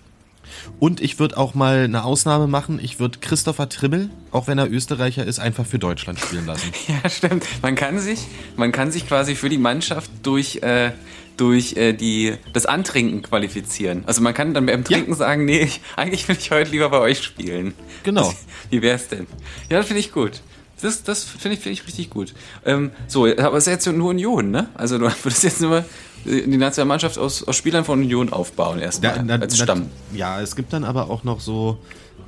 und 0.78 1.00
ich 1.00 1.18
würde 1.18 1.36
auch 1.36 1.54
mal 1.54 1.84
eine 1.84 2.04
Ausnahme 2.04 2.46
machen. 2.46 2.78
Ich 2.82 2.98
würde 2.98 3.18
Christopher 3.20 3.68
Trimmel, 3.68 4.10
auch 4.30 4.46
wenn 4.46 4.58
er 4.58 4.70
Österreicher 4.70 5.24
ist, 5.24 5.38
einfach 5.38 5.66
für 5.66 5.78
Deutschland 5.78 6.18
spielen 6.20 6.46
lassen. 6.46 6.72
Ja, 6.88 7.08
stimmt. 7.08 7.44
Man 7.62 7.74
kann 7.74 7.98
sich, 7.98 8.20
man 8.56 8.72
kann 8.72 8.90
sich 8.90 9.06
quasi 9.06 9.34
für 9.34 9.48
die 9.48 9.58
Mannschaft 9.58 10.10
durch, 10.22 10.56
äh, 10.62 10.92
durch 11.36 11.76
äh, 11.76 11.92
die, 11.92 12.34
das 12.52 12.66
Antrinken 12.66 13.22
qualifizieren. 13.22 14.04
Also 14.06 14.22
man 14.22 14.34
kann 14.34 14.54
dann 14.54 14.66
beim 14.66 14.84
Trinken 14.84 15.14
sagen, 15.14 15.44
nee, 15.44 15.60
ich, 15.60 15.80
eigentlich 15.96 16.28
will 16.28 16.36
ich 16.38 16.50
heute 16.50 16.70
lieber 16.70 16.88
bei 16.90 17.00
euch 17.00 17.22
spielen. 17.22 17.74
Genau. 18.02 18.32
Wie 18.70 18.82
wär's 18.82 19.08
denn? 19.08 19.26
Ja, 19.68 19.78
das 19.78 19.86
finde 19.86 20.00
ich 20.00 20.12
gut. 20.12 20.42
Das, 20.82 21.02
das 21.02 21.24
finde 21.24 21.56
ich, 21.56 21.60
finde 21.62 21.72
ich 21.80 21.86
richtig 21.86 22.10
gut. 22.10 22.34
Ähm, 22.64 22.90
so, 23.08 23.24
aber 23.26 23.56
es 23.56 23.66
ist 23.66 23.72
jetzt 23.72 23.86
nur 23.86 24.10
Union, 24.10 24.50
ne? 24.50 24.68
Also 24.74 24.98
du 24.98 25.04
würdest 25.22 25.42
jetzt 25.44 25.60
nur 25.60 25.84
die 26.24 26.56
Nationalmannschaft 26.56 27.18
aus, 27.18 27.42
aus 27.44 27.56
Spielern 27.56 27.84
von 27.84 28.00
Union 28.00 28.32
aufbauen 28.32 28.78
erstmal 28.80 29.24
Da- 29.24 29.36
als 29.36 29.56
Stamm. 29.58 29.86
Ja, 30.12 30.40
es 30.40 30.56
gibt 30.56 30.72
dann 30.72 30.84
aber 30.84 31.08
auch 31.08 31.22
noch 31.24 31.40
so 31.40 31.78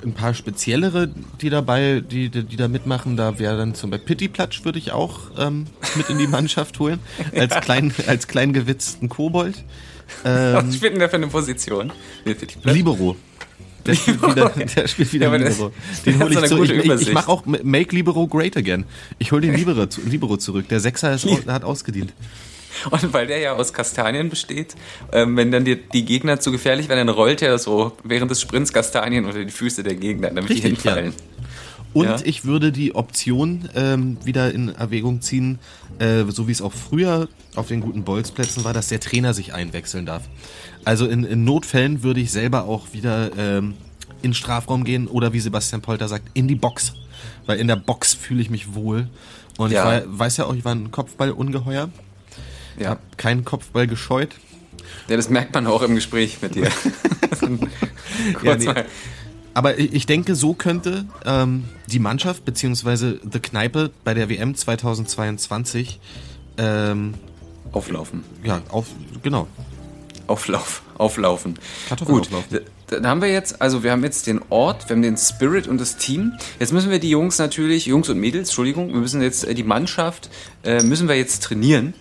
ein 0.03 0.13
paar 0.13 0.33
speziellere, 0.33 1.09
die 1.41 1.49
dabei, 1.49 1.99
die, 2.01 2.29
die, 2.29 2.43
die 2.43 2.55
da 2.55 2.67
mitmachen. 2.69 3.17
Da 3.17 3.37
wäre 3.37 3.57
dann 3.57 3.75
zum 3.75 3.89
Beispiel 3.91 4.07
Pittiplatsch 4.07 4.63
würde 4.63 4.79
ich 4.79 4.93
auch 4.93 5.19
ähm, 5.37 5.67
mit 5.95 6.09
in 6.09 6.17
die 6.17 6.27
Mannschaft 6.27 6.79
holen. 6.79 6.99
Als 7.35 7.53
klein, 7.61 7.93
als 8.07 8.27
klein 8.27 8.53
gewitzten 8.53 9.09
Kobold. 9.09 9.63
Was 10.23 10.75
spielt 10.75 10.93
denn 10.93 10.99
der 10.99 11.09
für 11.09 11.17
eine 11.17 11.27
Position? 11.27 11.91
Nee. 12.25 12.35
Libero. 12.63 13.15
Der 13.85 13.95
spielt 13.95 14.21
wieder, 14.27 14.49
der 14.49 14.87
spielt 14.87 15.13
wieder 15.13 15.27
Ja, 15.27 15.35
Libero. 15.35 15.71
Den 16.05 16.19
hole 16.23 16.31
ich 16.31 16.37
eine 16.37 16.47
zu. 16.47 16.57
gute 16.57 16.73
Ich, 16.73 16.85
ich, 16.85 17.01
ich 17.01 17.13
mache 17.13 17.29
auch 17.29 17.45
Make 17.45 17.95
Libero 17.95 18.27
Great 18.27 18.57
Again. 18.57 18.85
Ich 19.17 19.31
hole 19.31 19.41
den 19.41 19.55
Libero, 19.55 19.87
Libero 20.05 20.37
zurück. 20.37 20.67
Der 20.69 20.79
Sechser 20.79 21.13
ist, 21.13 21.25
hat 21.47 21.63
ausgedient. 21.63 22.13
Und 22.91 23.13
weil 23.13 23.27
der 23.27 23.39
ja 23.39 23.53
aus 23.53 23.73
Kastanien 23.73 24.29
besteht, 24.29 24.75
ähm, 25.11 25.35
wenn 25.35 25.51
dann 25.51 25.65
die, 25.65 25.75
die 25.75 26.05
Gegner 26.05 26.39
zu 26.39 26.51
gefährlich 26.51 26.87
werden, 26.87 27.07
dann 27.07 27.15
rollt 27.15 27.41
er 27.41 27.57
so 27.57 27.93
während 28.03 28.31
des 28.31 28.41
Sprints 28.41 28.71
Kastanien 28.71 29.25
unter 29.25 29.43
die 29.43 29.51
Füße 29.51 29.83
der 29.83 29.95
Gegner, 29.95 30.29
damit 30.29 30.49
die 30.49 30.53
Richtig, 30.53 30.83
ja. 30.83 30.97
Und 31.93 32.05
Ja. 32.05 32.17
ich 32.23 32.45
würde 32.45 32.71
die 32.71 32.93
Option 32.95 33.67
ähm, 33.75 34.17
wieder 34.23 34.53
in 34.53 34.69
Erwägung 34.69 35.21
ziehen, 35.21 35.57
äh, 35.97 36.23
so 36.27 36.47
wie 36.47 36.51
es 36.51 36.61
auch 36.61 36.73
früher 36.73 37.27
auf 37.55 37.67
den 37.67 37.81
guten 37.81 38.03
Bolzplätzen 38.03 38.63
war, 38.63 38.73
dass 38.73 38.89
der 38.89 38.99
Trainer 38.99 39.33
sich 39.33 39.53
einwechseln 39.53 40.05
darf. 40.05 40.23
Also 40.85 41.07
in, 41.07 41.23
in 41.23 41.43
Notfällen 41.45 42.03
würde 42.03 42.19
ich 42.19 42.31
selber 42.31 42.65
auch 42.65 42.93
wieder 42.93 43.31
ähm, 43.37 43.73
in 44.21 44.29
den 44.31 44.33
Strafraum 44.35 44.83
gehen 44.83 45.07
oder 45.07 45.33
wie 45.33 45.39
Sebastian 45.39 45.81
Polter 45.81 46.07
sagt, 46.07 46.25
in 46.35 46.47
die 46.47 46.55
Box. 46.55 46.93
Weil 47.47 47.57
in 47.59 47.67
der 47.67 47.75
Box 47.77 48.13
fühle 48.13 48.41
ich 48.41 48.49
mich 48.51 48.75
wohl. 48.75 49.07
Und 49.57 49.71
Ja. 49.71 49.97
ich 49.97 50.05
war, 50.05 50.19
weiß 50.19 50.37
ja 50.37 50.45
auch, 50.45 50.53
ich 50.53 50.63
war 50.65 50.75
ein 50.75 50.91
Kopfballungeheuer. 50.91 51.89
Ja. 52.79 52.89
Hab 52.91 53.17
keinen 53.17 53.43
Kopfball 53.43 53.87
gescheut. 53.87 54.35
ja, 55.07 55.17
das 55.17 55.29
merkt 55.29 55.53
man 55.55 55.65
auch 55.67 55.81
im 55.81 55.95
Gespräch 55.95 56.37
mit 56.41 56.53
dir. 56.55 56.69
Kurz 57.39 58.43
Ja, 58.43 58.55
nee. 58.57 58.65
mal. 58.65 58.85
Aber 59.59 59.77
ich 59.77 60.05
denke, 60.05 60.35
so 60.35 60.53
könnte 60.53 61.03
ähm, 61.25 61.65
die 61.85 61.99
Mannschaft 61.99 62.45
beziehungsweise 62.45 63.19
The 63.29 63.41
Kneipe 63.41 63.91
bei 64.05 64.13
der 64.13 64.29
WM 64.29 64.55
2022 64.55 65.99
ähm, 66.57 67.13
Auflaufen. 67.73 68.23
ja, 68.41 68.61
auf, 68.69 68.85
genau. 69.21 69.47
Auflauf, 70.27 70.81
auflaufen. 70.97 71.59
Gut, 72.05 72.27
auflaufen. 72.27 72.61
dann 72.87 73.05
haben 73.05 73.21
wir 73.21 73.33
jetzt, 73.33 73.61
also 73.61 73.83
wir 73.83 73.91
haben 73.91 74.05
jetzt 74.05 74.27
den 74.27 74.39
Ort, 74.47 74.87
wir 74.87 74.95
haben 74.95 75.01
den 75.01 75.17
Spirit 75.17 75.67
und 75.67 75.81
das 75.81 75.97
Team. 75.97 76.31
Jetzt 76.57 76.71
müssen 76.71 76.89
wir 76.89 76.99
die 76.99 77.09
Jungs 77.09 77.37
natürlich, 77.37 77.85
Jungs 77.85 78.07
und 78.07 78.17
Mädels, 78.17 78.47
Entschuldigung, 78.47 78.93
wir 78.93 79.01
müssen 79.01 79.21
jetzt 79.21 79.43
äh, 79.43 79.53
die 79.53 79.63
Mannschaft, 79.63 80.29
äh, 80.63 80.81
müssen 80.83 81.09
wir 81.09 81.17
jetzt 81.17 81.43
trainieren. 81.43 81.93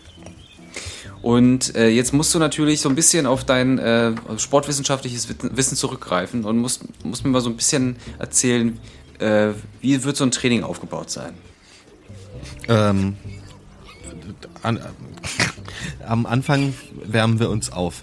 Und 1.22 1.74
äh, 1.74 1.88
jetzt 1.88 2.12
musst 2.12 2.34
du 2.34 2.38
natürlich 2.38 2.80
so 2.80 2.88
ein 2.88 2.94
bisschen 2.94 3.26
auf 3.26 3.44
dein 3.44 3.78
äh, 3.78 4.12
sportwissenschaftliches 4.36 5.28
Wissen- 5.28 5.76
zurückgreifen 5.76 6.44
und 6.44 6.58
musst, 6.58 6.82
musst 7.04 7.24
mir 7.24 7.30
mal 7.30 7.40
so 7.40 7.50
ein 7.50 7.56
bisschen 7.56 7.96
erzählen, 8.18 8.78
äh, 9.18 9.48
wie 9.80 10.02
wird 10.04 10.16
so 10.16 10.24
ein 10.24 10.30
Training 10.30 10.62
aufgebaut 10.62 11.10
sein? 11.10 11.34
Ähm, 12.68 13.16
an, 14.62 14.80
am 16.06 16.26
Anfang 16.26 16.74
wärmen 17.04 17.40
wir 17.40 17.50
uns 17.50 17.72
auf. 17.72 18.02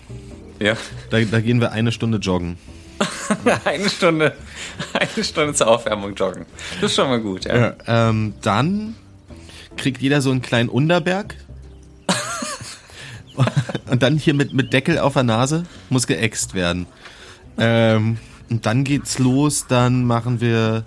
Ja. 0.60 0.76
Da, 1.10 1.22
da 1.22 1.40
gehen 1.40 1.62
wir 1.62 1.72
eine 1.72 1.92
Stunde 1.92 2.18
joggen. 2.18 2.58
eine 3.66 3.90
Stunde, 3.90 4.34
eine 4.94 5.24
Stunde 5.24 5.54
zur 5.54 5.68
Aufwärmung 5.68 6.16
joggen. 6.16 6.46
Das 6.80 6.92
ist 6.92 6.96
schon 6.96 7.10
mal 7.10 7.20
gut, 7.20 7.46
ja. 7.46 7.76
Ähm, 7.88 8.34
dann 8.42 8.96
kriegt 9.78 10.02
jeder 10.02 10.22
so 10.22 10.32
einen 10.32 10.42
kleinen 10.42 10.70
Unterberg. 10.70 11.36
und 13.90 14.04
dann 14.04 14.18
hier 14.18 14.34
mit, 14.34 14.54
mit 14.54 14.74
Deckel 14.74 15.00
auf 15.00 15.14
der 15.14 15.24
Nase 15.24 15.64
muss 15.90 16.08
geäxt 16.08 16.54
werden. 16.54 16.88
Ähm, 17.58 18.18
und 18.50 18.66
dann 18.66 18.84
geht's 18.84 19.20
los, 19.20 19.66
dann 19.68 20.06
machen 20.06 20.42
wir 20.42 20.84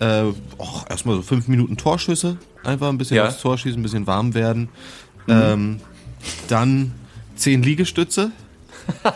äh, 0.00 0.22
och, 0.58 0.86
erstmal 0.88 1.16
so 1.16 1.22
fünf 1.22 1.48
Minuten 1.48 1.76
Torschüsse. 1.76 2.36
Einfach 2.64 2.88
ein 2.88 2.98
bisschen 2.98 3.16
Ja. 3.18 3.28
aufs 3.28 3.40
Tor 3.40 3.56
schießen, 3.56 3.78
ein 3.78 3.82
bisschen 3.82 4.06
warm 4.06 4.34
werden. 4.34 4.68
Ähm, 5.28 5.80
dann 6.48 6.92
zehn 7.36 7.62
Liegestütze. 7.62 8.30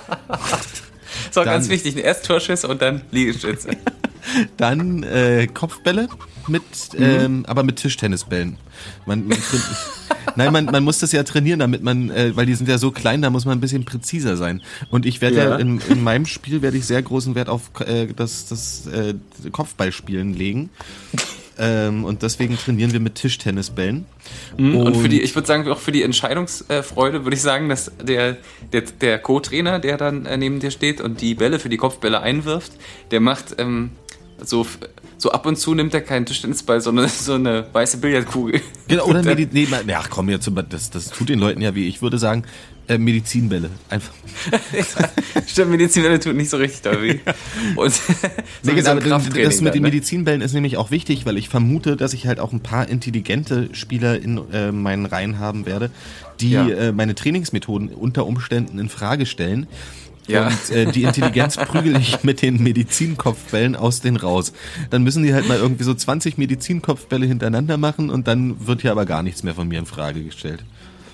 So, 1.31 1.45
ganz 1.45 1.69
wichtig, 1.69 1.97
erst 1.97 2.27
Torschüsse 2.27 2.69
und 2.69 2.83
dann 2.83 3.03
Liegestütze. 3.11 3.71
Dann 4.57 5.03
äh, 5.03 5.47
Kopfbälle 5.47 6.09
mit, 6.49 6.63
ähm, 6.99 7.45
aber 7.47 7.63
mit 7.63 7.77
Tischtennisbällen. 7.77 8.57
Man, 9.07 9.27
man 9.29 9.39
Nein, 10.37 10.53
man, 10.53 10.65
man 10.67 10.85
muss 10.85 10.99
das 10.99 11.13
ja 11.13 11.23
trainieren, 11.23 11.59
damit 11.59 11.83
man, 11.83 12.11
äh, 12.11 12.35
weil 12.35 12.47
die 12.47 12.55
sind 12.55 12.69
ja 12.69 12.79
so 12.79 12.91
klein, 12.91 13.23
da 13.23 13.31
muss 13.31 13.45
man 13.45 13.59
ein 13.59 13.61
bisschen 13.61 13.85
präziser 13.85 14.37
sein. 14.37 14.63
Und 14.91 15.07
ich 15.07 15.21
werde 15.21 15.37
ja, 15.37 15.45
Ja. 15.51 15.57
in, 15.57 15.81
in 15.89 16.03
meinem 16.03 16.27
Spiel 16.27 16.63
werde 16.63 16.77
ich 16.77 16.87
sehr 16.87 17.03
großen 17.03 17.35
Wert 17.35 17.49
auf 17.49 17.71
äh, 17.81 18.07
das, 18.15 18.47
das 18.47 18.87
äh, 18.87 19.15
Kopfballspielen 19.51 20.35
legen. 20.35 20.71
Ähm, 21.59 22.05
und 22.05 22.23
deswegen 22.23 22.57
trainieren 22.57 22.93
wir 22.93 23.01
mit 23.01 23.17
Tischtennisbällen. 23.17 24.07
Mhm. 24.57 24.77
Und, 24.77 24.97
für 24.97 25.09
die, 25.09 25.21
ich 25.21 25.35
würde 25.35 25.47
sagen, 25.47 25.69
auch 25.69 25.79
für 25.79 25.93
die 25.93 26.03
Entscheidungsfreude 26.03 27.25
würde 27.25 27.37
ich 27.37 27.43
sagen, 27.43 27.69
dass 27.69 27.93
der, 28.03 28.39
der, 28.73 28.83
der 29.01 29.19
Co-Trainer, 29.19 29.79
der 29.79 29.99
dann 29.99 30.25
äh, 30.25 30.37
neben 30.37 30.61
dir 30.61 30.71
steht 30.71 31.01
und 31.01 31.21
die 31.21 31.35
Bälle 31.35 31.59
für 31.59 31.69
die 31.69 31.77
Kopfbälle 31.77 32.21
einwirft, 32.21 32.73
der 33.11 33.21
macht 33.21 33.57
ähm, 33.59 33.91
so, 34.43 34.67
so 35.23 35.31
ab 35.31 35.47
und 35.47 35.57
zu 35.57 35.73
nimmt 35.73 35.95
er 35.95 36.01
keinen 36.01 36.27
Tischtennisball, 36.27 36.81
sondern 36.81 37.09
so 37.27 37.35
eine 37.35 37.65
weiße 37.73 37.99
Billardkugel. 37.99 38.61
Genau, 38.89 39.05
oder 39.05 39.21
Und 39.21 39.27
dann- 39.27 39.37
Medi 39.37 39.67
nee, 39.87 39.95
ach 39.95 40.11
komm, 40.11 40.29
jetzt, 40.29 40.51
das, 40.69 40.91
das 40.91 41.11
tut 41.11 41.29
den 41.29 41.39
Leuten 41.39 41.61
ja 41.63 41.77
wie, 41.77 41.87
ich 41.87 42.03
würde 42.03 42.19
sagen, 42.19 42.43
äh, 42.89 42.99
Medizinbälle. 42.99 43.71
Einfach. 43.89 44.13
Stimmt, 45.47 45.71
Medizinbälle 45.71 46.19
tut 46.19 46.35
nicht 46.35 46.51
so 46.51 46.57
richtig 46.57 46.83
da 46.83 47.01
weh. 47.01 47.21
Und 47.77 47.93
so 47.93 48.03
Nee, 48.65 48.71
so 48.71 48.75
genau, 48.75 48.91
ein 48.91 48.99
das 49.07 49.61
mit 49.61 49.69
dann, 49.69 49.73
den 49.75 49.83
ne? 49.83 49.89
Medizinbällen 49.89 50.41
ist 50.41 50.53
nämlich 50.55 50.77
auch 50.77 50.91
wichtig, 50.91 51.25
weil 51.25 51.39
ich 51.39 51.49
vermute, 51.49 51.97
dass 51.97 52.13
ich 52.15 52.27
halt 52.27 52.41
auch 52.41 52.53
ein 52.53 52.59
paar 52.61 52.89
intelligente 52.89 53.69
Spieler 53.73 54.21
in 54.21 54.41
äh, 54.53 54.73
meinen 54.73 55.07
Reihen 55.07 55.39
haben 55.39 55.65
werde, 55.65 55.93
die 56.41 56.51
Ja. 56.51 56.67
äh, 56.67 56.91
meine 56.93 57.15
Trainingsmethoden 57.15 57.91
unter 57.91 58.27
Umständen 58.27 58.81
in 58.81 58.89
Frage 58.89 59.27
stellen. 59.27 59.69
Ja. 60.29 60.47
Und 60.49 60.71
äh, 60.71 60.87
die 60.93 61.03
Intelligenz 61.03 61.57
prügel 61.67 61.97
ich 61.97 62.23
mit 62.23 62.43
den 62.43 62.63
Medizinkopfbällen 62.63 63.75
aus 63.77 64.01
den 64.01 64.17
raus. 64.17 64.53
Dann 64.91 65.03
müssen 65.03 65.23
die 65.25 65.35
halt 65.35 65.49
mal 65.49 65.59
irgendwie 65.59 65.85
so 65.85 65.95
20 65.95 66.39
Medizinkopfbälle 66.39 67.27
hintereinander 67.27 67.77
machen 67.77 68.09
und 68.11 68.29
dann 68.29 68.67
wird 68.67 68.83
hier 68.83 68.93
aber 68.93 69.05
gar 69.07 69.23
nichts 69.23 69.43
mehr 69.43 69.55
von 69.55 69.67
mir 69.69 69.79
in 69.79 69.87
Frage 69.87 70.23
gestellt. 70.23 70.63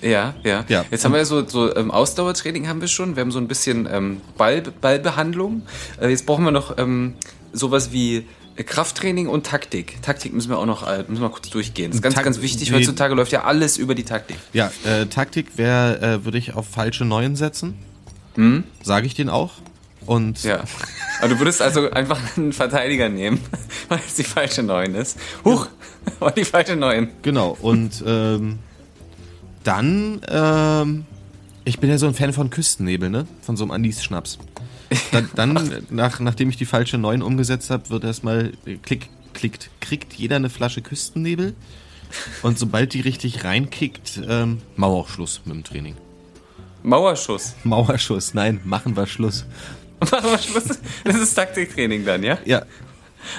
Ja, 0.01 0.33
ja, 0.43 0.63
Ja. 0.69 0.85
Jetzt 0.91 1.03
haben 1.03 1.13
wir 1.13 1.25
so, 1.25 1.45
so 1.45 1.75
ähm, 1.75 1.91
Ausdauertraining 1.91 2.67
haben 2.67 2.79
wir 2.81 2.87
schon. 2.87 3.15
Wir 3.17 3.21
haben 3.21 3.31
so 3.31 3.39
ein 3.39 3.47
bisschen 3.49 3.87
ähm, 3.91 4.21
Ball, 4.37 4.61
Ballbehandlung. 4.61 5.63
Äh, 5.99 6.09
jetzt 6.09 6.25
brauchen 6.25 6.45
wir 6.45 6.51
noch 6.51 6.77
ähm, 6.77 7.15
sowas 7.51 7.91
wie 7.91 8.23
äh, 8.55 8.63
Krafttraining 8.63 9.27
und 9.27 9.45
Taktik. 9.45 10.01
Taktik 10.01 10.33
müssen 10.33 10.49
wir 10.49 10.57
auch 10.57 10.65
noch 10.65 10.87
äh, 10.87 11.03
müssen 11.09 11.21
wir 11.21 11.29
kurz 11.29 11.49
durchgehen. 11.49 11.91
Das 11.91 11.97
ist 11.97 12.01
ganz, 12.01 12.15
Tak- 12.15 12.23
ganz 12.23 12.41
wichtig. 12.41 12.71
Heutzutage 12.71 13.13
läuft 13.13 13.33
ja 13.33 13.43
alles 13.43 13.77
über 13.77 13.93
die 13.93 14.03
Taktik. 14.05 14.37
Ja, 14.53 14.71
äh, 14.85 15.05
Taktik 15.07 15.57
wäre, 15.57 15.99
äh, 16.01 16.23
würde 16.25 16.37
ich 16.37 16.53
auf 16.53 16.67
falsche 16.69 17.03
Neuen 17.03 17.35
setzen. 17.35 17.73
Sage 18.83 19.07
ich 19.07 19.15
den 19.15 19.29
auch. 19.29 19.53
Und 20.05 20.43
Ja. 20.43 20.63
Aber 21.19 21.29
du 21.29 21.39
würdest 21.39 21.61
also 21.61 21.91
einfach 21.91 22.19
einen 22.37 22.53
Verteidiger 22.53 23.09
nehmen, 23.09 23.39
weil 23.89 23.99
es 24.07 24.15
die 24.15 24.23
falsche 24.23 24.63
Neun 24.63 24.95
ist. 24.95 25.19
Huch, 25.43 25.67
war 26.19 26.31
die 26.31 26.45
falsche 26.45 26.75
Neun. 26.75 27.09
Genau, 27.21 27.57
und 27.61 28.03
ähm, 28.05 28.59
dann, 29.63 30.21
ähm, 30.29 31.05
ich 31.65 31.79
bin 31.79 31.89
ja 31.89 31.97
so 31.97 32.07
ein 32.07 32.13
Fan 32.13 32.33
von 32.33 32.49
Küstennebel, 32.49 33.09
ne? 33.09 33.27
Von 33.41 33.57
so 33.57 33.65
einem 33.65 33.71
Anis-Schnaps. 33.71 34.39
Dann, 35.11 35.29
dann 35.35 35.85
nach, 35.89 36.19
nachdem 36.19 36.49
ich 36.49 36.57
die 36.57 36.65
falsche 36.65 36.97
9 36.97 37.21
umgesetzt 37.21 37.69
habe, 37.69 37.89
wird 37.89 38.03
erstmal 38.03 38.53
äh, 38.65 38.77
klick, 38.77 39.09
klickt, 39.33 39.69
kriegt 39.81 40.13
jeder 40.13 40.37
eine 40.37 40.49
Flasche 40.49 40.81
Küstennebel. 40.81 41.53
Und 42.41 42.57
sobald 42.57 42.93
die 42.93 43.01
richtig 43.01 43.43
reinkickt, 43.43 44.21
ähm, 44.27 44.61
Mauerschluss 44.75 45.41
mit 45.45 45.55
dem 45.55 45.63
Training. 45.63 45.95
Mauerschuss. 46.89 47.55
Mauerschuss, 47.63 48.33
nein, 48.33 48.59
machen 48.63 48.95
wir 48.97 49.05
Schluss. 49.07 49.45
Machen 49.99 50.31
wir 50.31 50.37
Schluss. 50.37 50.79
Das 51.03 51.15
ist 51.17 51.33
Taktiktraining 51.35 52.05
dann, 52.05 52.23
ja? 52.23 52.37
Ja, 52.45 52.63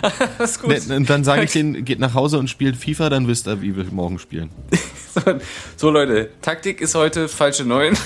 Das 0.39 0.53
ist 0.53 0.63
gut. 0.63 0.89
ne, 0.89 0.97
und 0.97 1.09
dann 1.09 1.25
sage 1.25 1.45
ich 1.45 1.53
denen, 1.53 1.85
geht 1.85 1.99
nach 1.99 2.15
Hause 2.15 2.39
und 2.39 2.49
spielt 2.49 2.77
FIFA, 2.77 3.09
dann 3.11 3.27
wisst 3.29 3.49
ihr, 3.49 3.61
wie 3.63 3.77
wir 3.77 3.85
morgen 3.85 4.19
spielen. 4.19 4.51
So, 5.13 5.41
so 5.77 5.91
Leute, 5.91 6.31
Taktik 6.41 6.81
ist 6.81 6.95
heute 6.95 7.29
falsche 7.29 7.65
Neun. 7.65 7.99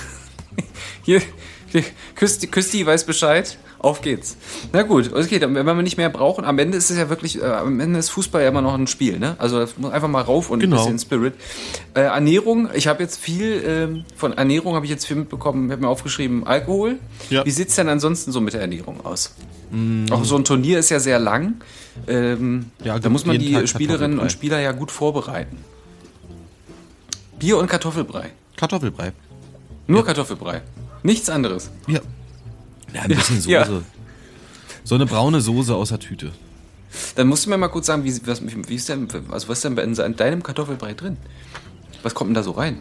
Hier, 1.03 1.21
hier 1.83 2.49
Küsti, 2.51 2.87
weiß 2.87 3.05
Bescheid. 3.05 3.59
Auf 3.79 4.01
geht's. 4.01 4.39
Na 4.73 4.81
gut, 4.81 5.13
okay, 5.13 5.39
dann, 5.39 5.55
wenn 5.55 5.67
wir 5.67 5.75
nicht 5.83 5.99
mehr 5.99 6.09
brauchen, 6.09 6.47
am 6.47 6.59
Ende 6.59 6.79
ist 6.79 6.89
es 6.91 6.97
ja 6.97 7.11
wirklich, 7.11 7.43
äh, 7.43 7.45
am 7.45 7.81
Ende 7.81 7.99
ist 7.99 8.09
Fußball 8.09 8.41
ja 8.43 8.49
immer 8.49 8.63
noch 8.63 8.73
ein 8.73 8.87
Spiel, 8.87 9.19
ne? 9.19 9.37
Also 9.39 9.59
einfach 9.59 10.09
mal 10.09 10.23
rauf 10.23 10.49
und 10.49 10.61
Genau. 10.61 10.77
ein 10.77 10.85
bisschen 10.95 10.99
Spirit. 11.01 11.35
Äh, 11.93 12.01
Ernährung, 12.01 12.71
ich 12.73 12.87
habe 12.87 13.03
jetzt 13.03 13.19
viel, 13.21 13.63
ähm, 13.67 14.05
von 14.17 14.33
Ernährung 14.33 14.75
habe 14.75 14.87
ich 14.87 14.91
jetzt 14.91 15.05
viel 15.07 15.17
mitbekommen, 15.17 15.71
habe 15.71 15.83
mir 15.83 15.89
aufgeschrieben, 15.89 16.47
Alkohol. 16.47 16.99
Ja. 17.29 17.45
Wie 17.45 17.51
sieht's 17.51 17.75
denn 17.77 17.91
ansonsten 17.91 18.33
so 18.33 18.41
mit 18.41 18.55
der 18.55 18.63
Ernährung 18.63 19.05
aus? 19.05 19.35
Auch 20.11 20.25
so 20.25 20.37
ein 20.37 20.45
Turnier 20.45 20.79
ist 20.79 20.89
ja 20.89 21.01
sehr 21.01 21.19
lang. 21.19 21.57
Ähm, 22.07 22.67
Ja, 22.85 22.99
da 22.99 23.09
muss 23.11 23.27
man 23.27 23.39
die 23.39 23.53
Tag 23.53 23.69
Spielerinnen 23.69 24.19
und. 24.19 24.33
Spieler 24.33 24.61
ja 24.61 24.73
gut 24.73 24.91
vorbereiten. 24.93 25.59
Bier 27.39 27.59
und 27.59 27.67
Kartoffelbrei. 27.69 28.31
Kartoffelbrei. 28.57 29.13
Nur 29.89 30.05
Kartoffelbrei. 30.07 30.63
Nichts 31.05 31.29
anderes. 31.29 31.71
Ja. 31.87 32.01
Ja, 32.95 33.03
ein 33.03 33.09
bisschen 33.09 33.37
Soße. 33.37 33.51
Ja. 33.51 33.83
So 34.85 34.95
eine 34.95 35.05
braune 35.05 35.41
Soße 35.41 35.75
aus 35.75 35.91
der 35.91 35.99
Tüte. 35.99 36.33
Dann 37.15 37.27
musst 37.27 37.45
du 37.45 37.51
mir 37.51 37.59
mal 37.59 37.69
kurz 37.69 37.87
sagen, 37.87 38.05
wie, 38.05 38.27
was, 38.27 38.41
wie 38.43 38.75
ist 38.75 38.89
denn, 38.89 39.07
also 39.31 39.49
was 39.49 39.59
ist 39.59 39.65
denn 39.65 39.77
in 39.77 39.95
in 39.95 40.17
deinem 40.17 40.43
Kartoffelbrei 40.43 40.95
drin? 40.95 41.19
Was 42.03 42.15
kommt 42.15 42.31
denn 42.31 42.35
da 42.35 42.43
so 42.43 42.53
rein? 42.53 42.79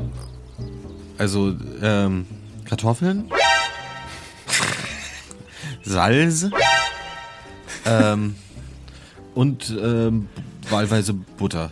Also, 1.17 1.53
ähm, 1.81 2.25
Kartoffeln, 2.65 3.29
Salz, 5.83 6.45
ähm, 7.85 8.35
und 9.35 9.69
ähm, 9.81 10.29
wahlweise 10.69 11.13
Butter. 11.13 11.71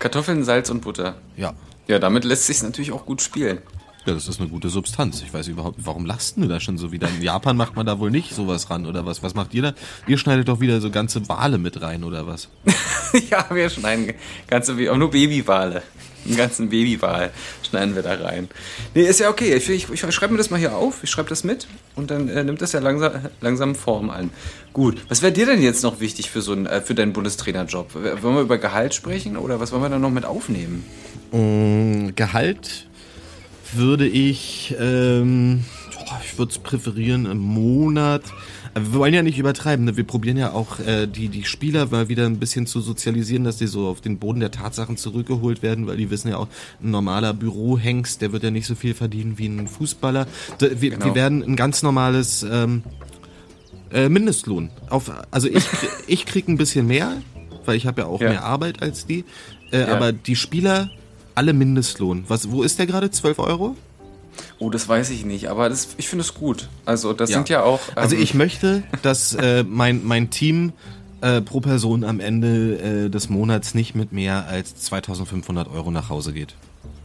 Kartoffeln, 0.00 0.44
Salz 0.44 0.68
und 0.68 0.82
Butter. 0.82 1.14
Ja. 1.36 1.54
Ja, 1.88 1.98
damit 1.98 2.24
lässt 2.24 2.46
sich 2.46 2.62
natürlich 2.62 2.92
auch 2.92 3.06
gut 3.06 3.22
spielen. 3.22 3.58
Ja, 4.06 4.14
das 4.14 4.28
ist 4.28 4.40
eine 4.40 4.48
gute 4.48 4.70
Substanz. 4.70 5.20
Ich 5.20 5.32
weiß 5.32 5.48
überhaupt, 5.48 5.80
warum 5.84 6.06
lasten 6.06 6.40
du 6.40 6.48
da 6.48 6.58
schon 6.58 6.78
so 6.78 6.90
wieder? 6.90 7.08
In 7.08 7.20
Japan 7.20 7.56
macht 7.56 7.76
man 7.76 7.84
da 7.84 7.98
wohl 7.98 8.10
nicht 8.10 8.34
sowas 8.34 8.70
ran 8.70 8.86
oder 8.86 9.04
was? 9.04 9.22
Was 9.22 9.34
macht 9.34 9.52
ihr 9.52 9.62
da? 9.62 9.74
Ihr 10.06 10.16
schneidet 10.16 10.48
doch 10.48 10.60
wieder 10.60 10.80
so 10.80 10.90
ganze 10.90 11.28
Wale 11.28 11.58
mit 11.58 11.82
rein 11.82 12.02
oder 12.02 12.26
was? 12.26 12.48
ja, 13.30 13.46
wir 13.50 13.68
schneiden 13.68 14.14
ganze, 14.46 14.74
auch 14.90 14.96
nur 14.96 15.10
Babywale. 15.10 15.82
Einen 16.26 16.36
ganzen 16.36 16.70
Babywal 16.70 17.30
schneiden 17.68 17.94
wir 17.94 18.02
da 18.02 18.14
rein. 18.14 18.48
Nee, 18.94 19.02
ist 19.02 19.20
ja 19.20 19.28
okay. 19.30 19.54
Ich, 19.54 19.68
ich, 19.68 19.90
ich 19.90 20.00
schreibe 20.00 20.32
mir 20.32 20.38
das 20.38 20.50
mal 20.50 20.58
hier 20.58 20.74
auf. 20.74 21.02
Ich 21.02 21.10
schreibe 21.10 21.28
das 21.28 21.44
mit 21.44 21.66
und 21.94 22.10
dann 22.10 22.28
äh, 22.28 22.42
nimmt 22.44 22.60
das 22.62 22.72
ja 22.72 22.80
langsam, 22.80 23.12
langsam 23.40 23.74
Form 23.74 24.10
an. 24.10 24.30
Gut. 24.72 25.02
Was 25.08 25.22
wäre 25.22 25.32
dir 25.32 25.46
denn 25.46 25.62
jetzt 25.62 25.82
noch 25.82 26.00
wichtig 26.00 26.30
für 26.30 26.40
so 26.42 26.52
einen, 26.52 26.66
äh, 26.66 26.80
für 26.80 26.94
deinen 26.94 27.12
Bundestrainerjob? 27.12 27.94
Wollen 27.94 28.34
wir 28.34 28.42
über 28.42 28.58
Gehalt 28.58 28.94
sprechen 28.94 29.36
oder 29.36 29.60
was 29.60 29.72
wollen 29.72 29.82
wir 29.82 29.88
da 29.88 29.98
noch 29.98 30.10
mit 30.10 30.24
aufnehmen? 30.24 30.84
Mm, 31.32 32.14
Gehalt 32.16 32.89
würde 33.74 34.06
ich, 34.06 34.74
ähm, 34.78 35.64
ich 36.24 36.38
würde 36.38 36.52
es 36.52 36.58
präferieren 36.58 37.26
im 37.26 37.38
Monat. 37.38 38.22
Aber 38.72 38.84
wir 38.92 38.98
wollen 39.00 39.14
ja 39.14 39.22
nicht 39.22 39.38
übertreiben. 39.38 39.84
Ne? 39.84 39.96
Wir 39.96 40.04
probieren 40.04 40.36
ja 40.36 40.52
auch 40.52 40.78
äh, 40.78 41.06
die, 41.08 41.28
die 41.28 41.44
Spieler 41.44 41.86
mal 41.86 42.08
wieder 42.08 42.26
ein 42.26 42.38
bisschen 42.38 42.66
zu 42.66 42.80
sozialisieren, 42.80 43.42
dass 43.42 43.56
die 43.56 43.66
so 43.66 43.88
auf 43.88 44.00
den 44.00 44.18
Boden 44.18 44.38
der 44.40 44.52
Tatsachen 44.52 44.96
zurückgeholt 44.96 45.62
werden, 45.62 45.86
weil 45.88 45.96
die 45.96 46.08
wissen 46.10 46.28
ja 46.28 46.36
auch, 46.36 46.46
ein 46.82 46.90
normaler 46.92 47.34
Bürohengst, 47.34 48.22
der 48.22 48.32
wird 48.32 48.44
ja 48.44 48.50
nicht 48.52 48.66
so 48.66 48.76
viel 48.76 48.94
verdienen 48.94 49.38
wie 49.38 49.46
ein 49.46 49.66
Fußballer. 49.66 50.26
Wir, 50.60 50.90
Genau. 50.90 51.04
wir 51.06 51.14
werden 51.16 51.42
ein 51.42 51.56
ganz 51.56 51.82
normales 51.82 52.44
ähm, 52.48 52.82
äh, 53.92 54.08
Mindestlohn. 54.08 54.70
Auf, 54.88 55.10
also 55.32 55.48
ich, 55.48 55.64
ich 56.06 56.24
krieg 56.26 56.46
ein 56.46 56.56
bisschen 56.56 56.86
mehr, 56.86 57.16
weil 57.64 57.76
ich 57.76 57.86
habe 57.88 58.02
ja 58.02 58.06
auch 58.06 58.20
Ja. 58.20 58.28
mehr 58.30 58.44
Arbeit 58.44 58.82
als 58.82 59.04
die. 59.04 59.24
Äh, 59.72 59.80
Ja. 59.80 59.88
Aber 59.88 60.12
die 60.12 60.36
Spieler, 60.36 60.90
alle 61.34 61.52
Mindestlohn. 61.52 62.24
Was, 62.28 62.50
wo 62.50 62.62
ist 62.62 62.78
der 62.78 62.86
gerade? 62.86 63.10
12 63.10 63.38
Euro? 63.38 63.76
Oh, 64.58 64.70
das 64.70 64.88
weiß 64.88 65.10
ich 65.10 65.24
nicht, 65.24 65.48
aber 65.48 65.68
das, 65.68 65.88
ich 65.96 66.08
finde 66.08 66.22
es 66.24 66.34
gut. 66.34 66.68
Also, 66.86 67.12
das 67.12 67.30
Ja. 67.30 67.36
sind 67.36 67.48
ja 67.48 67.62
auch. 67.62 67.80
Also 67.94 68.16
ähm, 68.16 68.22
ich 68.22 68.34
möchte, 68.34 68.82
dass 69.02 69.34
äh, 69.34 69.64
mein, 69.64 70.04
mein 70.04 70.30
Team 70.30 70.72
äh, 71.20 71.40
pro 71.40 71.60
Person 71.60 72.04
am 72.04 72.20
Ende 72.20 73.06
äh, 73.06 73.10
des 73.10 73.28
Monats 73.28 73.74
nicht 73.74 73.94
mit 73.94 74.12
mehr 74.12 74.46
als 74.46 74.76
2500 74.76 75.68
Euro 75.68 75.90
nach 75.90 76.08
Hause 76.08 76.32
geht. 76.32 76.54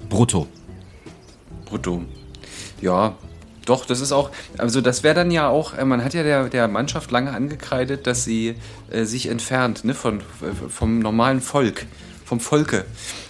Brutto. 0.09 0.47
Brutto. 1.65 2.03
Ja, 2.81 3.15
doch, 3.65 3.85
das 3.85 3.99
ist 3.99 4.11
auch, 4.11 4.29
also 4.57 4.79
das 4.79 5.01
wäre 5.03 5.15
dann 5.15 5.31
ja 5.31 5.49
auch, 5.49 5.73
äh, 5.73 5.83
man 5.85 6.03
hat 6.03 6.13
ja 6.13 6.23
der, 6.23 6.49
der 6.49 6.67
Mannschaft 6.67 7.09
lange 7.11 7.31
angekreidet, 7.31 8.05
dass 8.05 8.23
sie 8.23 8.55
äh, 8.91 9.05
sich 9.05 9.27
entfernt 9.27 9.83
ne, 9.83 9.93
von, 9.95 10.21
vom 10.69 10.99
normalen 10.99 11.41
Volk, 11.41 11.85
vom 12.25 12.39
Volke. 12.39 12.85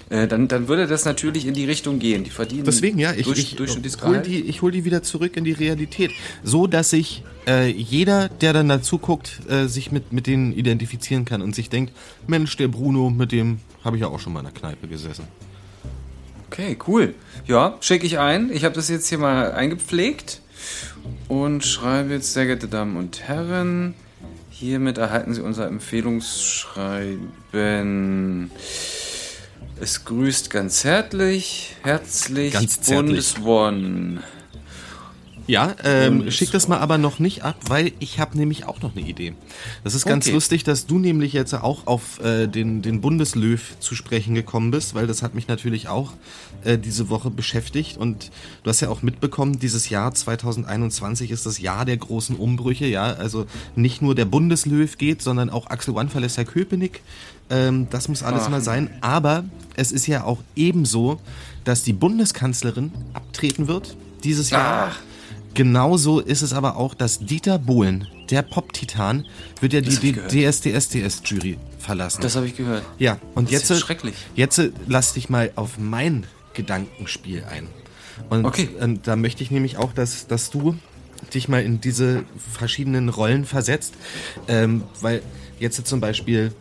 Äh, 0.10 0.28
dann, 0.28 0.48
dann 0.48 0.68
würde 0.68 0.88
das 0.88 1.06
natürlich 1.06 1.46
in 1.46 1.54
die 1.54 1.66
Richtung 1.66 2.00
gehen. 2.00 2.24
Die 2.24 2.30
verdienen 2.30 2.64
Deswegen, 2.64 2.98
ja, 2.98 3.12
ich, 3.14 3.26
durch, 3.26 3.40
ich 3.40 3.56
durchschnittliches 3.56 4.02
hol 4.02 4.12
Gehalt. 4.12 4.28
die, 4.28 4.42
ich 4.42 4.62
hol 4.62 4.72
die 4.72 4.86
wieder 4.86 5.04
zurück 5.04 5.36
in 5.36 5.44
die 5.44 5.52
Realität. 5.52 6.12
So, 6.44 6.68
dass 6.68 6.92
sich 6.92 7.24
äh, 7.48 7.70
jeder, 7.70 8.30
der 8.30 8.54
dann 8.54 8.70
dazu 8.70 8.98
guckt, 8.98 9.42
äh, 9.50 9.68
sich 9.68 9.92
mit, 9.92 10.14
mit 10.14 10.28
denen 10.28 10.54
identifizieren 10.54 11.26
kann 11.26 11.42
und 11.42 11.54
sich 11.54 11.70
denkt, 11.70 11.94
Mensch, 12.28 12.56
der 12.58 12.68
Bruno, 12.68 13.10
mit 13.10 13.32
dem 13.32 13.60
habe 13.84 13.98
ich 13.98 14.02
ja 14.02 14.08
auch 14.08 14.20
schon 14.20 14.34
mal 14.34 14.40
in 14.40 14.46
der 14.46 14.54
Kneipe 14.54 14.88
gesessen. 14.88 15.28
Okay, 16.48 16.78
cool. 16.88 17.14
Ja, 17.48 17.78
schicke 17.82 18.06
ich 18.06 18.18
ein. 18.20 18.50
Ich 18.54 18.64
habe 18.64 18.76
das 18.76 18.88
jetzt 18.90 19.10
hier 19.10 19.18
mal 19.18 19.52
eingepflegt 19.52 20.42
und 21.28 21.66
schreibe 21.66 22.14
jetzt, 22.14 22.34
sehr 22.34 22.46
geehrte 22.46 22.68
Damen 22.68 22.96
und 22.96 23.22
Herren, 23.22 23.96
hiermit 24.58 24.98
erhalten 24.98 25.34
Sie 25.34 25.42
unser 25.42 25.68
Empfehlungsschreiben. 25.68 28.52
Es 29.80 30.06
grüßt 30.06 30.50
ganz 30.50 30.86
herzlich, 30.86 31.76
herzlich 31.84 32.54
Ganz 32.54 32.82
zärtlich. 32.82 33.36
Bundeswon. 33.36 34.24
Ja, 35.48 35.76
ähm, 35.84 36.32
schick 36.32 36.52
das 36.52 36.68
mal 36.68 36.80
aber 36.80 36.98
noch 36.98 37.20
nicht 37.20 37.44
ab, 37.44 37.56
weil 37.68 37.92
ich 38.00 38.20
habe 38.20 38.36
nämlich 38.36 38.66
auch 38.66 38.82
noch 38.82 38.96
eine 38.96 39.06
Idee. 39.08 39.36
Das 39.84 39.94
ist 39.94 40.06
ganz 40.06 40.26
Okay. 40.26 40.34
lustig, 40.34 40.64
dass 40.64 40.88
du 40.88 40.98
nämlich 40.98 41.34
jetzt 41.34 41.54
auch 41.54 41.86
auf 41.86 42.20
äh, 42.24 42.48
den, 42.48 42.82
den 42.82 43.00
Bundeslöw 43.00 43.60
zu 43.80 43.94
sprechen 43.94 44.34
gekommen 44.34 44.72
bist, 44.72 44.96
weil 44.96 45.06
das 45.06 45.22
hat 45.22 45.36
mich 45.36 45.48
natürlich 45.48 45.88
auch 45.88 46.14
äh, 46.64 46.80
diese 46.80 47.10
Woche 47.10 47.30
beschäftigt 47.30 47.98
und 47.98 48.32
du 48.64 48.70
hast 48.72 48.82
ja 48.82 48.90
auch 48.90 49.04
mitbekommen, 49.04 49.60
dieses 49.60 49.90
Jahr 49.90 50.14
2021 50.16 51.30
ist 51.30 51.46
das 51.46 51.60
Jahr 51.60 51.86
der 51.86 51.98
großen 51.98 52.36
Umbrüche, 52.36 52.88
ja, 52.88 53.04
also 53.04 53.46
nicht 53.76 54.02
nur 54.02 54.16
der 54.16 54.26
Bundeslöw 54.26 54.88
geht, 54.98 55.22
sondern 55.22 55.52
auch 55.52 55.68
Axel 55.70 55.94
One 55.96 56.10
verlässt 56.10 56.38
Herr 56.38 56.46
Köpenick, 56.46 57.02
ähm, 57.52 57.88
das 57.92 58.08
muss 58.08 58.24
alles 58.24 58.50
mal 58.50 58.62
sein, 58.62 58.90
aber 59.02 59.44
es 59.76 59.92
ist 59.92 60.08
ja 60.08 60.24
auch 60.24 60.40
ebenso, 60.56 61.22
dass 61.66 61.84
die 61.84 61.94
Bundeskanzlerin 61.94 62.92
abtreten 63.14 63.68
wird 63.68 63.96
dieses 64.24 64.50
Jahr. 64.50 64.92
Ach. 64.92 65.00
Genauso 65.56 66.20
ist 66.20 66.42
es 66.44 66.54
aber 66.54 66.76
auch, 66.78 66.94
dass 66.94 67.20
Dieter 67.20 67.58
Bohlen, 67.58 68.08
der 68.30 68.42
Pop-Titan, 68.44 69.26
wird 69.62 69.74
ja 69.74 69.82
die. 69.82 69.90
DSDS-DS-Jury 69.90 71.58
verlassen. 71.80 72.22
Das 72.22 72.36
habe 72.36 72.46
ich 72.46 72.56
gehört. 72.56 72.84
ja, 73.00 73.18
und 73.36 73.46
Das 73.46 73.52
jetzt, 73.54 73.72
ist 73.72 73.80
schrecklich. 73.80 74.16
jetzt 74.36 74.62
lass 74.88 75.14
dich 75.14 75.30
mal 75.30 75.52
auf 75.56 75.78
mein 75.80 76.26
Gedankenspiel 76.54 77.44
ein. 77.50 77.68
Und, 78.30 78.46
Okay. 78.46 78.70
und 78.80 79.08
da 79.08 79.16
möchte 79.16 79.44
ich 79.44 79.52
nämlich 79.52 79.78
auch, 79.78 79.92
dass, 79.94 80.28
dass 80.28 80.50
du 80.50 80.76
dich 81.34 81.48
mal 81.48 81.64
in 81.64 81.82
diese 81.82 82.24
verschiedenen 82.54 83.10
Rollen 83.10 83.46
versetzt, 83.46 83.94
ähm, 84.48 84.84
weil 85.02 85.22
jetzt 85.60 85.86
zum 85.88 86.00
Beispiel 86.02 86.54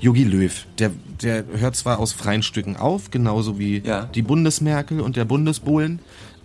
Jogi 0.00 0.24
Löw, 0.24 0.66
der, 0.78 0.90
der 1.20 1.44
hört 1.56 1.76
zwar 1.76 1.98
aus 1.98 2.12
freien 2.12 2.42
Stücken 2.42 2.76
auf, 2.76 3.10
genauso 3.10 3.58
wie 3.58 3.78
Ja. 3.84 4.04
die 4.06 4.22
Bundesmerkel 4.22 5.00
und 5.00 5.16
der 5.16 5.24
Bundesbohlen, 5.24 6.00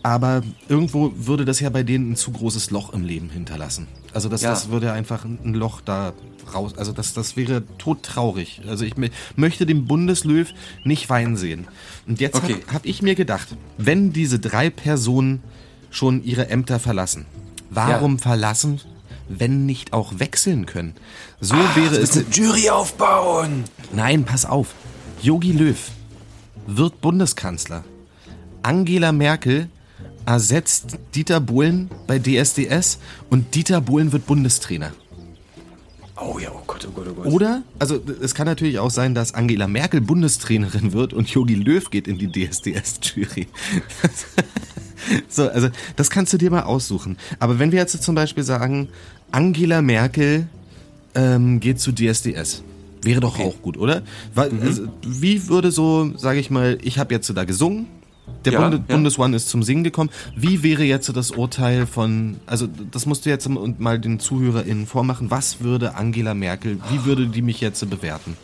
aber 0.06 0.44
irgendwo 0.70 1.12
würde 1.16 1.46
das 1.46 1.60
ja 1.60 1.70
bei 1.72 1.82
denen 1.82 2.12
ein 2.12 2.16
zu 2.16 2.32
großes 2.32 2.70
Loch 2.70 2.94
im 2.94 3.04
Leben 3.04 3.32
hinterlassen. 3.32 3.88
Also 4.14 4.30
das, 4.30 4.44
Ja. 4.44 4.52
das 4.52 4.70
würde 4.70 4.92
einfach 4.94 5.26
ein 5.26 5.56
Loch 5.56 5.82
da 5.82 6.14
raus, 6.54 6.74
also 6.78 6.92
das, 6.92 7.14
das 7.16 7.36
wäre 7.36 7.64
todtraurig. 7.80 8.62
Also 8.68 8.86
ich 8.86 8.94
mö- 8.94 9.10
möchte 9.36 9.66
den 9.66 9.86
Bundeslöw 9.86 10.46
nicht 10.84 11.10
weinen 11.10 11.38
sehen. 11.38 11.66
Und 12.08 12.20
jetzt 12.20 12.36
Okay. 12.36 12.54
habe 12.68 12.74
hab 12.76 12.86
ich 12.86 13.02
mir 13.02 13.16
gedacht, 13.16 13.48
wenn 13.80 14.14
diese 14.14 14.38
drei 14.38 14.70
Personen 14.70 15.42
schon 15.90 16.24
ihre 16.24 16.50
Ämter 16.52 16.80
verlassen, 16.80 17.26
warum 17.72 18.20
verlassen, 18.20 18.82
wenn 19.28 19.66
nicht 19.66 19.92
auch 19.92 20.20
wechseln 20.20 20.68
können? 20.68 20.94
So 21.42 21.56
wäre 21.74 21.96
es. 21.98 22.16
eine 22.16 22.26
Jury 22.32 22.70
aufbauen. 22.70 23.64
Nein, 23.92 24.24
pass 24.24 24.46
auf. 24.46 24.76
Yogi 25.24 25.52
Löw 25.52 25.80
wird 26.68 27.02
Bundeskanzler. 27.02 27.84
Angela 28.62 29.12
Merkel 29.12 29.68
ersetzt 30.26 30.98
Dieter 31.14 31.40
Bohlen 31.40 31.90
bei 32.08 32.20
DSDS 32.20 33.00
und 33.30 33.56
Dieter 33.56 33.82
Bohlen 33.82 34.12
wird 34.12 34.26
Bundestrainer. 34.26 34.92
Oh 36.18 36.40
ja, 36.40 36.50
oh 36.54 36.62
Gott, 36.66 36.88
oh 36.90 36.92
Gott, 36.92 37.08
oh 37.10 37.14
Gott. 37.14 37.26
Oder, 37.28 37.64
also 37.78 38.00
es 38.22 38.34
kann 38.34 38.48
natürlich 38.48 38.80
auch 38.80 38.90
sein, 38.90 39.14
dass 39.14 39.34
Angela 39.34 39.68
Merkel 39.68 40.00
Bundestrainerin 40.00 40.94
wird 40.94 41.12
und 41.14 41.30
Yogi 41.30 41.56
Löw 41.56 41.90
geht 41.90 42.08
in 42.08 42.18
die 42.18 42.32
DSDS-Jury. 42.32 43.48
so, 45.28 45.50
also 45.50 45.68
das 45.98 46.10
kannst 46.10 46.32
du 46.32 46.38
dir 46.38 46.52
mal 46.52 46.64
aussuchen. 46.64 47.18
Aber 47.40 47.60
wenn 47.60 47.72
wir 47.74 47.80
jetzt 47.80 48.02
zum 48.02 48.16
Beispiel 48.16 48.44
sagen, 48.44 48.88
Angela 49.32 49.82
Merkel 49.82 50.48
ähm, 51.16 51.60
geht 51.60 51.82
zu 51.82 51.92
DSDS, 51.92 52.64
wäre 53.02 53.20
doch 53.20 53.38
auch 53.40 53.62
gut, 53.62 53.78
oder? 53.78 54.02
Weil, 54.34 54.52
Mhm. 54.52 54.62
also, 54.62 54.88
wie 55.06 55.48
würde 55.50 55.72
so, 55.72 56.18
sage 56.18 56.40
ich 56.40 56.50
mal, 56.50 56.78
ich 56.82 56.98
habe 56.98 57.14
jetzt 57.14 57.30
da 57.36 57.44
gesungen, 57.44 57.88
der 58.46 58.54
Ja, 58.54 58.62
Bunde, 58.62 58.78
ja. 58.78 58.96
Bundesone 58.96 59.36
ist 59.36 59.50
zum 59.50 59.64
Singen 59.64 59.84
gekommen. 59.84 60.10
Wie 60.36 60.64
wäre 60.64 60.84
jetzt 60.84 61.12
das 61.16 61.32
Urteil 61.32 61.86
von, 61.88 62.38
also 62.46 62.68
das 62.92 63.06
musst 63.06 63.26
du 63.26 63.30
jetzt 63.30 63.48
mal 63.50 64.00
den 64.00 64.20
ZuhörerInnen 64.20 64.88
vormachen. 64.88 65.32
Was 65.32 65.62
würde 65.62 65.96
Angela 65.96 66.34
Merkel, 66.34 66.78
wie 66.90 67.06
würde 67.06 67.28
die 67.28 67.42
mich 67.42 67.62
jetzt 67.62 67.88
bewerten? 67.90 68.38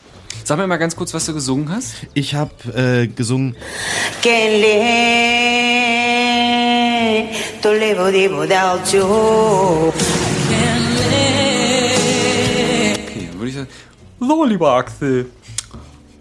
Sag 0.43 0.57
mir 0.57 0.65
mal 0.67 0.77
ganz 0.77 0.95
kurz, 0.95 1.13
was 1.13 1.25
du 1.25 1.33
gesungen 1.33 1.69
hast. 1.69 1.93
Ich 2.13 2.33
habe 2.35 2.51
äh, 2.75 3.07
gesungen, 3.07 3.55
Okay, 12.97 13.29
würde 13.37 13.49
ich 13.49 13.55
sagen, 13.55 13.67
So, 14.19 14.43
lieber 14.45 14.73
Axel. 14.73 15.27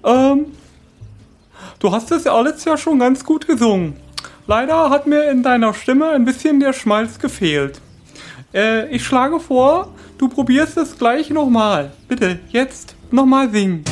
Ähm, 0.05 0.47
du 1.81 1.91
hast 1.91 2.11
das 2.12 2.26
alles 2.26 2.64
ja 2.64 2.76
schon 2.76 3.01
ganz 3.01 3.24
gut 3.24 3.49
gesungen. 3.49 3.97
Leider 4.47 4.91
hat 4.91 5.07
mir 5.07 5.31
in 5.31 5.43
deiner 5.43 5.74
Stimme 5.74 6.11
ein 6.11 6.24
bisschen 6.24 6.61
der 6.61 6.72
Schmalz 6.72 7.18
gefehlt. 7.18 7.81
Äh, 8.55 8.89
ich 8.95 9.05
schlage 9.05 9.41
vor, 9.41 9.93
du 10.18 10.28
probierst 10.28 10.76
es 10.76 10.97
gleich 10.97 11.31
nochmal. 11.31 11.93
Bitte, 12.09 12.39
jetzt 12.51 12.95
nochmal 13.11 13.51
singen. 13.51 13.85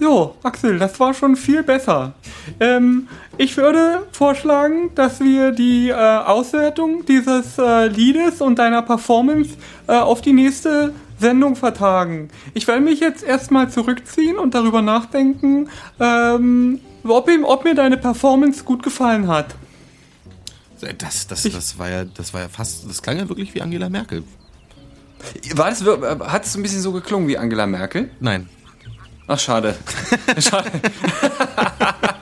So, 0.00 0.36
Axel, 0.42 0.78
das 0.78 0.98
war 1.00 1.12
schon 1.12 1.36
viel 1.36 1.62
besser. 1.62 2.14
Ähm, 2.60 3.08
ich 3.36 3.56
würde 3.56 4.06
vorschlagen, 4.12 4.90
dass 4.94 5.20
wir 5.20 5.52
die 5.52 5.88
äh, 5.88 5.94
Auswertung 5.94 7.04
dieses 7.06 7.58
äh, 7.58 7.86
Liedes 7.86 8.40
und 8.40 8.58
deiner 8.58 8.82
Performance 8.82 9.56
äh, 9.86 9.92
auf 9.92 10.20
die 10.20 10.32
nächste 10.32 10.92
Sendung 11.18 11.56
vertagen. 11.56 12.28
Ich 12.54 12.66
werde 12.66 12.80
mich 12.80 13.00
jetzt 13.00 13.22
erstmal 13.22 13.70
zurückziehen 13.70 14.38
und 14.38 14.54
darüber 14.54 14.82
nachdenken, 14.82 15.68
ähm, 16.00 16.80
ob, 17.04 17.28
ihm, 17.28 17.44
ob 17.44 17.64
mir 17.64 17.74
deine 17.74 17.96
Performance 17.96 18.64
gut 18.64 18.82
gefallen 18.82 19.28
hat. 19.28 19.54
äh, 20.82 20.94
das, 20.94 21.26
das, 21.26 21.42
das 21.42 21.78
war 21.78 21.90
ja, 21.90 22.04
das 22.04 22.32
war 22.34 22.42
ja 22.42 22.48
fast, 22.48 22.88
das 22.88 23.02
klang 23.02 23.18
ja 23.18 23.28
wirklich 23.28 23.54
wie 23.54 23.62
Angela 23.62 23.88
Merkel. 23.88 24.22
war 25.54 25.70
das, 25.70 25.82
äh, 25.82 26.18
hat 26.26 26.44
es 26.44 26.56
ein 26.56 26.62
bisschen 26.62 26.80
so 26.80 26.92
geklungen 26.92 27.28
wie 27.28 27.36
Angela 27.36 27.66
Merkel? 27.66 28.10
Nein. 28.20 28.48
Ach, 29.26 29.38
schade. 29.38 29.76
schade. 30.38 30.70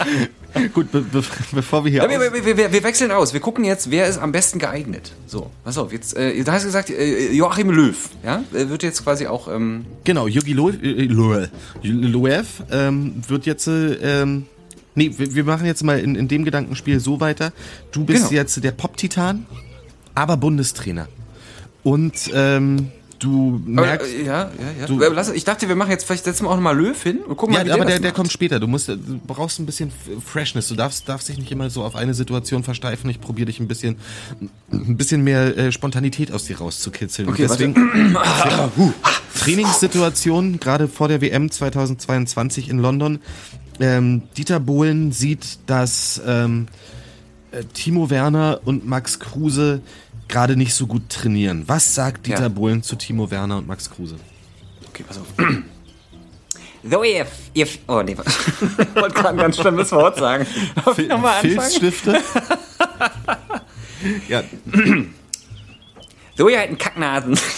Gut, 0.72 0.90
be 0.90 1.02
be 1.02 1.22
bevor 1.52 1.84
wir 1.84 1.90
hier 1.90 2.02
Ja, 2.02 2.08
wir, 2.08 2.18
aus- 2.18 2.32
wir, 2.44 2.56
wir, 2.56 2.72
wir 2.72 2.82
wechseln 2.82 3.10
aus. 3.10 3.32
Wir 3.34 3.40
gucken 3.40 3.64
jetzt, 3.64 3.90
wer 3.90 4.06
ist 4.08 4.16
am 4.18 4.32
besten 4.32 4.58
geeignet. 4.58 5.12
So, 5.26 5.50
pass 5.64 5.76
auf, 5.76 5.92
jetzt, 5.92 6.16
äh, 6.16 6.42
da 6.44 6.52
hast 6.52 6.62
du 6.62 6.68
gesagt, 6.68 6.88
äh, 6.90 7.32
Joachim 7.32 7.70
Löw, 7.70 7.94
ja, 8.24 8.42
äh, 8.54 8.68
wird 8.68 8.82
jetzt 8.82 9.02
quasi 9.04 9.26
auch, 9.26 9.48
ähm, 9.54 9.84
Genau, 10.04 10.26
Yogi 10.26 10.54
Löw, 10.54 10.74
äh, 10.82 11.04
Löw, 11.04 11.48
Löw 11.82 12.46
ähm, 12.70 13.22
wird 13.28 13.44
jetzt, 13.44 13.66
äh, 13.66 14.22
ähm, 14.22 14.46
nee, 14.94 15.10
wir, 15.16 15.34
wir 15.34 15.44
machen 15.44 15.66
jetzt 15.66 15.84
mal 15.84 15.98
in, 15.98 16.14
in 16.14 16.26
dem 16.28 16.44
Gedankenspiel 16.46 17.00
so 17.00 17.20
weiter. 17.20 17.52
Du 17.92 18.04
bist 18.04 18.30
Genau. 18.30 18.40
jetzt 18.40 18.62
der 18.64 18.72
Pop-Titan, 18.72 19.44
aber 20.14 20.38
Bundestrainer. 20.38 21.08
Und 21.82 22.14
ähm, 22.34 22.90
du 23.18 23.60
merkst... 23.64 24.06
äh, 24.12 24.24
ja, 24.24 24.42
ja, 24.44 24.50
ja. 24.80 24.86
Du- 24.86 25.00
Äh, 25.00 25.08
Lass, 25.08 25.30
ich 25.30 25.44
dachte, 25.44 25.68
wir 25.68 25.76
machen 25.76 25.90
jetzt, 25.90 26.04
vielleicht 26.04 26.24
setzen 26.24 26.44
wir 26.44 26.50
auch 26.50 26.54
nochmal 26.56 26.76
Löw 26.76 27.00
hin 27.02 27.18
und 27.18 27.36
gucken 27.36 27.54
ja, 27.54 27.60
mal, 27.60 27.66
wie 27.66 27.72
aber 27.72 27.84
der, 27.84 27.94
der, 27.94 28.00
der 28.00 28.12
kommt 28.12 28.32
später. 28.32 28.58
Du 28.60 28.66
musst, 28.66 28.88
du 28.88 28.96
brauchst 29.26 29.58
ein 29.58 29.66
bisschen 29.66 29.90
Freshness. 30.24 30.68
Du 30.68 30.74
darfst, 30.74 31.08
darfst 31.08 31.28
dich 31.28 31.38
nicht 31.38 31.50
immer 31.52 31.70
so 31.70 31.82
auf 31.84 31.96
eine 31.96 32.14
Situation 32.14 32.62
versteifen. 32.62 33.08
Ich 33.10 33.20
probiere 33.20 33.46
dich 33.46 33.60
ein 33.60 33.68
bisschen, 33.68 33.96
ein 34.72 34.96
bisschen 34.96 35.22
mehr 35.24 35.56
äh, 35.56 35.72
Spontanität 35.72 36.32
aus 36.32 36.44
dir 36.44 36.58
rauszukitzeln. 36.58 37.28
Okay, 37.28 37.42
Und 37.42 37.50
deswegen, 37.50 38.14
Trainingssituation, 39.38 40.58
gerade 40.60 40.88
vor 40.88 41.08
der 41.08 41.20
WM 41.20 41.50
2022 41.50 42.68
in 42.68 42.78
London. 42.78 43.20
Ähm, 43.80 44.22
Dieter 44.36 44.58
Bohlen 44.60 45.12
sieht, 45.12 45.58
dass 45.66 46.20
ähm, 46.26 46.66
äh, 47.52 47.62
Timo 47.74 48.08
Werner 48.10 48.60
und 48.64 48.86
Max 48.86 49.18
Kruse 49.20 49.82
gerade 50.28 50.56
nicht 50.56 50.74
so 50.74 50.86
gut 50.86 51.08
trainieren. 51.08 51.64
Was 51.66 51.94
sagt 51.94 52.26
Dieter 52.26 52.42
Ja. 52.42 52.48
Bohlen 52.48 52.82
zu 52.82 52.96
Timo 52.96 53.30
Werner 53.30 53.58
und 53.58 53.66
Max 53.66 53.90
Kruse? 53.90 54.16
Okay, 54.88 55.04
pass 55.06 55.18
auf. 55.18 55.26
So, 56.88 57.02
ihr, 57.02 57.26
ihr, 57.54 57.66
oh 57.88 58.02
nee, 58.02 58.12
ich 58.78 58.94
wollte 58.94 59.14
gerade 59.14 59.30
ein 59.30 59.36
ganz 59.38 59.56
schlimmes 59.56 59.90
Wort 59.92 60.18
sagen. 60.18 60.46
Darf 60.76 60.98
ich 60.98 61.08
nochmal 61.08 61.34
anfangen? 61.36 61.60
Filzstifte? 61.60 62.20
ja, 64.28 64.42
So, 66.36 66.48
ihr 66.48 66.60
alten 66.60 66.78
Kacknasen. 66.78 67.38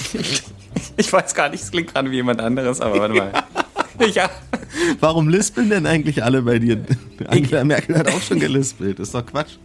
Ich 0.96 1.12
weiß 1.12 1.32
gar 1.32 1.48
nicht, 1.48 1.62
es 1.62 1.70
klingt 1.70 1.92
gerade 1.94 2.10
wie 2.10 2.16
jemand 2.16 2.40
anderes, 2.40 2.80
aber 2.80 2.98
warte 2.98 3.14
mal. 3.14 3.32
Ja, 4.12 4.28
Warum 4.98 5.28
lispeln 5.28 5.70
denn 5.70 5.86
eigentlich 5.86 6.24
alle 6.24 6.42
bei 6.42 6.58
dir? 6.58 6.84
Angela 7.26 7.62
Merkel 7.62 7.96
hat 7.96 8.08
auch 8.08 8.20
schon 8.20 8.40
gelispelt. 8.40 8.98
Ist 8.98 9.14
doch 9.14 9.24
Quatsch. 9.24 9.58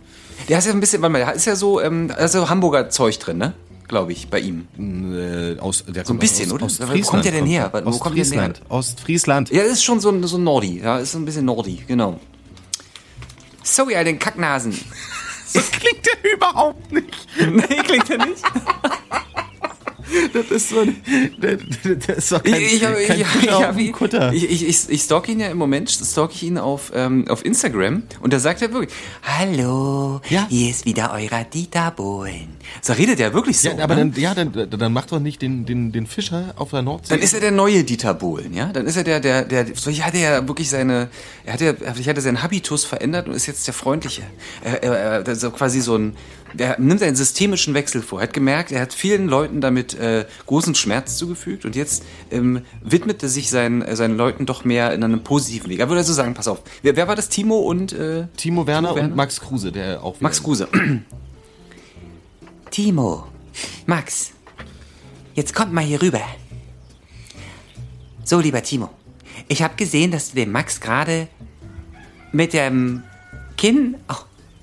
Der 0.49 0.59
ist 0.59 0.65
ja 0.65 0.71
ein 0.71 0.79
bisschen, 0.79 1.01
warte 1.01 1.13
mal, 1.13 1.19
der 1.19 1.33
ist 1.33 1.45
ja 1.45 1.55
so, 1.55 1.81
ähm, 1.81 2.07
da 2.09 2.15
ist 2.15 2.33
so 2.33 2.49
Hamburger 2.49 2.89
Zeug 2.89 3.17
drin, 3.19 3.37
ne? 3.37 3.53
Glaube 3.87 4.11
ich, 4.11 4.29
bei 4.29 4.39
ihm. 4.39 4.67
Äh, 4.77 5.59
aus, 5.59 5.83
der 5.87 5.93
So 5.93 5.99
ein 5.99 6.05
kommt 6.05 6.19
bisschen, 6.21 6.51
aus, 6.51 6.53
oder? 6.53 6.65
Aus 6.65 6.79
Wo 6.79 7.01
kommt 7.11 7.25
der 7.25 7.31
denn 7.31 7.45
her? 7.45 7.69
Wo 7.71 7.89
Aus 7.89 7.99
kommt 7.99 8.17
der 8.17 8.23
denn 8.25 8.33
her? 8.33 8.49
Ostfriesland. 8.49 8.61
Ostfriesland. 8.69 9.49
Ja, 9.51 9.63
ist 9.63 9.83
schon 9.83 9.99
so 9.99 10.09
ein, 10.09 10.23
so 10.23 10.37
ein 10.37 10.43
Nordi. 10.43 10.79
Ja, 10.81 10.97
ist 10.99 11.11
so 11.11 11.17
ein 11.19 11.25
bisschen 11.25 11.45
Nordi, 11.45 11.83
genau. 11.87 12.19
So, 13.65 13.89
ihr 13.89 13.97
alten 13.97 14.19
Kacknasen. 14.19 14.77
Das 15.53 15.71
klingt 15.71 16.05
ja 16.05 16.31
überhaupt 16.35 16.91
nicht. 16.91 17.27
nee, 17.39 17.77
klingt 17.83 18.09
ja 18.09 18.17
nicht. 18.17 18.43
Das 20.33 20.51
ist 20.51 20.69
so 20.69 20.79
ein, 20.79 20.95
das 21.39 22.17
ist 22.17 22.31
doch 22.31 22.43
kein, 22.43 22.55
ich, 22.61 22.81
ich, 22.81 22.81
kein 22.81 23.77
ich, 23.79 23.91
Kutter. 23.91 24.33
ich, 24.33 24.49
ich, 24.49 24.67
ich, 24.67 24.89
ich 24.89 25.01
stalk 25.01 25.27
ihn 25.29 25.39
ja 25.39 25.47
im 25.47 25.57
Moment, 25.57 25.89
stalk 25.89 26.31
ich 26.33 26.43
ihn 26.43 26.57
auf, 26.57 26.91
ähm, 26.95 27.27
auf 27.27 27.45
Instagram 27.45 28.03
und 28.21 28.33
da 28.33 28.39
sagt 28.39 28.61
er 28.61 28.71
wirklich, 28.73 28.91
Hallo, 29.23 30.21
Ja. 30.29 30.47
hier 30.49 30.69
ist 30.69 30.85
wieder 30.85 31.11
euer 31.13 31.43
Dieter 31.43 31.91
Bohlen. 31.91 32.47
So 32.81 32.93
redet 32.93 33.19
er 33.19 33.33
wirklich 33.33 33.59
so. 33.59 33.69
ja, 33.69 33.83
aber 33.83 33.95
ne? 33.95 34.09
dann, 34.11 34.21
ja, 34.21 34.33
dann, 34.33 34.69
dann 34.69 34.93
macht 34.93 35.11
doch 35.11 35.19
nicht 35.19 35.41
den, 35.41 35.65
den, 35.65 35.91
den 35.91 36.07
Fischer 36.07 36.53
auf 36.55 36.71
der 36.71 36.81
Nordsee. 36.81 37.13
Dann 37.13 37.23
ist 37.23 37.33
er 37.33 37.39
der 37.41 37.51
neue 37.51 37.83
Dieter 37.83 38.13
Bohlen, 38.13 38.53
ja? 38.53 38.67
Dann 38.67 38.85
ist 38.85 38.97
er 38.97 39.03
der, 39.03 39.19
der, 39.19 39.43
der, 39.43 39.65
vielleicht 39.67 40.05
hat 40.05 40.13
er 40.15 40.19
ja 40.19 40.47
wirklich 40.47 40.69
seine, 40.69 41.09
er 41.45 41.53
hat 41.53 41.61
ja, 41.61 41.73
vielleicht 41.73 42.07
hat 42.07 42.15
er 42.15 42.21
seinen 42.21 42.41
Habitus 42.41 42.85
verändert 42.85 43.27
und 43.27 43.33
ist 43.33 43.45
jetzt 43.47 43.67
der 43.67 43.73
Freundliche. 43.73 44.23
Er, 44.63 44.83
er, 44.83 45.27
er, 45.27 45.35
so 45.35 45.51
quasi 45.51 45.81
so 45.81 45.95
ein, 45.95 46.15
der 46.53 46.79
nimmt 46.79 47.01
einen 47.01 47.15
systemischen 47.15 47.73
Wechsel 47.73 48.01
vor. 48.01 48.19
Er 48.19 48.23
hat 48.23 48.33
gemerkt, 48.33 48.71
er 48.71 48.81
hat 48.81 48.93
vielen 48.93 49.27
Leuten 49.27 49.61
damit 49.61 49.93
äh, 49.95 50.25
großen 50.45 50.75
Schmerz 50.75 51.17
zugefügt 51.17 51.65
und 51.65 51.75
jetzt 51.75 52.03
ähm, 52.31 52.61
widmet 52.81 53.23
er 53.23 53.29
sich 53.29 53.49
seinen, 53.49 53.81
äh, 53.81 53.95
seinen 53.95 54.17
Leuten 54.17 54.45
doch 54.45 54.63
mehr 54.63 54.93
in 54.93 55.03
einem 55.03 55.23
positiven 55.23 55.69
Weg. 55.69 55.79
Er 55.79 55.89
würde 55.89 55.99
also 55.99 56.13
sagen, 56.13 56.33
pass 56.33 56.47
auf, 56.47 56.61
wer, 56.81 56.95
wer 56.95 57.07
war 57.07 57.15
das? 57.15 57.29
Timo 57.29 57.59
und, 57.59 57.93
äh, 57.93 58.27
Timo 58.37 58.67
Werner, 58.67 58.95
Werner? 58.95 59.09
und 59.09 59.15
Max 59.15 59.39
Kruse, 59.39 59.71
der 59.71 60.03
auch 60.03 60.19
Max 60.21 60.41
Kruse. 60.43 60.67
Timo, 62.71 63.27
Max, 63.85 64.31
jetzt 65.35 65.53
kommt 65.53 65.73
mal 65.73 65.83
hier 65.83 66.01
rüber. 66.01 66.21
So, 68.23 68.39
lieber 68.39 68.63
Timo, 68.63 68.89
ich 69.47 69.61
habe 69.61 69.75
gesehen, 69.75 70.11
dass 70.11 70.29
du 70.29 70.35
dem 70.35 70.51
Max 70.51 70.79
gerade 70.79 71.27
mit 72.31 72.53
dem 72.53 73.03
Kinn 73.57 73.97
oh, 74.09 74.15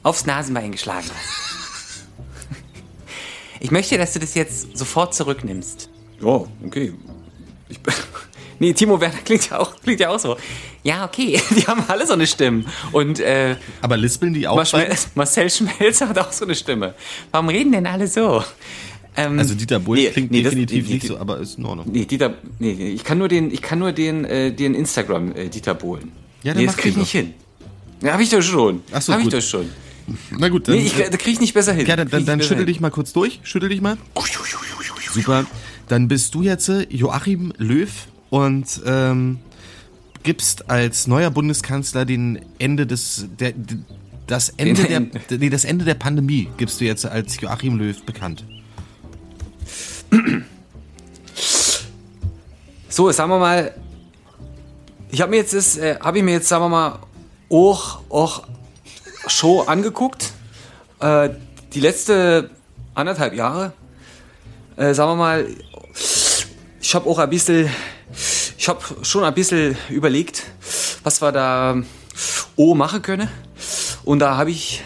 aufs 0.02 0.26
Nasenbein 0.26 0.72
geschlagen 0.72 1.08
hast. 1.14 1.49
Ich 3.60 3.70
möchte, 3.70 3.98
dass 3.98 4.12
du 4.14 4.18
das 4.18 4.34
jetzt 4.34 4.76
sofort 4.76 5.14
zurücknimmst. 5.14 5.90
Ja, 6.20 6.44
okay. 6.64 6.92
Ich, 7.68 7.78
nee, 8.58 8.72
Timo 8.72 9.00
Werner 9.00 9.18
klingt 9.24 9.50
ja 9.50 9.58
auch, 9.60 9.74
klingt 9.82 10.00
ja 10.00 10.08
auch 10.10 10.18
so. 10.18 10.36
Ja, 10.82 11.04
okay. 11.04 11.40
Die 11.56 11.66
haben 11.66 11.82
alle 11.88 12.06
so 12.06 12.14
eine 12.14 12.26
Stimme. 12.26 12.64
Und 12.92 13.20
äh, 13.20 13.56
Aber 13.82 13.96
lispeln 13.98 14.32
die 14.32 14.48
auch? 14.48 14.56
Marcel, 14.56 14.88
Marcel 15.14 15.50
Schmelzer 15.50 16.08
hat 16.08 16.18
auch 16.18 16.32
so 16.32 16.44
eine 16.46 16.54
Stimme. 16.54 16.94
Warum 17.30 17.48
reden 17.50 17.72
denn 17.72 17.86
alle 17.86 18.06
so? 18.08 18.42
Ähm, 19.16 19.38
Also 19.38 19.54
Dieter 19.54 19.78
Bohlen 19.78 20.02
nee, 20.04 20.10
klingt 20.10 20.30
nee, 20.30 20.42
das- 20.42 20.50
definitiv 20.52 20.86
nee, 20.88 20.94
nicht 20.94 21.02
nee, 21.02 21.08
so, 21.08 21.18
aber 21.18 21.38
ist 21.38 21.58
in 21.58 21.66
Ordnung. 21.66 21.86
Nee, 21.90 22.06
Dieter, 22.06 22.34
nee, 22.58 22.72
nee, 22.78 22.88
ich 22.90 23.04
kann 23.04 23.18
nur 23.18 23.28
den, 23.28 23.50
ich 23.50 23.60
kann 23.60 23.78
nur 23.78 23.92
den, 23.92 24.24
äh, 24.24 24.52
den 24.52 24.74
Instagram 24.74 25.32
äh, 25.36 25.48
Dieter 25.48 25.74
Bohlen. 25.74 26.12
Ja, 26.42 26.54
dann 26.54 26.62
nee, 26.62 26.66
das 26.66 26.76
krieg 26.78 26.92
ich 26.92 26.96
nicht 26.96 27.10
hin. 27.12 27.34
Ja, 28.02 28.14
hab 28.14 28.20
ich 28.20 28.30
doch 28.30 28.40
schon. 28.40 28.82
Ach 28.92 29.02
so, 29.02 29.12
hab 29.12 29.18
ich 29.18 29.24
gut. 29.24 29.34
doch 29.34 29.42
schon. 29.42 29.68
Na 30.38 30.48
gut, 30.48 30.68
dann, 30.68 30.76
Nee, 30.76 30.86
ich, 30.86 30.94
da 30.94 31.16
krieg 31.16 31.34
ich 31.34 31.40
nicht 31.40 31.54
besser 31.54 31.72
hin. 31.72 31.86
ja, 31.86 31.96
dann, 31.96 32.08
dann, 32.08 32.24
dann 32.24 32.40
schüttel 32.40 32.58
hin. 32.58 32.66
dich 32.66 32.80
mal 32.80 32.90
kurz 32.90 33.12
durch. 33.12 33.40
Schüttel 33.42 33.68
dich 33.68 33.80
mal. 33.80 33.96
Super. 35.12 35.44
Dann 35.88 36.08
bist 36.08 36.34
du 36.34 36.42
jetzt 36.42 36.68
äh, 36.68 36.86
Joachim 36.88 37.52
Löw 37.58 37.90
und 38.30 38.80
ähm, 38.86 39.38
gibst 40.22 40.70
als 40.70 41.06
neuer 41.06 41.30
Bundeskanzler 41.30 42.04
den 42.04 42.40
Ende 42.58 42.86
des 42.86 43.26
der, 43.38 43.52
das 44.26 44.50
Ende 44.50 44.84
der 44.84 45.00
nee, 45.38 45.50
das 45.50 45.64
Ende 45.64 45.84
der 45.84 45.94
Pandemie 45.94 46.48
gibst 46.56 46.80
du 46.80 46.84
jetzt 46.84 47.06
als 47.06 47.40
Joachim 47.40 47.76
Löw 47.78 48.00
bekannt. 48.02 48.44
So, 52.88 53.10
sagen 53.12 53.30
wir 53.30 53.38
mal, 53.38 53.74
ich 55.10 55.20
habe 55.20 55.30
mir 55.30 55.38
jetzt 55.38 55.54
das, 55.54 55.76
äh, 55.76 55.96
habe 56.00 56.18
ich 56.18 56.24
mir 56.24 56.32
jetzt, 56.32 56.48
sagen 56.48 56.64
wir 56.64 56.68
mal, 56.68 56.98
auch, 57.48 58.00
auch 58.10 58.46
Show 59.30 59.62
angeguckt. 59.62 60.32
Äh, 60.98 61.30
die 61.72 61.80
letzte 61.80 62.50
anderthalb 62.94 63.34
Jahre. 63.34 63.72
Äh, 64.76 64.92
sagen 64.92 65.12
wir 65.12 65.16
mal, 65.16 65.46
ich 66.80 66.94
habe 66.94 67.08
auch 67.08 67.18
ein 67.18 67.30
bisschen, 67.30 67.70
ich 68.58 68.68
habe 68.68 68.80
schon 69.02 69.24
ein 69.24 69.34
bisschen 69.34 69.76
überlegt, 69.88 70.42
was 71.04 71.22
wir 71.22 71.32
da 71.32 71.76
O 72.56 72.74
machen 72.74 73.02
können. 73.02 73.28
Und 74.04 74.18
da 74.18 74.36
habe 74.36 74.50
ich, 74.50 74.82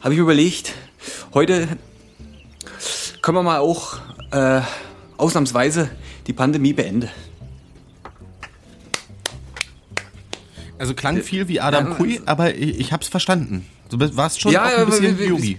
habe 0.00 0.14
ich 0.14 0.20
überlegt, 0.20 0.72
heute 1.34 1.68
können 3.20 3.38
wir 3.38 3.42
mal 3.42 3.58
auch 3.58 3.98
äh, 4.32 4.62
ausnahmsweise 5.16 5.90
die 6.26 6.32
Pandemie 6.32 6.72
beenden. 6.72 7.10
Also 10.78 10.94
klang 10.94 11.22
viel 11.22 11.48
wie 11.48 11.60
Adam 11.60 11.88
ja, 11.90 11.94
Kui, 11.94 12.20
aber 12.26 12.54
ich, 12.54 12.78
ich 12.80 12.92
hab's 12.92 13.08
verstanden. 13.08 13.66
Du 13.88 13.98
warst 14.16 14.40
schon 14.40 14.52
Ja, 14.52 14.64
auch 14.66 14.70
ja, 14.70 14.76
ein 14.78 14.86
bisschen 14.86 15.18
Yogi. 15.18 15.58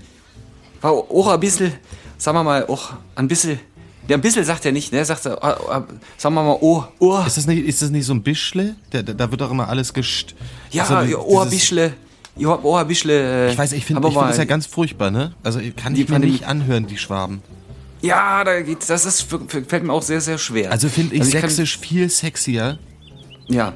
War 0.82 0.92
auch 0.92 1.28
ein 1.30 1.40
bisschen, 1.40 1.72
sagen 2.18 2.38
wir 2.38 2.44
mal, 2.44 2.66
auch 2.68 2.94
ein 3.16 3.28
bisschen, 3.28 3.60
der 4.08 4.18
ein 4.18 4.22
bisschen 4.22 4.44
sagt 4.46 4.66
er 4.66 4.72
nicht, 4.72 4.92
ne? 4.94 5.04
Sagt 5.04 5.26
er, 5.26 5.34
äh, 5.44 5.82
sagen 6.18 6.36
wir 6.36 6.44
mal, 6.44 6.58
oh, 6.62 6.84
oh, 7.00 7.20
Ist 7.26 7.38
das 7.38 7.48
nicht, 7.48 7.66
ist 7.66 7.82
das 7.82 7.90
nicht 7.90 8.06
so 8.06 8.14
ein 8.14 8.22
Bischle? 8.22 8.76
Da, 8.92 9.02
da, 9.02 9.32
wird 9.32 9.42
doch 9.42 9.50
immer 9.52 9.68
alles 9.70 9.94
gescht. 9.94 10.36
ja, 10.72 10.84
Also 10.84 11.12
ja, 11.12 11.18
oh, 11.18 11.44
dieses- 11.46 11.60
bisschen, 11.62 11.94
ja, 12.36 12.60
oh, 12.62 12.84
bisschen. 12.86 13.10
äh, 13.10 13.52
Ich 13.52 13.58
weiß, 13.58 13.72
ich 13.72 13.86
finde 13.86 14.08
ich 14.08 14.14
find 14.14 14.30
das 14.30 14.38
ja 14.38 14.46
ganz 14.46 14.68
furchtbar, 14.68 15.10
ne? 15.10 15.34
Also 15.44 15.60
kann 15.76 15.96
Die 15.96 16.04
ich 16.04 16.10
mir 16.10 16.20
nicht 16.20 16.44
anhören, 16.44 16.86
die 16.86 16.98
Schwaben. 16.98 17.42
Ja, 18.04 18.44
da 18.44 18.62
geht, 18.62 18.88
das 18.88 19.06
ist, 19.06 19.26
fällt 19.68 19.84
mir 19.84 19.92
auch 19.92 20.04
sehr, 20.04 20.22
sehr 20.22 20.38
schwer. 20.38 20.72
Also 20.72 20.88
finde 20.90 21.16
ich 21.16 21.22
kann- 21.22 21.42
Sächsisch 21.42 21.80
viel 21.80 22.08
sexier. 22.10 22.78
ja. 23.48 23.74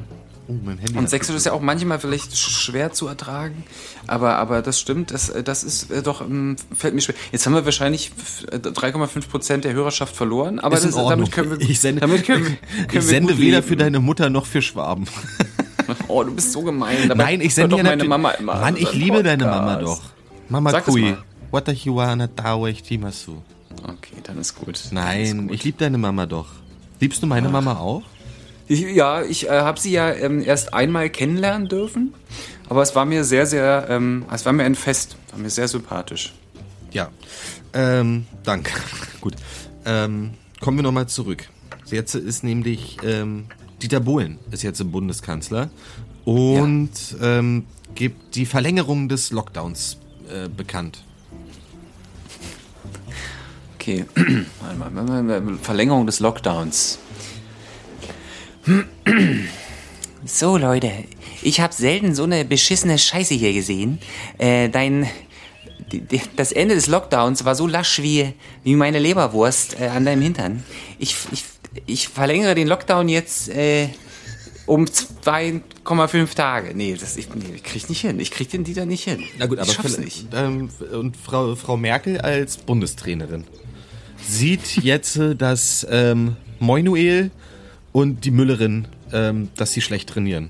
Oh, 0.53 0.65
mein 0.65 0.77
Handy. 0.79 0.97
Und 0.97 1.09
Sächsisch 1.09 1.35
ist 1.35 1.45
ja 1.45 1.53
auch 1.53 1.61
manchmal 1.61 1.99
vielleicht 1.99 2.31
sch- 2.33 2.49
schwer 2.49 2.91
zu 2.91 3.07
ertragen, 3.07 3.63
aber, 4.07 4.35
aber 4.37 4.61
das 4.61 4.79
stimmt, 4.79 5.11
das, 5.11 5.29
äh, 5.29 5.43
das 5.43 5.63
ist 5.63 5.89
äh, 5.91 6.01
doch, 6.01 6.21
ähm, 6.21 6.55
fällt 6.75 6.93
mir 6.95 7.01
schwer. 7.01 7.15
Jetzt 7.31 7.45
haben 7.45 7.53
wir 7.53 7.63
wahrscheinlich 7.65 8.11
f- 8.17 8.45
äh, 8.51 8.57
3,5 8.57 9.29
Prozent 9.29 9.63
der 9.63 9.73
Hörerschaft 9.73 10.15
verloren, 10.15 10.59
aber 10.59 10.75
das, 10.75 10.85
Ordnung. 10.93 11.09
damit 11.09 11.31
können 11.31 11.51
wir, 11.51 11.61
ich 11.69 11.79
sende, 11.79 12.01
damit 12.01 12.25
können, 12.25 12.45
ich 12.81 12.87
können 12.87 12.91
wir 12.93 13.01
sende 13.01 13.37
weder 13.37 13.57
leben. 13.57 13.67
für 13.67 13.75
deine 13.77 13.99
Mutter 13.99 14.29
noch 14.29 14.45
für 14.45 14.61
Schwaben. 14.61 15.05
Oh, 16.07 16.23
du 16.23 16.33
bist 16.33 16.53
so 16.53 16.61
gemein. 16.61 17.09
Dabei 17.09 17.23
Nein, 17.23 17.41
ich 17.41 17.53
sende 17.53 17.71
doch 17.71 17.77
dir 17.77 17.83
meine 17.83 18.03
Mama 18.05 18.31
immer. 18.31 18.55
Mann, 18.55 18.77
ich 18.77 18.93
liebe 18.93 19.23
deine 19.23 19.43
Podcast. 19.43 19.65
Mama 19.65 19.75
doch. 19.81 20.01
Mama 20.47 20.71
Sag 20.71 20.85
Kui. 20.85 21.17
Watahiwana 21.51 22.27
Tawech 22.27 22.81
Timasu. 22.83 23.41
Okay, 23.83 24.15
dann 24.23 24.37
ist 24.37 24.55
gut. 24.55 24.79
Nein, 24.91 25.21
ist 25.23 25.37
gut. 25.37 25.51
ich 25.51 25.63
liebe 25.65 25.77
deine 25.79 25.97
Mama 25.97 26.25
doch. 26.27 26.45
Liebst 27.01 27.21
du 27.21 27.27
meine 27.27 27.49
Mama 27.49 27.73
auch? 27.75 28.03
Ich, 28.71 28.79
ja, 28.79 29.21
ich 29.21 29.49
äh, 29.49 29.49
habe 29.49 29.77
sie 29.77 29.91
ja 29.91 30.13
ähm, 30.13 30.41
erst 30.41 30.73
einmal 30.73 31.09
kennenlernen 31.09 31.67
dürfen, 31.67 32.13
aber 32.69 32.81
es 32.81 32.95
war 32.95 33.03
mir 33.03 33.25
sehr, 33.25 33.45
sehr, 33.45 33.87
ähm, 33.89 34.23
es 34.31 34.45
war 34.45 34.53
mir 34.53 34.63
ein 34.63 34.75
Fest, 34.75 35.17
war 35.31 35.39
mir 35.39 35.49
sehr 35.49 35.67
sympathisch. 35.67 36.33
Ja. 36.93 37.09
Ähm, 37.73 38.27
danke. 38.43 38.71
Gut. 39.19 39.35
Ähm, 39.83 40.35
kommen 40.61 40.77
wir 40.77 40.83
nochmal 40.83 41.07
zurück. 41.07 41.49
Jetzt 41.87 42.15
ist 42.15 42.45
nämlich 42.45 42.95
ähm, 43.03 43.47
Dieter 43.81 43.99
Bohlen 43.99 44.39
ist 44.51 44.63
jetzt 44.63 44.79
im 44.79 44.89
Bundeskanzler 44.89 45.69
und 46.23 46.91
ähm, 47.21 47.65
gibt 47.93 48.35
die 48.35 48.45
Verlängerung 48.45 49.09
des 49.09 49.31
Lockdowns 49.31 49.97
äh, 50.33 50.47
bekannt. 50.47 51.03
Okay, 53.75 54.05
Verlängerung 55.61 56.05
des 56.05 56.21
Lockdowns. 56.21 56.99
So, 60.23 60.57
Leute, 60.57 60.91
ich 61.41 61.61
habe 61.61 61.73
selten 61.73 62.13
so 62.13 62.23
eine 62.23 62.45
beschissene 62.45 62.99
Scheiße 62.99 63.33
hier 63.33 63.53
gesehen. 63.53 63.99
Äh, 64.37 64.69
dein. 64.69 65.07
Das 66.37 66.53
Ende 66.53 66.75
des 66.75 66.87
Lockdowns 66.87 67.43
war 67.43 67.53
so 67.53 67.67
lasch 67.67 68.01
wie, 68.01 68.33
wie 68.63 68.75
meine 68.75 68.97
Leberwurst 68.97 69.77
äh, 69.77 69.87
an 69.87 70.05
deinem 70.05 70.21
Hintern. 70.21 70.63
Ich, 70.99 71.15
ich, 71.33 71.43
ich 71.85 72.07
verlängere 72.07 72.55
den 72.55 72.67
Lockdown 72.67 73.09
jetzt 73.09 73.49
äh, 73.49 73.89
um 74.67 74.85
2,5 74.85 76.33
Tage. 76.33 76.73
Nee, 76.75 76.95
das, 76.97 77.17
ich, 77.17 77.27
nee, 77.33 77.55
ich 77.55 77.63
krieg 77.63 77.89
nicht 77.89 78.01
hin. 78.01 78.19
Ich 78.21 78.31
krieg 78.31 78.49
den 78.49 78.63
Dieter 78.63 78.85
nicht 78.85 79.03
hin. 79.03 79.21
Na 79.37 79.47
gut, 79.47 79.59
aber 79.59 79.67
ich 79.67 79.75
schaff's 79.75 79.97
nicht. 79.97 80.27
Ähm, 80.33 80.69
und 80.93 81.17
Frau, 81.17 81.55
Frau 81.55 81.75
Merkel 81.75 82.21
als 82.21 82.55
Bundestrainerin 82.55 83.43
sieht 84.25 84.77
jetzt, 84.77 85.17
äh, 85.17 85.35
dass 85.35 85.85
ähm, 85.89 86.37
Moinuel 86.59 87.31
und 87.91 88.25
die 88.25 88.31
Müllerin, 88.31 88.87
ähm, 89.11 89.49
dass 89.55 89.71
sie 89.73 89.81
schlecht 89.81 90.09
trainieren. 90.09 90.49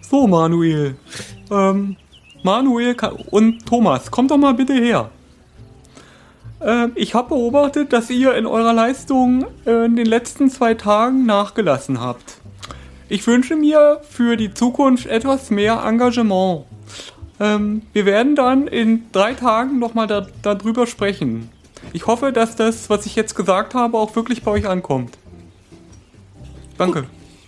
So, 0.00 0.26
Manuel. 0.26 0.96
Ähm, 1.50 1.96
Manuel 2.42 2.94
ka- 2.94 3.16
und 3.30 3.66
Thomas, 3.66 4.10
kommt 4.10 4.30
doch 4.30 4.36
mal 4.36 4.54
bitte 4.54 4.74
her. 4.74 5.10
Ähm, 6.60 6.92
ich 6.94 7.14
habe 7.14 7.30
beobachtet, 7.30 7.92
dass 7.92 8.08
ihr 8.10 8.34
in 8.34 8.46
eurer 8.46 8.72
Leistung 8.72 9.46
äh, 9.66 9.86
in 9.86 9.96
den 9.96 10.06
letzten 10.06 10.48
zwei 10.50 10.74
Tagen 10.74 11.26
nachgelassen 11.26 12.00
habt. 12.00 12.38
Ich 13.08 13.26
wünsche 13.26 13.56
mir 13.56 14.00
für 14.08 14.36
die 14.36 14.52
Zukunft 14.52 15.06
etwas 15.06 15.50
mehr 15.50 15.82
Engagement. 15.84 16.64
Ähm, 17.38 17.82
wir 17.92 18.06
werden 18.06 18.34
dann 18.34 18.66
in 18.66 19.04
drei 19.12 19.34
Tagen 19.34 19.78
nochmal 19.78 20.06
da, 20.06 20.26
darüber 20.42 20.86
sprechen. 20.86 21.50
Ich 21.96 22.06
hoffe, 22.06 22.30
dass 22.30 22.56
das, 22.56 22.90
was 22.90 23.06
ich 23.06 23.16
jetzt 23.16 23.34
gesagt 23.34 23.72
habe, 23.72 23.96
auch 23.96 24.14
wirklich 24.16 24.42
bei 24.42 24.50
euch 24.50 24.68
ankommt. 24.68 25.16
Danke. 26.76 27.06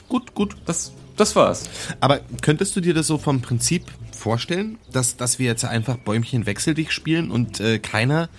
Gut, 0.08 0.34
gut. 0.34 0.56
Das, 0.64 0.90
Das 1.18 1.36
war's. 1.36 1.68
Aber 2.00 2.20
könntest 2.40 2.74
du 2.74 2.80
dir 2.80 2.94
das 2.94 3.06
so 3.06 3.18
vom 3.18 3.42
Prinzip 3.42 3.82
vorstellen, 4.16 4.78
dass, 4.90 5.18
dass 5.18 5.38
wir 5.38 5.44
jetzt 5.44 5.66
einfach 5.66 5.98
Bäumchen 5.98 6.46
wechsel 6.46 6.72
dich 6.72 6.92
spielen 6.92 7.30
und 7.30 7.60
äh, 7.60 7.78
keiner 7.78 8.30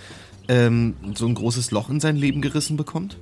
ähm, 0.48 0.96
so 1.14 1.28
ein 1.28 1.36
großes 1.36 1.70
Loch 1.70 1.92
in 1.92 2.00
sein 2.00 2.16
Leben 2.16 2.42
gerissen 2.42 2.76
bekommt? 2.76 3.18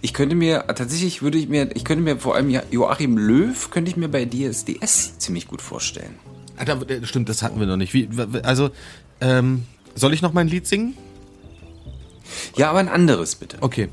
Ich 0.00 0.14
könnte 0.14 0.34
mir, 0.34 0.64
tatsächlich 0.68 1.20
würde 1.20 1.36
ich 1.36 1.50
mir, 1.50 1.76
ich 1.76 1.84
könnte 1.84 2.04
mir 2.04 2.16
vor 2.18 2.36
allem 2.36 2.48
ja- 2.48 2.62
Joachim 2.70 3.18
Löw, 3.18 3.68
könnte 3.70 3.90
ich 3.90 3.98
mir 3.98 4.08
bei 4.08 4.24
DSDS 4.24 5.18
ziemlich 5.18 5.46
gut 5.46 5.60
vorstellen. 5.60 6.14
Ah, 6.56 6.64
da, 6.64 6.80
äh, 6.80 7.04
stimmt, 7.04 7.28
das 7.28 7.42
hatten 7.42 7.60
wir 7.60 7.66
noch 7.66 7.76
nicht. 7.76 7.92
Wie, 7.92 8.08
also, 8.44 8.70
ähm, 9.20 9.64
soll 9.94 10.14
ich 10.14 10.22
noch 10.22 10.32
mein 10.32 10.48
Lied 10.48 10.66
singen? 10.66 10.94
Ja, 12.56 12.70
aber 12.70 12.78
ein 12.80 12.88
anderes 12.88 13.34
bitte. 13.34 13.58
Okay. 13.60 13.88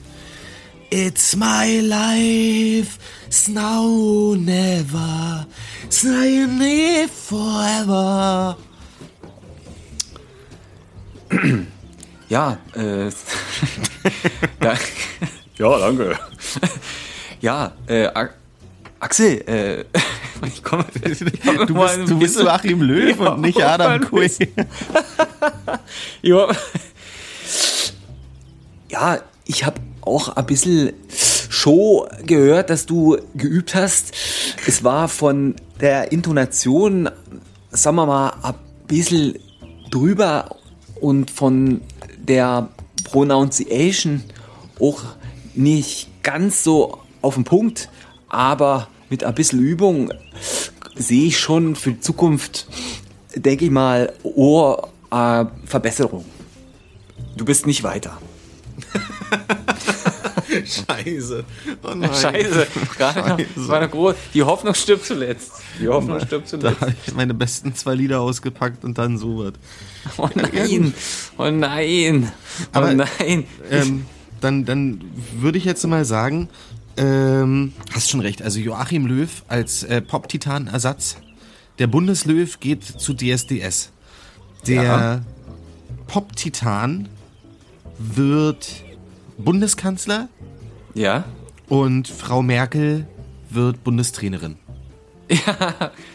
It's 0.92 1.36
my 1.36 1.82
life, 1.82 2.98
it's 3.28 3.48
now 3.48 4.36
never, 4.36 5.46
it's 5.84 6.04
now 6.04 7.08
forever. 7.08 8.58
Ja, 12.30 12.60
äh, 12.76 13.06
ja, 15.58 15.80
danke. 15.80 16.20
Ja, 17.42 17.72
äh, 17.88 18.08
Axel, 19.00 19.42
äh, 19.48 19.86
ich 20.46 20.62
komme. 20.62 20.86
Du 20.94 21.74
bist, 21.74 21.98
du 22.08 22.20
bist 22.20 22.40
Joachim 22.40 22.82
Löw 22.84 23.18
Ja, 23.20 23.30
und 23.32 23.42
nicht 23.42 23.60
Adam 23.64 24.00
Quinn. 24.02 24.30
Ja, 26.22 26.48
ja 28.90 29.20
ich 29.46 29.66
habe 29.66 29.82
auch 30.02 30.30
ein 30.30 30.46
bisschen 30.46 30.94
Show 31.50 32.08
gehört, 32.26 32.70
dass 32.70 32.86
du 32.86 33.18
geübt 33.34 33.74
hast. 33.74 34.14
Es 34.68 34.84
war 34.84 35.08
von 35.08 35.56
der 35.82 36.12
Intonation, 36.12 37.10
sagen 37.72 37.96
wir 37.96 38.06
mal, 38.06 38.34
ein 38.44 38.54
bisschen 38.88 39.40
drüber 39.90 40.56
und 41.02 41.32
von 41.32 41.82
der 42.18 42.70
Pronunciation 43.06 44.24
auch 44.80 45.02
nicht 45.56 46.10
ganz 46.22 46.64
so 46.64 47.00
auf 47.22 47.34
den 47.34 47.44
Punkt, 47.44 47.90
aber 48.30 48.88
mit 49.10 49.24
ein 49.24 49.34
bisschen 49.34 49.60
Übung 49.60 50.14
sehe 50.96 51.26
ich 51.28 51.40
schon 51.40 51.76
für 51.76 51.94
die 51.94 52.00
Zukunft, 52.02 52.68
denke 53.36 53.66
ich 53.66 53.72
mal, 53.72 54.14
Ohr 54.24 54.90
äh, 55.12 55.46
Verbesserung. 55.66 56.26
Du 57.36 57.46
bist 57.46 57.66
nicht 57.66 57.84
weiter. 57.84 58.20
Scheiße. 60.66 61.44
Oh 61.84 61.94
nein. 61.96 62.10
Scheiße, 62.14 62.68
gerade 62.98 63.20
noch, 63.30 63.38
das 63.56 63.68
war 63.68 63.78
eine 63.78 63.90
große, 63.90 64.18
die 64.34 64.44
Hoffnung 64.44 64.74
stirbt 64.74 65.06
zuletzt. 65.06 65.52
Die 65.80 65.88
Hoffnung 65.88 66.20
stirbt 66.20 66.46
Da 66.48 66.60
zuletzt. 66.60 66.82
habe 66.82 66.96
ich 67.06 67.14
meine 67.14 67.34
besten 67.34 67.76
zwei 67.76 67.94
Lieder 67.96 68.22
ausgepackt 68.22 68.84
und 68.84 68.98
dann 68.98 69.18
so 69.18 69.46
was. 69.46 69.54
Oh 70.18 70.28
nein, 70.34 70.94
oh 71.38 71.50
nein, 71.52 72.32
oh 72.32 72.68
Aber, 72.72 72.94
nein. 72.94 73.46
Ähm, 73.70 74.06
dann, 74.42 74.66
dann 74.66 75.02
würde 75.38 75.58
ich 75.58 75.66
jetzt 75.66 75.86
mal 75.86 76.06
sagen, 76.06 76.50
ähm, 76.98 77.74
hast 77.94 78.10
schon 78.10 78.20
recht, 78.22 78.42
also 78.42 78.60
Joachim 78.60 79.06
Löw 79.06 79.30
als 79.48 79.84
äh, 79.84 80.02
Pop-Titan-Ersatz. 80.02 81.18
Der 81.78 81.88
Bundeslöw 81.88 82.48
geht 82.60 82.84
zu 82.84 83.14
DSDS. 83.14 83.92
Der 84.68 84.84
Ja. 84.84 85.22
Pop-Titan 86.08 87.08
wird 88.00 88.84
Bundeskanzler 89.38 90.28
Ja, 90.96 91.24
und 91.68 92.08
Frau 92.08 92.42
Merkel 92.42 93.08
wird 93.50 93.84
Bundestrainerin. 93.84 94.58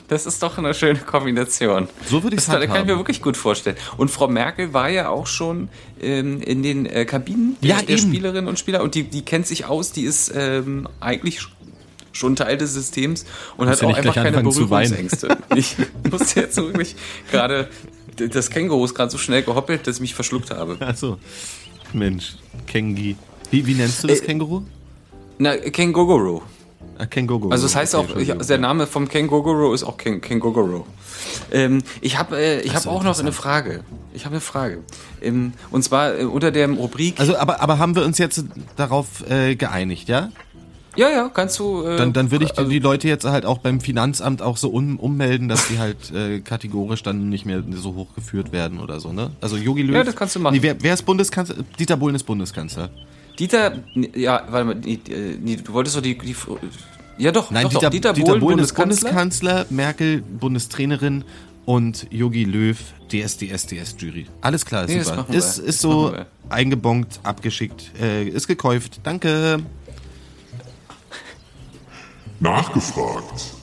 das 0.08 0.26
ist 0.26 0.42
doch 0.42 0.58
eine 0.58 0.74
schöne 0.74 0.98
Kombination. 0.98 1.88
So 2.08 2.24
würde 2.24 2.34
ich's 2.34 2.46
Das 2.46 2.58
kann, 2.58 2.66
kann 2.68 2.80
ich 2.82 2.86
mir 2.86 2.96
wirklich 2.96 3.22
gut 3.22 3.36
vorstellen. 3.36 3.76
Und 3.96 4.10
Frau 4.10 4.26
Merkel 4.26 4.72
war 4.72 4.88
ja 4.88 5.08
auch 5.08 5.28
schon 5.28 5.68
ähm, 6.00 6.40
in 6.42 6.64
den 6.64 6.86
äh, 6.86 7.04
Kabinen 7.04 7.56
der, 7.62 7.70
Ja, 7.70 7.76
der 7.82 7.90
eben. 7.90 7.98
Spielerinnen 8.08 8.48
und 8.48 8.58
Spieler 8.58 8.82
und 8.82 8.96
die, 8.96 9.04
die 9.04 9.22
kennt 9.24 9.46
sich 9.46 9.66
aus, 9.66 9.92
die 9.92 10.02
ist 10.02 10.32
ähm, 10.34 10.88
eigentlich 10.98 11.38
sch- 11.38 11.48
schon 12.12 12.34
Teil 12.34 12.56
des 12.56 12.72
Systems 12.74 13.24
und 13.56 13.68
hat 13.68 13.80
ja 13.82 13.88
auch 13.88 13.96
einfach 13.96 14.14
keine. 14.14 14.42
Berührungsängste. 14.42 15.36
Ich 15.54 15.76
musste 16.10 16.40
jetzt 16.40 16.56
so 16.56 16.64
wirklich 16.66 16.96
gerade, 17.30 17.68
das 18.16 18.50
Känguru 18.50 18.84
ist 18.84 18.94
gerade 18.96 19.12
so 19.12 19.18
schnell 19.18 19.42
gehoppelt, 19.44 19.86
dass 19.86 19.96
ich 19.96 20.00
mich 20.00 20.14
verschluckt 20.16 20.50
habe. 20.50 20.76
Achso. 20.80 21.18
Mensch, 21.94 22.36
Kengi. 22.66 23.16
Wie, 23.50 23.66
wie 23.66 23.74
nennst 23.74 24.02
du 24.02 24.08
das 24.08 24.20
Äh, 24.20 24.26
Känguru? 24.26 24.62
Na, 25.38 25.56
Kängogoro. 25.56 26.42
Ah, 26.98 27.06
Känguru. 27.06 27.50
Also 27.50 27.64
das 27.64 27.74
heißt 27.74 27.94
Okay, 27.94 28.12
auch, 28.12 28.40
ich, 28.40 28.46
der 28.46 28.58
Name 28.58 28.86
vom 28.86 29.08
Kängogoro 29.08 29.74
ist 29.74 29.82
auch 29.84 29.96
Kängogoro. 29.96 30.86
Ähm, 31.50 31.82
ich 32.00 32.18
habe 32.18 32.36
äh, 32.36 32.60
ich 32.60 32.74
hab 32.74 32.86
auch 32.86 33.02
noch 33.02 33.18
eine. 33.18 33.32
Frage. 33.32 33.84
Ich 34.12 34.24
habe 34.24 34.34
eine 34.34 34.40
Frage. 34.40 34.78
Ähm, 35.20 35.52
und 35.70 35.82
zwar 35.82 36.18
äh, 36.18 36.24
unter 36.24 36.52
der 36.52 36.70
Rubrik... 36.70 37.18
Also, 37.18 37.36
aber, 37.36 37.60
aber 37.60 37.78
haben 37.78 37.96
wir 37.96 38.04
uns 38.04 38.18
jetzt 38.18 38.44
darauf 38.76 39.28
äh, 39.28 39.56
geeinigt, 39.56 40.08
ja? 40.08 40.30
Ja, 40.96 41.10
ja, 41.10 41.30
kannst 41.32 41.58
du... 41.58 41.84
Äh, 41.84 41.96
Dann, 41.96 42.12
dann 42.12 42.30
würde 42.30 42.44
ich 42.44 42.52
die, 42.52 42.58
also, 42.58 42.70
die 42.70 42.78
Leute 42.78 43.08
jetzt 43.08 43.24
halt 43.24 43.44
auch 43.44 43.58
beim 43.58 43.80
Finanzamt 43.80 44.42
auch 44.42 44.56
so 44.56 44.68
um, 44.70 44.98
ummelden, 44.98 45.48
dass 45.48 45.68
die 45.68 45.78
halt 45.78 46.12
äh, 46.12 46.40
kategorisch 46.40 47.02
dann 47.02 47.28
nicht 47.28 47.46
mehr 47.46 47.62
so 47.72 47.94
hochgeführt 47.94 48.52
werden 48.52 48.80
oder 48.80 49.00
so, 49.00 49.12
ne? 49.12 49.30
Also 49.40 49.56
Yogi 49.56 49.82
Löw. 49.82 49.96
Ja, 49.96 50.04
das 50.04 50.16
kannst 50.16 50.36
du 50.36 50.40
machen. 50.40 50.54
Nee, 50.54 50.62
wer, 50.62 50.76
wer 50.82 50.94
ist 50.94 51.02
Bundeskanzler? 51.02 51.56
Dieter 51.78 51.96
Bohlen 51.96 52.14
ist 52.14 52.24
Bundeskanzler. 52.24 52.90
Dieter... 53.38 53.72
Ja, 54.14 54.42
warte 54.48 54.64
mal, 54.64 54.74
nee, 54.76 54.98
äh, 55.08 55.36
nee, 55.40 55.56
du 55.56 55.72
wolltest 55.72 55.96
doch 55.96 56.02
die... 56.02 56.16
die 56.16 56.36
ja 57.16 57.30
doch, 57.30 57.50
Nein, 57.50 57.64
doch, 57.64 57.70
Dieter, 57.70 57.80
doch, 57.86 57.90
Dieter, 57.90 58.12
Dieter 58.12 58.26
Bohlen, 58.26 58.40
Bohlen 58.40 58.58
ist 58.58 58.74
Bundeskanzler. 58.74 59.10
Bundeskanzler, 59.10 59.66
Merkel 59.70 60.22
Bundestrainerin 60.22 61.24
und 61.64 62.06
Yogi 62.10 62.44
Löw 62.44 62.76
DSDS-DS-Jury. 63.10 64.26
Alles 64.40 64.64
klar, 64.64 64.86
Nee, 64.86 64.98
das 64.98 65.08
super. 65.08 65.26
Ist, 65.32 65.58
ist 65.58 65.80
so 65.80 66.14
eingebongt, 66.48 67.20
abgeschickt, 67.22 67.92
äh, 68.00 68.28
ist 68.28 68.46
gekäuft. 68.48 69.00
Danke. 69.02 69.60
Nachgefragt. 72.40 73.54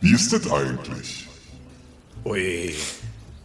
Wie 0.00 0.12
ist 0.14 0.32
das 0.32 0.50
eigentlich? 0.50 1.26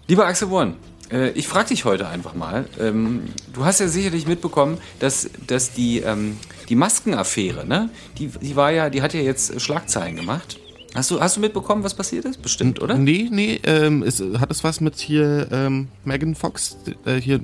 Lieber 0.07 0.25
Axel 0.27 0.47
Born, 0.49 0.75
äh, 1.11 1.29
ich 1.31 1.47
frage 1.47 1.69
dich 1.69 1.85
heute 1.85 2.07
einfach 2.07 2.35
mal. 2.35 2.65
Ähm, 2.79 3.23
du 3.53 3.65
hast 3.65 3.79
ja 3.79 3.87
sicherlich 3.87 4.27
mitbekommen, 4.27 4.77
dass, 4.99 5.29
dass 5.47 5.71
die, 5.73 5.99
ähm, 5.99 6.37
die 6.69 6.75
Maskenaffäre, 6.75 7.65
ne? 7.65 7.89
Die, 8.17 8.27
die 8.27 8.55
war 8.55 8.71
ja, 8.71 8.89
die 8.89 9.01
hat 9.01 9.13
ja 9.13 9.21
jetzt 9.21 9.59
Schlagzeilen 9.61 10.15
gemacht. 10.15 10.59
Hast 10.93 11.11
du, 11.11 11.19
hast 11.19 11.35
du 11.37 11.41
mitbekommen, 11.41 11.83
was 11.83 11.93
passiert 11.93 12.25
ist? 12.25 12.41
Bestimmt, 12.41 12.81
oder? 12.81 12.97
Nee, 12.97 13.27
nee, 13.31 13.59
ähm, 13.63 14.03
ist, 14.03 14.21
hat 14.39 14.51
es 14.51 14.63
was 14.63 14.79
mit 14.79 14.95
hier 14.97 15.47
ähm, 15.51 15.89
Megan 16.05 16.35
Fox, 16.35 16.77
äh, 17.05 17.15
hier, 17.19 17.41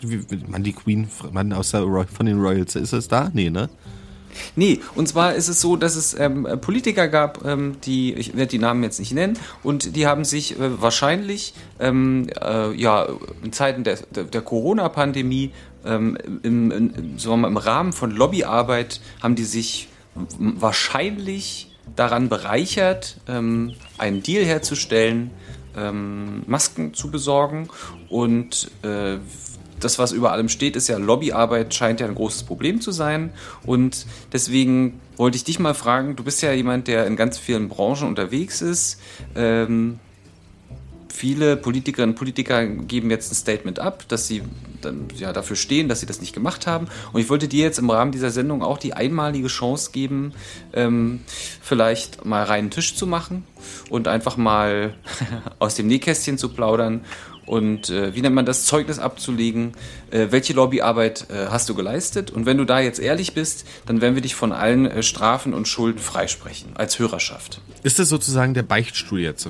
wie, 0.00 0.30
wie- 0.30 0.44
Mann, 0.48 0.62
die 0.62 0.72
Queen, 0.72 1.08
Mann 1.32 1.52
aus 1.52 1.72
der 1.72 1.80
Roy, 1.82 2.06
von 2.06 2.24
den 2.26 2.38
Royals, 2.40 2.74
ist 2.76 2.92
es 2.94 3.08
da? 3.08 3.30
Nee, 3.34 3.50
ne? 3.50 3.68
Nee, 4.54 4.80
und 4.94 5.08
zwar 5.08 5.34
ist 5.34 5.48
es 5.48 5.60
so, 5.60 5.76
dass 5.76 5.96
es 5.96 6.18
ähm, 6.18 6.46
Politiker 6.60 7.08
gab, 7.08 7.44
ähm, 7.44 7.76
die, 7.84 8.14
ich 8.14 8.36
werde 8.36 8.50
die 8.50 8.58
Namen 8.58 8.82
jetzt 8.82 8.98
nicht 8.98 9.12
nennen, 9.12 9.38
und 9.62 9.96
die 9.96 10.06
haben 10.06 10.24
sich 10.24 10.58
äh, 10.58 10.80
wahrscheinlich 10.80 11.54
ähm, 11.80 12.28
äh, 12.40 12.72
ja, 12.74 13.06
in 13.42 13.52
Zeiten 13.52 13.84
der, 13.84 13.98
der, 14.14 14.24
der 14.24 14.40
Corona-Pandemie 14.42 15.52
ähm, 15.84 16.18
im, 16.42 16.70
im, 16.70 17.40
mal, 17.40 17.48
im 17.48 17.56
Rahmen 17.56 17.92
von 17.92 18.10
Lobbyarbeit 18.10 19.00
haben 19.22 19.36
die 19.36 19.44
sich 19.44 19.88
wahrscheinlich 20.38 21.70
daran 21.94 22.28
bereichert, 22.28 23.18
ähm, 23.28 23.74
einen 23.98 24.22
Deal 24.22 24.44
herzustellen, 24.44 25.30
ähm, 25.76 26.42
Masken 26.46 26.94
zu 26.94 27.10
besorgen 27.10 27.68
und 28.08 28.70
äh, 28.82 29.18
das, 29.80 29.98
was 29.98 30.12
über 30.12 30.32
allem 30.32 30.48
steht, 30.48 30.76
ist 30.76 30.88
ja 30.88 30.98
Lobbyarbeit, 30.98 31.74
scheint 31.74 32.00
ja 32.00 32.06
ein 32.06 32.14
großes 32.14 32.44
Problem 32.44 32.80
zu 32.80 32.92
sein. 32.92 33.30
Und 33.64 34.06
deswegen 34.32 35.00
wollte 35.16 35.36
ich 35.36 35.44
dich 35.44 35.58
mal 35.58 35.74
fragen, 35.74 36.16
du 36.16 36.24
bist 36.24 36.42
ja 36.42 36.52
jemand, 36.52 36.88
der 36.88 37.06
in 37.06 37.16
ganz 37.16 37.38
vielen 37.38 37.68
Branchen 37.68 38.08
unterwegs 38.08 38.62
ist. 38.62 39.00
Ähm, 39.34 39.98
viele 41.16 41.56
Politikerinnen 41.56 42.10
und 42.10 42.18
Politiker 42.18 42.66
geben 42.66 43.10
jetzt 43.10 43.32
ein 43.32 43.34
Statement 43.34 43.78
ab, 43.78 44.04
dass 44.08 44.26
sie 44.26 44.42
dann 44.82 45.08
ja 45.16 45.32
dafür 45.32 45.56
stehen, 45.56 45.88
dass 45.88 46.00
sie 46.00 46.06
das 46.06 46.20
nicht 46.20 46.34
gemacht 46.34 46.66
haben. 46.66 46.88
Und 47.12 47.20
ich 47.20 47.30
wollte 47.30 47.48
dir 47.48 47.64
jetzt 47.64 47.78
im 47.78 47.88
Rahmen 47.88 48.12
dieser 48.12 48.30
Sendung 48.30 48.62
auch 48.62 48.78
die 48.78 48.92
einmalige 48.92 49.48
Chance 49.48 49.90
geben, 49.92 50.34
ähm, 50.74 51.20
vielleicht 51.62 52.24
mal 52.24 52.44
reinen 52.44 52.70
Tisch 52.70 52.94
zu 52.94 53.06
machen 53.06 53.44
und 53.88 54.08
einfach 54.08 54.36
mal 54.36 54.94
aus 55.58 55.74
dem 55.74 55.86
Nähkästchen 55.86 56.36
zu 56.38 56.50
plaudern 56.50 57.04
und 57.46 57.90
äh, 57.90 58.14
wie 58.14 58.20
nennt 58.20 58.34
man 58.34 58.44
das, 58.44 58.64
Zeugnis 58.64 58.98
abzulegen, 58.98 59.72
äh, 60.10 60.26
welche 60.30 60.52
Lobbyarbeit 60.52 61.26
äh, 61.30 61.46
hast 61.48 61.68
du 61.68 61.74
geleistet 61.74 62.30
und 62.30 62.46
wenn 62.46 62.58
du 62.58 62.64
da 62.64 62.80
jetzt 62.80 62.98
ehrlich 62.98 63.34
bist, 63.34 63.66
dann 63.86 64.00
werden 64.00 64.14
wir 64.14 64.22
dich 64.22 64.34
von 64.34 64.52
allen 64.52 64.86
äh, 64.86 65.02
Strafen 65.02 65.54
und 65.54 65.68
Schulden 65.68 65.98
freisprechen, 65.98 66.76
als 66.76 66.98
Hörerschaft. 66.98 67.60
Ist 67.82 67.98
das 67.98 68.08
sozusagen 68.08 68.54
der 68.54 68.62
Beichtstuhl 68.62 69.20
jetzt? 69.20 69.48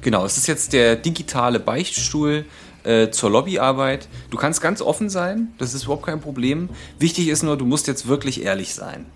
Genau, 0.00 0.24
es 0.24 0.36
ist 0.36 0.46
jetzt 0.46 0.72
der 0.72 0.96
digitale 0.96 1.60
Beichtstuhl 1.60 2.44
äh, 2.84 3.10
zur 3.10 3.30
Lobbyarbeit. 3.30 4.08
Du 4.30 4.36
kannst 4.36 4.60
ganz 4.60 4.80
offen 4.80 5.10
sein, 5.10 5.48
das 5.58 5.74
ist 5.74 5.84
überhaupt 5.84 6.06
kein 6.06 6.20
Problem. 6.20 6.68
Wichtig 6.98 7.28
ist 7.28 7.42
nur, 7.42 7.56
du 7.56 7.66
musst 7.66 7.86
jetzt 7.86 8.08
wirklich 8.08 8.42
ehrlich 8.42 8.74
sein. 8.74 9.06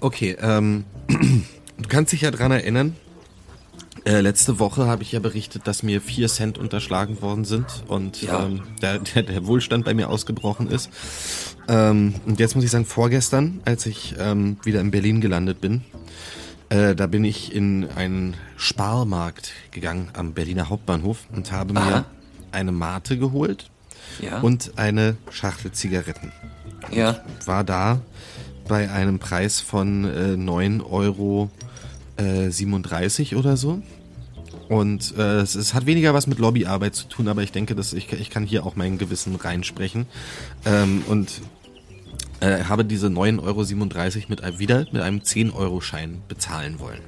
Okay, 0.00 0.36
ähm, 0.40 0.84
Du 1.78 1.88
kannst 1.88 2.12
dich 2.12 2.20
ja 2.20 2.30
dran 2.30 2.52
erinnern, 2.52 2.96
äh, 4.04 4.20
letzte 4.20 4.58
Woche 4.58 4.86
habe 4.86 5.02
ich 5.02 5.12
ja 5.12 5.20
berichtet, 5.20 5.66
dass 5.66 5.82
mir 5.82 6.00
vier 6.00 6.28
Cent 6.28 6.58
unterschlagen 6.58 7.22
worden 7.22 7.44
sind 7.44 7.66
und 7.88 8.20
Ja. 8.22 8.44
ähm, 8.44 8.62
der, 8.82 8.98
der, 8.98 9.22
der 9.22 9.46
Wohlstand 9.46 9.84
bei 9.84 9.94
mir 9.94 10.08
ausgebrochen 10.10 10.68
ist. 10.70 10.90
Ähm, 11.68 12.14
und 12.26 12.38
jetzt 12.38 12.54
muss 12.54 12.64
ich 12.64 12.70
sagen, 12.70 12.84
vorgestern, 12.84 13.60
als 13.64 13.86
ich 13.86 14.14
ähm, 14.18 14.58
wieder 14.62 14.80
in 14.80 14.90
Berlin 14.90 15.20
gelandet 15.22 15.60
bin, 15.60 15.82
äh, 16.68 16.94
da 16.94 17.06
bin 17.06 17.24
ich 17.24 17.54
in 17.54 17.88
einen 17.96 18.34
Sparmarkt 18.56 19.52
gegangen 19.70 20.08
am 20.12 20.32
Berliner 20.34 20.68
Hauptbahnhof 20.68 21.18
und 21.34 21.50
habe 21.52 21.72
mir 21.72 21.80
Aha. 21.80 22.04
eine 22.52 22.72
Mate 22.72 23.16
geholt 23.18 23.70
Ja. 24.20 24.40
und 24.40 24.72
eine 24.76 25.16
Schachtel 25.30 25.72
Zigaretten. 25.72 26.30
ja. 26.90 27.20
War 27.46 27.64
da 27.64 28.00
bei 28.68 28.90
einem 28.90 29.18
Preis 29.18 29.60
von 29.60 30.04
äh, 30.04 30.34
9,37 30.36 30.84
Euro 30.90 31.50
äh, 32.16 32.48
37 32.50 33.36
oder 33.36 33.56
so. 33.56 33.82
Und 34.68 35.16
äh, 35.16 35.40
es, 35.40 35.54
es 35.54 35.74
hat 35.74 35.86
weniger 35.86 36.14
was 36.14 36.26
mit 36.26 36.38
Lobbyarbeit 36.38 36.94
zu 36.94 37.06
tun, 37.06 37.28
aber 37.28 37.42
ich 37.42 37.52
denke, 37.52 37.74
dass 37.74 37.92
ich, 37.92 38.12
ich 38.12 38.30
kann 38.30 38.44
hier 38.44 38.64
auch 38.64 38.76
mein 38.76 38.98
Gewissen 38.98 39.36
reinsprechen. 39.36 40.06
Ähm, 40.64 41.02
und 41.06 41.42
äh, 42.40 42.64
habe 42.64 42.84
diese 42.84 43.08
9,37 43.08 43.42
Euro 43.42 44.26
mit 44.28 44.58
wieder 44.58 44.86
mit 44.92 45.02
einem 45.02 45.20
10-Euro-Schein 45.20 46.22
bezahlen 46.28 46.80
wollen. 46.80 47.00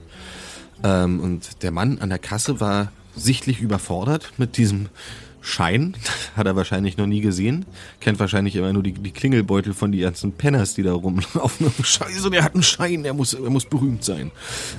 Ähm, 0.84 1.20
und 1.20 1.62
der 1.62 1.70
Mann 1.70 1.98
an 1.98 2.10
der 2.10 2.18
Kasse 2.18 2.60
war 2.60 2.92
sichtlich 3.14 3.60
überfordert 3.60 4.32
mit 4.36 4.56
diesem 4.56 4.88
Schein. 5.46 5.94
Hat 6.36 6.46
er 6.46 6.56
wahrscheinlich 6.56 6.96
noch 6.96 7.06
nie 7.06 7.20
gesehen. 7.20 7.64
Kennt 8.00 8.18
wahrscheinlich 8.18 8.56
immer 8.56 8.72
nur 8.72 8.82
die, 8.82 8.92
die 8.92 9.12
Klingelbeutel 9.12 9.74
von 9.74 9.92
die 9.92 10.00
ganzen 10.00 10.32
Penners, 10.32 10.74
die 10.74 10.82
da 10.82 10.92
rumlaufen. 10.92 11.72
Scheiße, 11.82 12.30
der 12.30 12.42
hat 12.42 12.54
einen 12.54 12.64
Schein, 12.64 13.04
der 13.04 13.14
muss, 13.14 13.32
er 13.32 13.48
muss 13.48 13.64
berühmt 13.64 14.04
sein. 14.04 14.32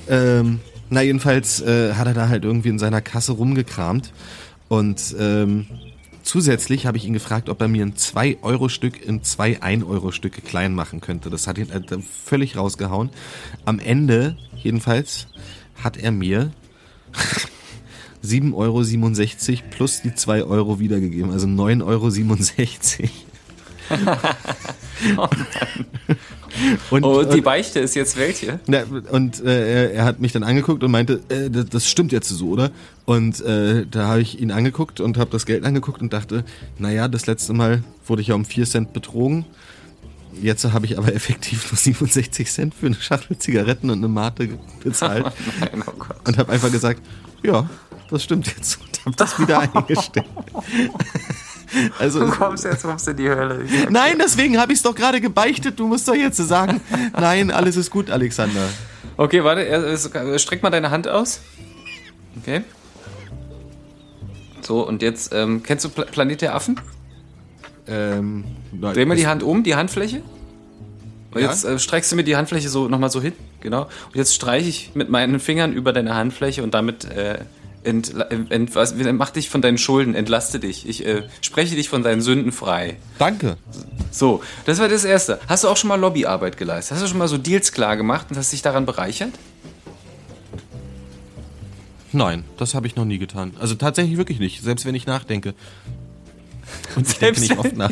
Ähm, 0.09 0.59
na, 0.89 1.01
jedenfalls 1.01 1.61
äh, 1.61 1.93
hat 1.93 2.07
er 2.07 2.13
da 2.13 2.27
halt 2.27 2.43
irgendwie 2.43 2.69
in 2.69 2.79
seiner 2.79 3.01
Kasse 3.01 3.31
rumgekramt. 3.31 4.11
Und 4.67 5.15
ähm, 5.17 5.67
zusätzlich 6.21 6.85
habe 6.85 6.97
ich 6.97 7.05
ihn 7.05 7.13
gefragt, 7.13 7.47
ob 7.47 7.61
er 7.61 7.69
mir 7.69 7.85
ein 7.85 7.93
2-Euro-Stück 7.93 9.01
in 9.01 9.23
zwei 9.23 9.61
1-Euro-Stücke 9.61 10.41
klein 10.41 10.75
machen 10.75 10.99
könnte. 10.99 11.29
Das 11.29 11.47
hat 11.47 11.57
ihn 11.57 11.71
äh, 11.71 12.01
völlig 12.25 12.57
rausgehauen. 12.57 13.09
Am 13.63 13.79
Ende, 13.79 14.35
jedenfalls, 14.55 15.27
hat 15.81 15.95
er 15.95 16.11
mir 16.11 16.51
7,67 18.27 18.53
Euro 18.53 19.61
plus 19.71 20.01
die 20.01 20.13
2 20.15 20.43
Euro 20.43 20.79
wiedergegeben, 20.79 21.31
also 21.31 21.47
9,67 21.47 23.03
Euro. 23.03 23.09
und, 26.91 27.03
Oh, 27.03 27.23
die 27.23 27.37
und, 27.37 27.43
Beichte 27.43 27.79
ist 27.79 27.95
jetzt 27.95 28.17
welche? 28.17 28.59
na, 28.67 28.83
und 29.11 29.43
äh, 29.43 29.93
er- 29.93 30.05
hat 30.05 30.19
mich 30.19 30.31
dann 30.31 30.43
angeguckt 30.43 30.83
und 30.83 30.91
meinte, 30.91 31.21
äh, 31.29 31.49
das, 31.49 31.65
das 31.67 31.89
stimmt 31.89 32.11
jetzt 32.11 32.29
so, 32.29 32.49
oder? 32.49 32.71
Und 33.05 33.39
äh, 33.41 33.85
da 33.89 34.07
habe 34.07 34.21
ich 34.21 34.39
ihn 34.41 34.51
angeguckt 34.51 34.99
und 34.99 35.17
habe 35.17 35.29
das 35.31 35.45
Geld 35.45 35.63
angeguckt 35.65 36.01
und 36.01 36.11
dachte, 36.13 36.43
naja, 36.77 37.07
das 37.07 37.27
letzte 37.27 37.53
Mal 37.53 37.83
wurde 38.05 38.21
ich 38.21 38.29
ja 38.29 38.35
um 38.35 38.45
4 38.45 38.65
Cent 38.65 38.93
betrogen. 38.93 39.45
Jetzt 40.41 40.65
habe 40.65 40.85
ich 40.85 40.97
aber 40.97 41.13
effektiv 41.15 41.71
nur 41.71 41.77
67 41.77 42.49
Cent 42.51 42.73
für 42.73 42.87
eine 42.87 42.95
Schachtel 42.95 43.37
Zigaretten 43.37 43.89
und 43.89 43.99
eine 43.99 44.07
Mate 44.07 44.49
bezahlt. 44.83 45.25
Nein, 45.59 45.83
oh 45.87 45.91
Gott. 45.97 46.17
und 46.27 46.37
habe 46.37 46.51
einfach 46.51 46.71
gesagt, 46.71 47.01
ja, 47.43 47.69
das 48.09 48.23
stimmt 48.23 48.47
jetzt 48.47 48.79
und 48.81 49.05
habe 49.05 49.15
das 49.15 49.39
wieder 49.39 49.59
eingestellt. 49.73 50.25
also 51.99 52.19
Du 52.21 52.31
kommst 52.31 52.63
jetzt 52.63 52.83
kommst 52.83 53.07
in 53.07 53.17
die 53.17 53.29
Hölle. 53.29 53.65
nein, 53.89 54.17
deswegen 54.19 54.57
habe 54.59 54.71
ich 54.73 54.79
es 54.79 54.83
doch 54.83 54.95
gerade 54.95 55.19
gebeichtet. 55.21 55.79
Du 55.79 55.87
musst 55.87 56.07
doch 56.07 56.15
jetzt 56.15 56.37
sagen, 56.37 56.81
nein, 57.19 57.51
alles 57.51 57.75
ist 57.75 57.89
gut, 57.91 58.09
Alexander. 58.09 58.67
Okay, 59.17 59.43
warte, 59.43 59.97
streck 60.39 60.63
mal 60.63 60.69
deine 60.69 60.91
Hand 60.91 61.07
aus. 61.07 61.41
Okay. 62.41 62.61
So, 64.61 64.85
und 64.87 65.01
jetzt, 65.01 65.33
ähm, 65.33 65.63
kennst 65.63 65.85
du 65.85 65.89
Pla 65.89 66.05
Planet 66.05 66.41
der 66.41 66.55
Affen? 66.55 66.79
Ähm, 67.87 68.43
nein, 68.73 68.93
Dreh 68.93 69.05
mal 69.05 69.15
die 69.15 69.27
Hand 69.27 69.43
um, 69.43 69.63
die 69.63 69.75
Handfläche. 69.75 70.21
Und 71.33 71.41
Ja? 71.41 71.49
jetzt 71.49 71.63
äh, 71.65 71.79
streckst 71.79 72.11
du 72.11 72.15
mir 72.15 72.23
die 72.23 72.35
Handfläche 72.35 72.67
so 72.69 72.87
nochmal 72.89 73.09
so 73.09 73.21
hin, 73.21 73.33
genau. 73.61 73.83
Und 73.83 74.15
jetzt 74.15 74.35
streiche 74.35 74.67
ich 74.67 74.91
mit 74.93 75.09
meinen 75.09 75.39
Fingern 75.39 75.71
über 75.73 75.93
deine 75.93 76.15
Handfläche 76.15 76.63
und 76.63 76.73
damit 76.73 77.05
äh, 77.05 77.39
ent, 77.87 78.13
ent, 78.51 78.75
was, 78.75 78.93
mach 79.13 79.29
dich 79.31 79.49
von 79.49 79.61
deinen 79.61 79.77
Schulden, 79.77 80.13
entlaste 80.13 80.59
dich. 80.59 80.87
Ich 80.87 81.05
äh, 81.05 81.23
spreche 81.41 81.75
dich 81.75 81.89
von 81.89 82.03
deinen 82.03 82.21
Sünden 82.21 82.51
frei. 82.51 82.97
Danke. 83.17 83.57
So, 84.11 84.43
das 84.65 84.79
war 84.79 84.89
das 84.89 85.05
Erste. 85.05 85.39
Hast 85.47 85.63
du 85.63 85.69
auch 85.69 85.77
schon 85.77 85.87
mal 85.87 85.95
Lobbyarbeit 85.99 86.57
geleistet? 86.57 86.95
Hast 86.97 87.03
du 87.03 87.07
schon 87.07 87.17
mal 87.17 87.27
so 87.27 87.37
Deals 87.37 87.71
klar 87.71 87.97
gemacht 87.97 88.27
und 88.29 88.37
hast 88.37 88.51
dich 88.53 88.61
daran 88.61 88.85
bereichert? 88.85 89.31
Nein, 92.13 92.43
das 92.57 92.73
habe 92.73 92.87
ich 92.87 92.95
noch 92.95 93.05
nie 93.05 93.17
getan. 93.17 93.53
Also 93.59 93.75
tatsächlich 93.75 94.17
wirklich 94.17 94.39
nicht, 94.39 94.61
selbst 94.63 94.85
wenn 94.85 94.95
ich 94.95 95.05
nachdenke. 95.07 95.53
Und 96.95 97.07
ich 97.07 97.17
denke 97.17 97.39
Selbst 97.39 97.41
nicht 97.49 97.51
wenn- 97.51 97.59
oft 97.59 97.75
nach. 97.77 97.91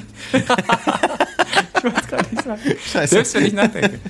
Scheiße. 2.91 3.13
Selbst 3.13 3.33
wenn 3.35 3.45
ich 3.45 3.53
nachdenke. 3.53 3.99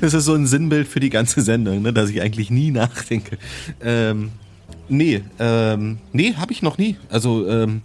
Das 0.00 0.14
ist 0.14 0.24
so 0.24 0.34
ein 0.34 0.46
Sinnbild 0.46 0.88
für 0.88 1.00
die 1.00 1.10
ganze 1.10 1.42
Sendung, 1.42 1.82
ne, 1.82 1.92
dass 1.92 2.10
ich 2.10 2.20
eigentlich 2.20 2.50
nie 2.50 2.70
nachdenke. 2.70 3.38
Ähm, 3.82 4.30
nee, 4.88 5.22
ähm, 5.38 5.98
nee, 6.12 6.34
habe 6.34 6.52
ich 6.52 6.62
noch 6.62 6.78
nie. 6.78 6.96
Also 7.08 7.48
ähm, 7.48 7.82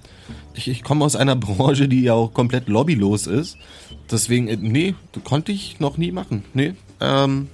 ich, 0.53 0.67
ich 0.67 0.83
komme 0.83 1.05
aus 1.05 1.15
einer 1.15 1.35
Branche, 1.35 1.87
die 1.87 2.01
ja 2.01 2.13
auch 2.13 2.33
komplett 2.33 2.67
lobbylos 2.67 3.27
ist. 3.27 3.57
Deswegen, 4.11 4.47
äh, 4.47 4.57
nee, 4.59 4.95
konnte 5.23 5.51
ich 5.51 5.79
noch 5.79 5.97
nie 5.97 6.11
machen. 6.11 6.43
Nee. 6.53 6.73
Ähm, 6.99 7.47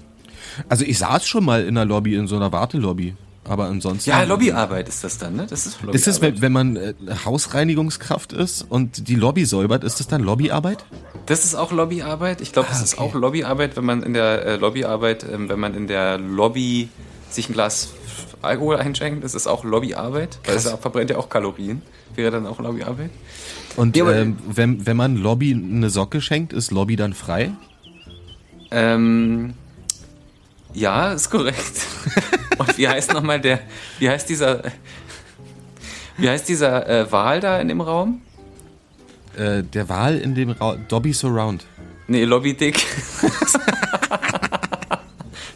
also 0.70 0.86
ich 0.86 0.98
saß 0.98 1.26
schon 1.28 1.46
mal 1.46 1.64
in 1.64 1.78
einer 1.78 1.86
Lobby, 1.86 2.16
in 2.16 2.28
so 2.28 2.36
einer 2.36 2.52
Wartelobby. 2.52 3.16
Aber 3.44 3.66
ansonsten. 3.66 4.10
Ja, 4.10 4.24
Lobbyarbeit 4.24 4.88
ist 4.88 5.04
das 5.04 5.18
dann, 5.18 5.36
ne? 5.36 5.48
Das 5.50 5.66
ist 5.66 5.82
Lobbyarbeit. 5.82 5.96
Ist 5.96 6.08
es, 6.08 6.22
wenn, 6.22 6.52
man 6.52 6.76
äh, 6.76 6.94
Hausreinigungskraft 7.26 8.34
ist 8.34 8.62
und 8.70 9.08
die 9.08 9.16
Lobby 9.16 9.46
säubert, 9.46 9.84
ist 9.84 10.00
das 10.00 10.08
dann 10.08 10.22
Lobbyarbeit? 10.22 10.86
Das 11.26 11.44
ist 11.44 11.56
auch 11.56 11.72
Lobbyarbeit. 11.72 12.42
Ich 12.42 12.54
glaube, 12.54 12.70
das 12.70 12.84
ist 12.84 13.00
Ah, 13.00 13.02
auch 13.02 13.16
Lobbyarbeit, 13.16 13.76
wenn 13.78 13.86
man 13.86 14.04
in 14.04 14.14
der 14.14 14.46
äh, 14.46 14.56
Lobbyarbeit, 14.58 15.26
ähm, 15.32 15.50
wenn 15.50 15.60
man 15.60 15.74
in 15.74 15.88
der 15.88 16.18
Lobby 16.20 16.90
sich 17.30 17.50
ein 17.50 17.54
Glas 17.54 17.90
Alkohol 18.42 18.78
einschenkt, 18.78 19.24
das 19.24 19.34
ist 19.34 19.48
auch 19.48 19.64
Lobbyarbeit. 19.64 20.40
Weil 20.46 20.56
es 20.56 20.70
verbrennt 20.70 21.10
ja 21.10 21.18
auch 21.18 21.30
Kalorien. 21.30 21.82
Wäre 22.16 22.32
dann 22.32 22.46
auch 22.46 22.60
Lobbyarbeit. 22.60 23.10
Und 23.76 23.96
Ja, 23.96 24.12
ähm, 24.12 24.38
wenn, 24.48 24.86
wenn 24.86 24.98
man 24.98 25.16
Lobby 25.16 25.54
eine 25.54 25.90
Socke 25.90 26.22
schenkt, 26.22 26.54
ist 26.54 26.72
Lobby 26.72 26.96
dann 26.96 27.14
frei? 27.14 27.52
Ähm, 28.72 29.54
ja, 30.74 31.14
ist 31.14 31.30
korrekt. 31.30 31.82
Und 32.58 32.78
wie 32.78 32.88
heißt 32.88 33.14
nochmal 33.14 33.40
der, 33.42 33.60
wie 34.00 34.10
heißt 34.10 34.30
dieser, 34.30 34.64
wie 36.18 36.30
heißt 36.30 36.48
dieser 36.48 36.88
äh, 36.88 37.12
Wal 37.12 37.40
da 37.40 37.60
in 37.60 37.68
dem 37.68 37.82
Raum? 37.82 38.22
Äh, 39.38 39.64
der 39.64 39.90
Wahl 39.90 40.18
in 40.18 40.36
dem 40.36 40.52
Ra 40.52 40.76
Dobby 40.88 41.14
Surround. 41.14 41.66
Nee, 42.08 42.26
Lobby 42.26 42.56
Dick. 42.56 42.86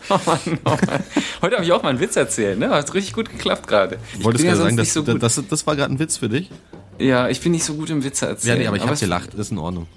oh 0.10 0.20
Mann, 0.26 0.40
oh 0.66 0.70
Mann. 0.70 1.04
Heute 1.42 1.56
habe 1.56 1.66
ich 1.66 1.72
auch 1.72 1.84
mal 1.84 1.90
einen 1.90 2.00
Witz 2.00 2.16
erzählt, 2.16 2.60
ne? 2.60 2.70
Hat 2.70 2.94
richtig 2.94 3.14
gut 3.14 3.30
geklappt 3.30 3.68
gerade. 3.68 3.98
Ich 4.18 4.24
Wolltest 4.24 4.44
du 4.44 4.48
ja 4.48 4.56
sagen, 4.56 4.76
nicht 4.76 4.94
so 4.94 5.04
gut. 5.04 5.22
das, 5.22 5.42
das 5.50 5.68
war 5.68 5.76
gerade 5.76 5.94
ein 5.94 6.00
Witz 6.00 6.18
für 6.18 6.30
dich? 6.30 6.50
ja, 6.98 7.28
ich 7.28 7.42
bin 7.42 7.52
nicht 7.52 7.66
so 7.66 7.74
gut 7.74 7.90
im 7.90 8.04
Witze 8.06 8.26
Ja, 8.26 8.32
erzählen. 8.32 8.58
nee, 8.60 8.68
aber 8.68 8.78
ich 8.78 8.84
habe 8.84 8.94
es- 8.94 9.02
gelacht, 9.02 9.34
ist 9.34 9.52
in 9.52 9.58
Ordnung. 9.58 9.88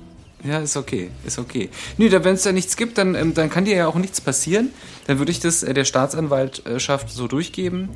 Ja, 0.45 0.61
ist 0.61 0.77
okay, 0.77 1.11
ist 1.27 1.39
okay. 1.39 1.69
Nö, 1.97 2.11
wenn 2.13 2.35
es 2.35 2.43
da 2.43 2.53
nichts 2.53 2.77
gibt, 2.77 2.97
dann, 2.99 3.15
ähm, 3.15 3.35
dann 3.35 3.51
kann 3.51 3.65
dir 3.65 3.75
ja 3.77 3.87
auch 3.89 3.97
nichts 3.97 4.21
passieren. 4.21 4.71
Dann 5.07 5.19
würde 5.19 5.33
ich 5.33 5.41
das 5.41 5.63
äh, 5.63 5.75
der 5.75 5.85
Staatsanwaltschaft 5.85 7.11
so 7.11 7.27
durchgeben, 7.27 7.89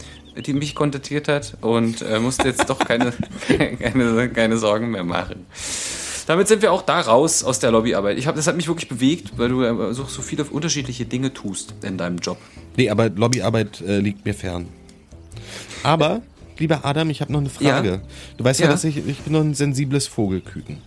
die 0.44 0.52
mich 0.52 0.74
kontaktiert 0.74 1.28
hat 1.28 1.56
und 1.60 2.02
äh, 2.02 2.18
musste 2.18 2.48
jetzt 2.48 2.68
doch 2.68 2.80
keine, 2.80 3.12
keine, 3.80 4.28
keine 4.30 4.58
Sorgen 4.58 4.90
mehr 4.90 5.04
machen. 5.04 5.46
Damit 6.26 6.48
sind 6.48 6.62
wir 6.62 6.72
auch 6.72 6.82
da 6.82 7.00
raus 7.00 7.42
aus 7.44 7.58
der 7.58 7.70
Lobbyarbeit. 7.70 8.18
Ich 8.18 8.26
hab, 8.26 8.34
das 8.36 8.46
hat 8.46 8.56
mich 8.56 8.66
wirklich 8.68 8.88
bewegt, 8.88 9.32
weil 9.36 9.48
du 9.48 9.62
äh, 9.62 9.94
so, 9.94 10.04
so 10.04 10.22
viele 10.22 10.44
unterschiedliche 10.44 11.04
Dinge 11.04 11.32
tust 11.32 11.74
in 11.82 11.96
deinem 11.96 12.18
Job. 12.18 12.38
Nee, 12.76 12.90
aber 12.90 13.08
Lobbyarbeit 13.08 13.80
äh, 13.82 13.98
liegt 13.98 14.24
mir 14.24 14.34
fern. 14.34 14.68
Aber, 15.84 16.22
lieber 16.58 16.84
Adam, 16.84 17.10
ich 17.10 17.20
habe 17.20 17.32
noch 17.32 17.40
eine 17.40 17.50
Frage. 17.50 17.88
Ja. 17.90 18.00
Du 18.36 18.44
weißt 18.44 18.60
ja, 18.60 18.66
Ja. 18.66 18.72
dass 18.72 18.84
ich, 18.84 18.96
ich 18.96 19.18
bin 19.18 19.32
noch 19.32 19.40
ein 19.40 19.54
sensibles 19.54 20.06
Vogelküken. 20.06 20.78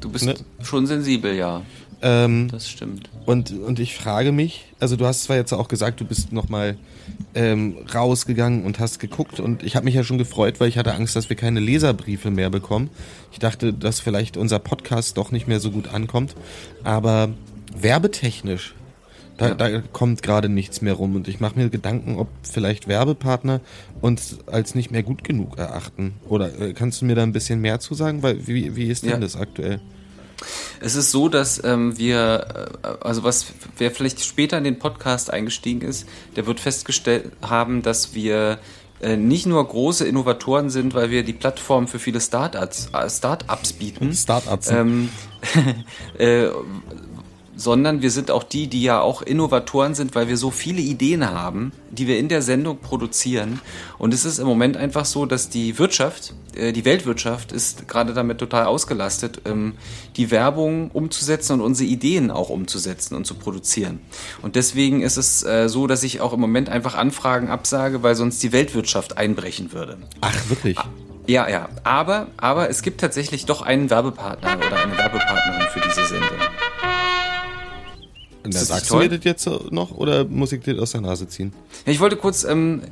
Du 0.00 0.08
bist 0.10 0.24
Ne? 0.26 0.34
schon 0.62 0.86
sensibel, 0.86 1.34
ja. 1.34 1.62
Ähm, 2.02 2.48
Das 2.50 2.68
stimmt. 2.68 3.10
Und, 3.26 3.52
und 3.52 3.78
ich 3.78 3.94
frage 3.94 4.32
mich, 4.32 4.64
also 4.80 4.96
du 4.96 5.04
hast 5.06 5.24
zwar 5.24 5.36
jetzt 5.36 5.52
auch 5.52 5.68
gesagt, 5.68 6.00
du 6.00 6.04
bist 6.06 6.32
nochmal 6.32 6.78
ähm, 7.34 7.76
rausgegangen 7.94 8.64
und 8.64 8.78
hast 8.80 8.98
geguckt 9.00 9.38
und 9.38 9.62
ich 9.62 9.76
habe 9.76 9.84
mich 9.84 9.94
ja 9.94 10.02
schon 10.02 10.16
gefreut, 10.16 10.60
weil 10.60 10.68
ich 10.68 10.78
hatte 10.78 10.94
Angst, 10.94 11.14
dass 11.14 11.28
wir 11.28 11.36
keine 11.36 11.60
Leserbriefe 11.60 12.30
mehr 12.30 12.48
bekommen. 12.48 12.88
Ich 13.32 13.38
dachte, 13.38 13.74
dass 13.74 14.00
vielleicht 14.00 14.36
unser 14.38 14.58
Podcast 14.58 15.18
doch 15.18 15.30
nicht 15.30 15.46
mehr 15.46 15.60
so 15.60 15.70
gut 15.70 15.88
ankommt. 15.92 16.34
Aber 16.84 17.28
werbetechnisch, 17.76 18.74
da, 19.36 19.48
Ja. 19.48 19.54
da 19.54 19.80
kommt 19.80 20.22
gerade 20.22 20.48
nichts 20.48 20.80
mehr 20.82 20.94
rum 20.94 21.16
und 21.16 21.28
ich 21.28 21.40
mache 21.40 21.58
mir 21.58 21.68
Gedanken, 21.68 22.16
ob 22.16 22.28
vielleicht 22.42 22.88
Werbepartner 22.88 23.60
uns 24.00 24.38
als 24.46 24.74
nicht 24.74 24.90
mehr 24.90 25.02
gut 25.02 25.24
genug 25.24 25.58
erachten. 25.58 26.14
Oder 26.28 26.58
äh, 26.60 26.72
kannst 26.72 27.00
du 27.00 27.04
mir 27.04 27.14
da 27.14 27.22
ein 27.22 27.32
bisschen 27.32 27.60
mehr 27.60 27.80
zu 27.80 27.94
sagen? 27.94 28.22
Weil 28.22 28.46
wie, 28.46 28.76
wie 28.76 28.88
ist 28.88 29.02
denn 29.02 29.10
Ja. 29.10 29.18
das 29.18 29.36
aktuell? 29.36 29.80
Es 30.80 30.94
ist 30.96 31.10
so, 31.10 31.28
dass 31.28 31.62
ähm, 31.64 31.98
wir, 31.98 32.70
äh, 32.82 32.88
also 33.02 33.24
was, 33.24 33.46
wer 33.76 33.90
vielleicht 33.90 34.24
später 34.24 34.56
in 34.56 34.64
den 34.64 34.78
Podcast 34.78 35.30
eingestiegen 35.30 35.82
ist, 35.82 36.06
der 36.36 36.46
wird 36.46 36.60
festgestellt 36.60 37.30
haben, 37.42 37.82
dass 37.82 38.14
wir 38.14 38.58
äh, 39.02 39.16
nicht 39.16 39.46
nur 39.46 39.66
große 39.66 40.06
Innovatoren 40.06 40.70
sind, 40.70 40.94
weil 40.94 41.10
wir 41.10 41.22
die 41.24 41.32
Plattform 41.32 41.88
für 41.88 41.98
viele 41.98 42.20
Startups, 42.20 42.88
äh, 42.92 43.08
Startups 43.10 43.72
bieten. 43.74 44.12
Startups. 44.14 44.70
Ähm, 44.70 45.10
äh, 46.18 46.48
sondern 47.60 48.00
wir 48.00 48.10
sind 48.10 48.30
auch 48.30 48.42
die, 48.42 48.68
die 48.68 48.82
ja 48.82 49.02
auch 49.02 49.20
Innovatoren 49.20 49.94
sind, 49.94 50.14
weil 50.14 50.28
wir 50.28 50.38
so 50.38 50.50
viele 50.50 50.80
Ideen 50.80 51.30
haben, 51.30 51.72
die 51.90 52.06
wir 52.06 52.18
in 52.18 52.28
der 52.28 52.40
Sendung 52.40 52.78
produzieren. 52.78 53.60
Und 53.98 54.14
es 54.14 54.24
ist 54.24 54.38
im 54.38 54.46
Moment 54.46 54.78
einfach 54.78 55.04
so, 55.04 55.26
dass 55.26 55.50
die 55.50 55.78
Wirtschaft, 55.78 56.32
äh, 56.54 56.72
die 56.72 56.86
Weltwirtschaft 56.86 57.52
ist 57.52 57.86
gerade 57.86 58.14
damit 58.14 58.38
total 58.38 58.64
ausgelastet, 58.64 59.42
ähm, 59.44 59.74
die 60.16 60.30
Werbung 60.30 60.90
umzusetzen 60.90 61.52
und 61.52 61.60
unsere 61.60 61.90
Ideen 61.90 62.30
auch 62.30 62.48
umzusetzen 62.48 63.14
und 63.14 63.26
zu 63.26 63.34
produzieren. 63.34 64.00
Und 64.40 64.56
deswegen 64.56 65.02
ist 65.02 65.18
es 65.18 65.42
äh, 65.42 65.68
so, 65.68 65.86
dass 65.86 66.02
ich 66.02 66.22
auch 66.22 66.32
im 66.32 66.40
Moment 66.40 66.70
einfach 66.70 66.94
Anfragen 66.94 67.48
absage, 67.48 68.02
weil 68.02 68.14
sonst 68.14 68.42
die 68.42 68.52
Weltwirtschaft 68.52 69.18
einbrechen 69.18 69.72
würde. 69.72 69.98
Ach, 70.22 70.48
wirklich? 70.48 70.78
Ja, 71.26 71.46
ja. 71.46 71.68
Aber, 71.84 72.28
aber 72.38 72.70
es 72.70 72.80
gibt 72.80 73.02
tatsächlich 73.02 73.44
doch 73.44 73.60
einen 73.60 73.90
Werbepartner 73.90 74.56
oder 74.56 74.82
eine 74.82 74.96
Werbepartnerin 74.96 75.68
für 75.68 75.80
diese 75.80 76.06
Sendung. 76.06 76.38
Und 78.42 78.54
das 78.54 78.68
sagst 78.68 78.90
du 78.90 78.96
mir 78.96 79.08
das 79.08 79.24
jetzt 79.24 79.46
noch 79.70 79.90
oder 79.92 80.24
muss 80.24 80.52
ich 80.52 80.62
das 80.62 80.78
aus 80.78 80.92
der 80.92 81.02
Nase 81.02 81.28
ziehen? 81.28 81.52
Ja, 81.84 81.92
Ich 81.92 82.00
wollte 82.00 82.16
kurz, 82.16 82.44
ähm, 82.44 82.82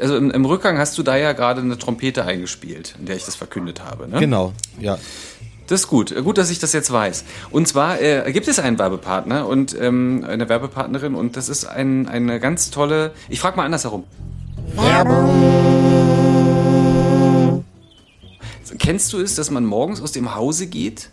also 0.00 0.16
im, 0.16 0.30
im 0.30 0.44
Rückgang 0.44 0.78
hast 0.78 0.96
du 0.96 1.02
da 1.02 1.16
ja 1.16 1.32
gerade 1.32 1.60
eine 1.60 1.76
Trompete 1.76 2.24
eingespielt, 2.24 2.94
in 2.98 3.06
der 3.06 3.16
ich 3.16 3.24
das 3.24 3.34
verkündet 3.36 3.84
habe. 3.84 4.08
Ne? 4.08 4.20
Genau, 4.20 4.52
ja. 4.80 4.98
Das 5.66 5.80
ist 5.80 5.88
gut. 5.88 6.14
Gut, 6.22 6.38
dass 6.38 6.50
ich 6.50 6.60
das 6.60 6.72
jetzt 6.72 6.92
weiß. 6.92 7.24
Und 7.50 7.66
zwar 7.66 8.00
äh, 8.00 8.30
gibt 8.32 8.46
es 8.46 8.58
einen 8.58 8.78
Werbepartner 8.78 9.46
und 9.48 9.76
ähm, 9.78 10.24
eine 10.26 10.48
Werbepartnerin 10.48 11.14
und 11.14 11.36
das 11.36 11.48
ist 11.48 11.64
ein, 11.64 12.08
eine 12.08 12.38
ganz 12.40 12.70
tolle. 12.70 13.12
Ich 13.28 13.40
frage 13.40 13.56
mal 13.56 13.64
andersherum. 13.64 14.04
Kennst 18.78 19.12
du 19.12 19.18
es, 19.18 19.34
dass 19.34 19.50
man 19.50 19.64
morgens 19.64 20.00
aus 20.00 20.12
dem 20.12 20.34
Hause 20.34 20.68
geht 20.68 21.10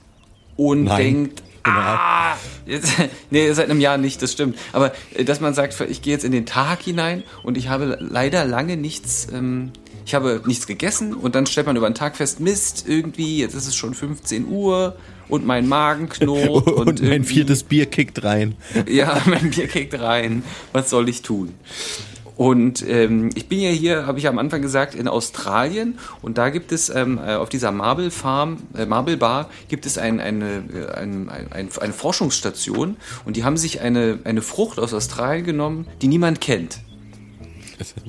und 0.55 0.84
Nein. 0.84 0.97
denkt, 0.97 1.43
ah, 1.64 2.36
jetzt, 2.66 2.93
nee, 3.30 3.51
seit 3.53 3.70
einem 3.70 3.80
Jahr 3.80 3.97
nicht, 3.97 4.22
das 4.22 4.32
stimmt. 4.32 4.57
Aber 4.72 4.93
äh, 5.14 5.24
dass 5.24 5.39
man 5.39 5.53
sagt, 5.53 5.80
ich 5.89 6.01
gehe 6.01 6.14
jetzt 6.14 6.26
in 6.26 6.32
den 6.32 6.45
Tag 6.45 6.82
hinein 6.82 7.24
und 7.43 7.57
ich 7.57 7.70
habe 7.70 7.97
leider 7.99 8.45
lange 8.45 8.78
nichts, 8.78 9.28
ähm, 9.32 9.72
ich 10.05 10.14
habe 10.14 10.41
nichts 10.45 10.68
gegessen 10.68 11.14
und 11.14 11.36
dann 11.36 11.45
stellt 11.45 11.68
man 11.68 11.76
über 11.76 11.89
den 11.89 11.95
Tag 11.95 12.18
fest, 12.18 12.39
Mist, 12.39 12.86
irgendwie, 12.88 13.39
jetzt 13.39 13.55
ist 13.55 13.68
es 13.68 13.76
schon 13.76 13.93
15 13.93 14.47
Uhr 14.47 14.95
und 15.30 15.45
mein 15.45 15.68
Magen 15.68 16.09
knurrt 16.09 16.68
und, 16.68 16.88
Und 16.88 17.01
mein 17.01 17.24
viertes 17.24 17.64
Bier 17.64 17.86
kickt 17.86 18.24
rein. 18.24 18.55
ja, 18.88 19.22
mein 19.26 19.49
Bier 19.51 19.68
kickt 19.68 19.99
rein. 19.99 20.43
Was 20.74 20.89
soll 20.89 21.07
ich 21.09 21.22
tun? 21.22 21.53
Und 22.36 22.88
ähm, 22.88 23.29
ich 23.36 23.47
bin 23.47 23.59
ja 23.59 23.69
hier, 23.69 24.07
habe 24.07 24.17
ich 24.17 24.27
am 24.27 24.39
Anfang 24.39 24.61
gesagt, 24.61 24.95
in 24.95 25.07
Australien 25.07 25.99
und 26.21 26.38
da 26.38 26.49
gibt 26.49 26.71
es 26.71 26.89
ähm, 26.89 27.19
äh, 27.19 27.36
auf 27.36 27.49
dieser 27.49 27.71
Marble 27.71 28.09
Farm, 28.09 28.57
äh, 28.75 28.86
Marble 28.86 29.17
Bar, 29.17 29.49
gibt 29.67 29.86
es 29.86 29.97
ein, 29.99 30.19
eine, 30.19 30.63
äh, 30.73 30.95
ein, 30.95 31.29
ein, 31.29 31.51
ein, 31.51 31.69
eine 31.79 31.93
Forschungsstation 31.93 32.97
und 33.25 33.38
die 33.38 33.43
haben 33.43 33.57
sich 33.57 33.81
eine, 33.81 34.19
eine 34.23 34.41
Frucht 34.41 34.79
aus 34.79 34.93
Australien 34.93 35.45
genommen, 35.45 35.88
die 36.01 36.07
niemand 36.07 36.41
kennt. 36.41 36.79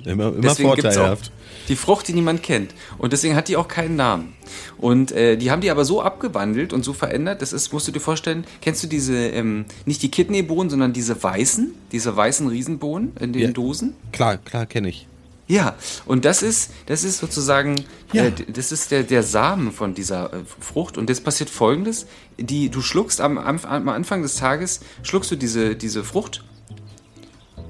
Immer, 0.05 0.29
immer 0.29 0.41
Deswegen 0.41 0.69
vorteilhaft. 0.69 1.33
Die 1.69 1.77
Frucht, 1.77 2.09
die 2.09 2.13
niemand 2.13 2.43
kennt. 2.43 2.75
Und 2.99 3.13
deswegen 3.13 3.37
hat 3.37 3.49
die 3.49 3.57
auch 3.57 3.69
keinen 3.69 3.97
Namen. 3.97 4.35
Und 4.79 5.13
äh, 5.13 5.37
die 5.37 5.51
haben 5.51 5.61
die 5.63 5.71
aber 5.71 5.85
so 5.85 6.03
abgewandelt 6.03 6.73
und 6.73 6.85
so 6.85 6.93
verändert, 6.93 7.41
das 7.43 7.53
ist, 7.53 7.73
musst 7.73 7.89
du 7.89 7.93
dir 7.93 8.01
vorstellen, 8.01 8.45
kennst 8.61 8.83
du 8.83 8.87
diese, 8.87 9.17
ähm, 9.29 9.65
nicht 9.87 10.03
die 10.03 10.11
Kidneybohnen, 10.11 10.69
sondern 10.71 10.93
diese 10.93 11.23
weißen, 11.23 11.75
diese 11.93 12.15
weißen 12.15 12.49
Riesenbohnen 12.49 13.13
in 13.19 13.33
den 13.33 13.43
Ja. 13.43 13.51
Dosen? 13.53 13.95
Klar, 14.13 14.37
klar, 14.39 14.67
kenne 14.67 14.89
ich. 14.91 15.07
Ja, 15.47 15.77
und 16.07 16.25
das 16.25 16.43
ist, 16.43 16.71
das 16.87 17.05
ist 17.05 17.19
sozusagen, 17.19 17.85
Ja. 18.13 18.25
äh, 18.25 18.33
das 18.53 18.73
ist 18.73 18.91
der, 18.91 19.03
der 19.03 19.23
Samen 19.23 19.73
von 19.73 19.95
dieser 19.95 20.33
äh, 20.33 20.37
Frucht. 20.61 20.97
Und 20.97 21.11
jetzt 21.11 21.23
passiert 21.25 21.51
folgendes: 21.51 22.07
die, 22.39 22.71
Du 22.71 22.81
schluckst 22.81 23.21
am, 23.21 23.37
am, 23.37 23.59
am 23.65 23.89
Anfang 23.91 24.23
des 24.23 24.37
Tages, 24.37 24.81
schluckst 25.03 25.31
du 25.31 25.37
diese, 25.37 25.77
diese 25.77 26.03
Frucht, 26.03 26.45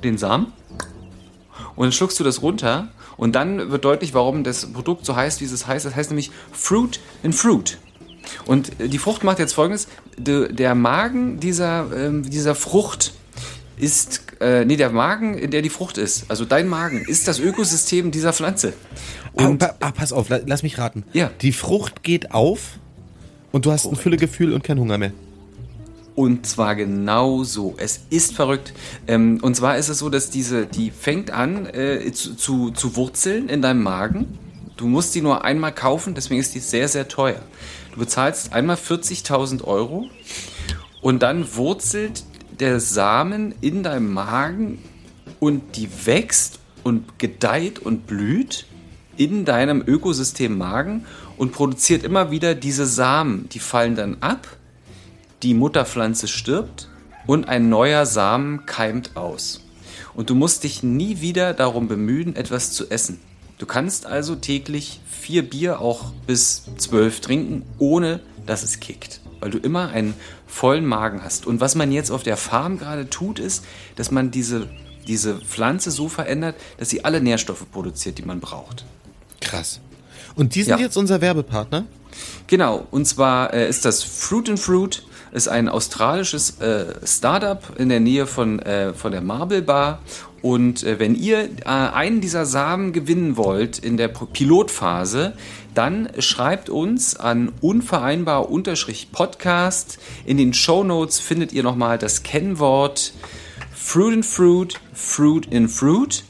den 0.05 0.19
Samen, 0.19 0.53
und 1.77 1.85
dann 1.87 1.93
schluckst 1.93 2.19
du 2.21 2.25
das 2.25 2.43
runter. 2.43 2.89
Und 3.17 3.35
dann 3.35 3.71
wird 3.71 3.85
deutlich, 3.85 4.15
warum 4.15 4.45
das 4.45 4.67
Produkt 4.73 5.07
so 5.07 5.15
heißt, 5.17 5.41
wie 5.41 5.45
es 5.45 5.67
heißt. 5.67 5.85
Das 5.87 5.95
heißt 5.95 6.11
nämlich 6.11 6.31
Fruit 6.53 7.01
in 7.23 7.33
Fruit. 7.33 7.79
Und 8.47 8.81
äh, 8.81 8.89
die 8.89 8.99
Frucht 8.99 9.23
macht 9.25 9.39
jetzt 9.39 9.53
folgendes: 9.53 9.87
De, 10.19 10.53
Der 10.53 10.75
Magen 10.75 11.39
dieser, 11.41 11.87
ähm, 11.97 12.29
dieser 12.29 12.55
Frucht 12.55 13.13
ist, 13.77 14.23
äh, 14.41 14.65
nee, 14.65 14.77
der 14.77 14.91
Magen, 14.91 15.37
in 15.37 15.51
der 15.51 15.61
die 15.63 15.69
Frucht 15.71 15.99
ist, 15.99 16.27
also 16.29 16.45
dein 16.45 16.69
Magen, 16.69 17.05
ist 17.07 17.27
das 17.29 17.39
Ökosystem 17.41 18.11
dieser 18.11 18.33
Pflanze. 18.33 18.73
Ah, 19.37 19.47
Und 19.47 19.59
pa 19.59 19.75
ah, 19.81 19.91
pass 19.91 20.13
auf, 20.13 20.29
la- 20.29 20.41
lass 20.47 20.63
mich 20.63 20.79
raten. 20.79 21.05
Ja. 21.13 21.31
Die 21.43 21.53
Frucht 21.53 22.03
geht 22.05 22.31
auf 22.33 22.79
und 23.53 23.67
du 23.67 23.73
hast 23.73 23.87
ein 23.87 23.97
Füllegefühl 23.97 24.53
und 24.53 24.63
keinen 24.65 24.79
Hunger 24.81 24.97
mehr. 24.99 25.13
Und 26.15 26.47
zwar 26.47 26.77
genau 26.77 27.43
so. 27.43 27.75
Es 27.77 28.03
ist 28.11 28.35
verrückt. 28.35 28.73
Ähm, 29.09 29.41
und 29.43 29.57
zwar 29.57 29.79
ist 29.79 29.89
es 29.89 29.99
so, 29.99 30.11
dass 30.11 30.31
diese, 30.31 30.67
die 30.67 30.91
fängt 30.91 31.33
an 31.33 31.67
äh, 31.67 32.13
zu, 32.13 32.37
zu, 32.37 32.71
zu 32.71 32.97
wurzeln 32.97 33.49
in 33.49 33.63
deinem 33.63 33.83
Magen. 33.83 34.39
Du 34.77 34.87
musst 34.87 35.15
die 35.15 35.23
nur 35.23 35.45
einmal 35.45 35.73
kaufen, 35.73 36.15
deswegen 36.15 36.41
ist 36.41 36.55
die 36.55 36.61
sehr, 36.61 36.89
sehr 36.89 37.09
teuer. 37.09 37.41
Du 37.93 38.01
bezahlst 38.01 38.53
einmal 38.53 38.77
40.000 38.77 39.63
Euro 39.65 40.07
und 41.01 41.23
dann 41.23 41.55
wurzelt 41.55 42.25
der 42.59 42.81
Samen 42.81 43.55
in 43.61 43.83
deinem 43.83 44.13
Magen 44.13 44.83
und 45.39 45.77
die 45.77 45.89
wächst 46.07 46.59
und 46.83 47.19
gedeiht 47.19 47.79
und 47.79 48.07
blüht 48.07 48.67
in 49.17 49.45
deinem 49.45 49.83
Ökosystem 49.87 50.59
Magen 50.59 51.07
und 51.37 51.53
produziert 51.53 52.05
immer 52.05 52.31
wieder 52.31 52.55
diese 52.55 52.87
Samen. 52.87 53.49
Die 53.51 53.59
fallen 53.59 53.97
dann 53.97 54.17
ab 54.21 54.57
die 55.45 55.55
Mutterpflanze 55.55 56.27
stirbt 56.27 56.89
und 57.27 57.49
ein 57.49 57.69
neuer 57.69 58.07
Samen 58.07 58.67
keimt 58.67 59.17
aus. 59.17 59.61
Und 60.15 60.31
du 60.31 60.35
musst 60.35 60.65
dich 60.65 60.83
nie 60.83 61.21
wieder 61.21 61.53
darum 61.55 61.87
bemühen, 61.87 62.35
etwas 62.35 62.73
zu 62.73 62.91
essen. 62.91 63.21
Du 63.59 63.67
kannst 63.67 64.07
also 64.07 64.35
täglich 64.35 65.01
vier 65.09 65.49
Bier 65.49 65.81
auch 65.81 66.13
bis 66.27 66.65
zwölf 66.79 67.21
trinken, 67.21 67.65
ohne 67.79 68.21
dass 68.47 68.63
es 68.63 68.81
kickt. 68.81 69.21
Weil 69.41 69.51
du 69.51 69.59
immer 69.59 69.89
einen 69.91 70.15
vollen 70.47 70.87
Magen 70.87 71.23
hast. 71.23 71.47
Und 71.47 71.61
was 71.61 71.75
man 71.75 71.93
jetzt 71.93 72.11
auf 72.11 72.23
der 72.23 72.37
Farm 72.37 72.79
gerade 72.79 73.11
tut, 73.11 73.39
ist, 73.39 73.65
dass 73.97 74.11
man 74.11 74.31
diese, 74.31 74.69
diese 75.07 75.37
Pflanze 75.41 75.91
so 75.91 76.09
verändert, 76.09 76.57
dass 76.79 76.89
sie 76.89 77.05
alle 77.05 77.21
Nährstoffe 77.21 77.65
produziert, 77.71 78.19
die 78.19 78.23
man 78.23 78.41
braucht. 78.41 78.85
Krass. 79.41 79.81
Und 80.37 80.55
die 80.55 80.63
sind 80.63 80.79
Ja. 80.79 80.85
jetzt 80.85 80.97
unser 80.97 81.21
Werbepartner? 81.21 81.85
Genau, 82.47 82.87
und 82.91 83.07
zwar 83.07 83.53
äh, 83.53 83.69
ist 83.69 83.85
das 83.85 84.03
Fruit 84.03 84.49
and 84.49 84.59
Fruit, 84.61 85.05
ist 85.35 85.49
ein 85.49 85.69
australisches 85.69 86.61
äh, 86.61 86.95
Startup 87.05 87.61
in 87.77 87.91
der 87.91 88.01
Nähe 88.01 88.27
von, 88.27 88.61
äh, 88.61 88.95
von 88.95 89.13
der 89.13 89.21
Marble 89.21 89.61
Bar. 89.63 90.01
Und 90.43 90.85
äh, 90.85 90.99
wenn 91.01 91.17
ihr 91.17 91.41
äh, 91.41 91.65
einen 91.65 92.21
dieser 92.21 92.45
Samen 92.47 92.93
gewinnen 92.93 93.37
wollt 93.37 93.79
in 93.79 93.97
der 93.97 94.07
Pilotphase, 94.09 95.33
dann 95.75 96.09
schreibt 96.21 96.71
uns 96.71 97.17
an 97.17 97.51
unvereinbar-podcast. 97.61 99.99
In 100.25 100.37
den 100.37 100.55
Show 100.55 100.85
Notes 100.85 101.19
findet 101.19 101.53
ihr 101.53 101.65
nochmal 101.65 101.99
das 101.99 102.23
Kennwort 102.23 103.13
Fruit 103.73 104.15
and 104.15 104.25
Fruit, 104.25 104.79
Fruit 104.93 105.47
in 105.47 105.69
Fruit. 105.69 106.23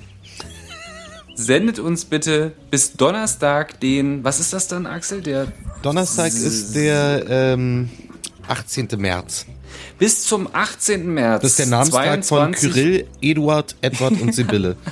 Sendet 1.35 1.79
uns 1.79 2.07
bitte 2.07 2.53
bis 2.71 2.95
Donnerstag 2.95 3.81
den, 3.81 4.25
was 4.25 4.41
ist 4.41 4.55
das 4.55 4.67
dann, 4.69 4.87
Axel? 4.87 5.21
Der 5.21 5.49
Donnerstag 5.83 6.29
ist 6.29 6.75
der 6.75 7.27
ähm, 7.29 7.91
18. 8.49 8.89
März. 8.97 9.47
bis 9.99 10.25
zum 10.25 10.49
18. 10.53 11.13
März. 11.13 11.43
Das 11.43 11.51
ist 11.53 11.59
der 11.59 11.67
Namenstag 11.67 12.25
von 12.25 12.55
22 12.55 12.73
Kyrill, 12.73 13.07
Eduard, 13.21 13.77
Edward 13.81 14.21
und 14.21 14.35
Sibylle. 14.35 14.77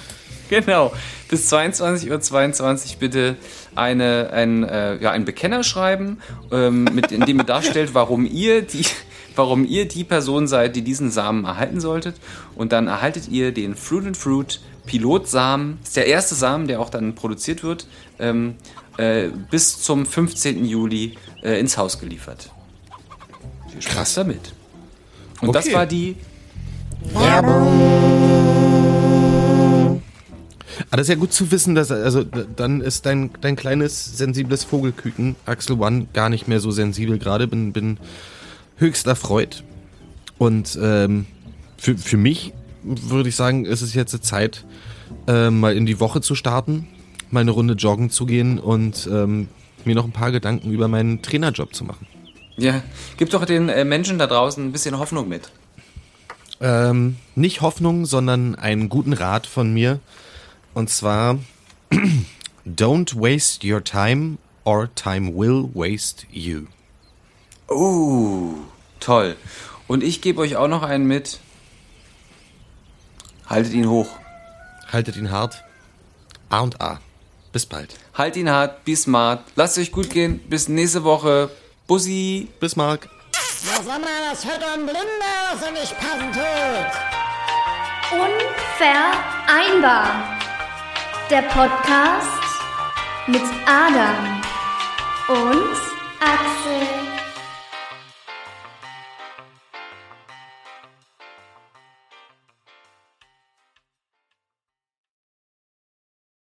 Genau. 0.48 0.92
Bis 1.30 1.50
22.22 1.50 2.11
Uhr 2.11 2.20
22 2.20 2.98
bitte 2.98 3.36
eine, 3.74 4.30
ein, 4.34 4.64
äh, 4.64 4.96
ja, 5.03 5.11
ein 5.11 5.24
Bekenner 5.24 5.64
schreiben, 5.64 6.18
ähm, 6.50 6.84
mit, 6.92 7.11
in 7.11 7.22
dem 7.22 7.38
ihr 7.38 7.44
darstellt, 7.44 7.94
warum 7.94 8.26
ihr 8.26 8.61
die 8.61 8.84
warum 9.34 9.64
ihr 9.64 9.88
die 9.88 10.05
Person 10.05 10.46
seid, 10.46 10.76
die 10.76 10.82
diesen 10.82 11.11
Samen 11.11 11.46
erhalten 11.46 11.80
solltet. 11.80 12.16
Und 12.55 12.72
dann 12.72 12.86
erhaltet 12.86 13.28
ihr 13.28 13.53
den 13.53 13.76
Fruit 13.76 14.07
and 14.07 14.16
Fruit 14.16 14.61
Pilotsamen. 14.84 15.78
Das 15.80 15.88
ist 15.88 15.96
der 15.96 16.07
erste 16.07 16.34
Samen, 16.34 16.66
der 16.66 16.80
auch 16.80 16.90
dann 16.90 17.14
produziert 17.14 17.62
wird, 17.62 17.86
ähm, 18.18 18.57
äh, 18.98 19.28
bis 19.50 19.80
zum 19.80 20.05
15. 20.05 20.66
Juli 20.66 21.16
äh, 21.42 21.59
ins 21.59 21.78
Haus 21.78 21.98
geliefert. 21.98 22.50
Viel 23.73 23.83
Spaß 23.83 23.95
Krass. 23.95 24.14
damit. 24.14 24.53
Und 25.41 25.55
das 25.55 25.66
Okay. 25.66 25.75
war 25.75 25.87
die 25.87 26.16
Aber 30.91 30.99
das 30.99 31.01
ist 31.03 31.09
ja 31.09 31.14
gut 31.16 31.33
zu 31.33 31.51
wissen, 31.51 31.75
dass 31.75 31.91
also 31.91 32.23
dann 32.25 32.81
ist 32.81 33.07
dein, 33.07 33.31
dein 33.41 33.57
kleines 33.57 34.16
sensibles 34.16 34.64
Vogelküken 34.64 35.37
Axel 35.47 35.81
One 35.81 36.07
gar 36.12 36.29
nicht 36.29 36.49
mehr 36.49 36.61
so 36.61 36.70
sensibel 36.70 37.18
gerade. 37.18 37.47
Bin 37.49 37.73
bin 37.73 37.99
höchst 38.77 39.07
erfreut. 39.07 39.64
Und 40.39 40.79
ähm, 40.81 41.27
für, 41.77 41.97
für 41.97 42.16
mich 42.16 42.53
würde 42.83 43.29
ich 43.29 43.37
sagen, 43.37 43.64
ist 43.64 43.83
es 43.83 43.95
jetzt 43.95 44.25
Zeit, 44.25 44.64
äh, 45.29 45.51
mal 45.51 45.77
in 45.77 45.87
die 45.87 46.01
Woche 46.01 46.20
zu 46.20 46.35
starten, 46.35 46.89
mal 47.31 47.41
eine 47.41 47.53
Runde 47.53 47.75
joggen 47.75 48.11
zu 48.11 48.27
gehen 48.27 48.59
und 48.59 49.09
ähm, 49.11 49.49
mir 49.85 49.95
noch 49.95 50.05
ein 50.05 50.12
paar 50.12 50.33
Gedanken 50.33 50.70
über 50.73 50.89
meinen 50.89 51.23
Trainerjob 51.23 51.75
zu 51.75 51.85
machen. 51.85 52.07
Ja, 52.57 52.82
gib 53.16 53.30
doch 53.30 53.44
den 53.44 53.68
äh, 53.68 53.84
Menschen 53.84 54.18
da 54.18 54.26
draußen 54.26 54.64
ein 54.64 54.72
bisschen 54.72 54.98
Hoffnung 54.98 55.28
mit. 55.28 55.50
Ähm, 56.61 57.16
nicht 57.34 57.61
Hoffnung, 57.61 58.07
sondern 58.07 58.55
einen 58.55 58.88
guten 58.88 59.12
Rat 59.12 59.46
von 59.46 59.72
mir. 59.72 60.00
Und 60.74 60.90
zwar, 60.90 61.38
don't 62.66 63.20
waste 63.20 63.66
your 63.66 63.82
time 63.82 64.38
or 64.64 64.88
time 64.94 65.34
will 65.34 65.68
waste 65.74 66.26
you. 66.30 66.66
Oh, 67.68 68.55
toll. 69.00 69.36
Und 69.88 70.03
ich 70.03 70.20
gebe 70.20 70.40
euch 70.40 70.57
auch 70.57 70.68
noch 70.68 70.82
einen 70.82 71.07
mit. 71.07 71.40
Haltet 73.46 73.72
ihn 73.72 73.88
hoch. 73.88 74.09
Haltet 74.90 75.16
ihn 75.16 75.30
hart. 75.30 75.64
A 76.48 76.61
und 76.61 76.80
A. 76.80 77.00
Bis 77.50 77.66
bald. 77.66 77.94
Halt 78.14 78.36
ihn 78.36 78.50
hart, 78.50 78.84
be 78.84 78.94
smart. 78.94 79.44
Lasst 79.57 79.78
euch 79.78 79.90
gut 79.90 80.11
gehen. 80.11 80.38
Bis 80.48 80.68
nächste 80.68 81.05
Woche. 81.05 81.50
Bussi. 81.93 82.49
Bis 82.59 82.74
Mark. 82.74 83.07
Ja, 83.66 83.82
sag 83.84 84.01
mal, 84.01 84.09
das 84.30 84.47
hört 84.47 84.62
doch 84.62 84.72
ein 84.72 84.86
Blinder, 84.86 85.53
was 85.53 85.62
er 85.62 85.72
nicht 85.72 85.95
passen 85.99 86.32
tut. 86.32 86.90
Unvereinbar. 88.18 90.07
Der 91.28 91.43
Podcast 91.43 92.28
mit 93.26 93.43
Adam 93.66 94.40
und 95.28 95.76
Axel. 96.18 97.12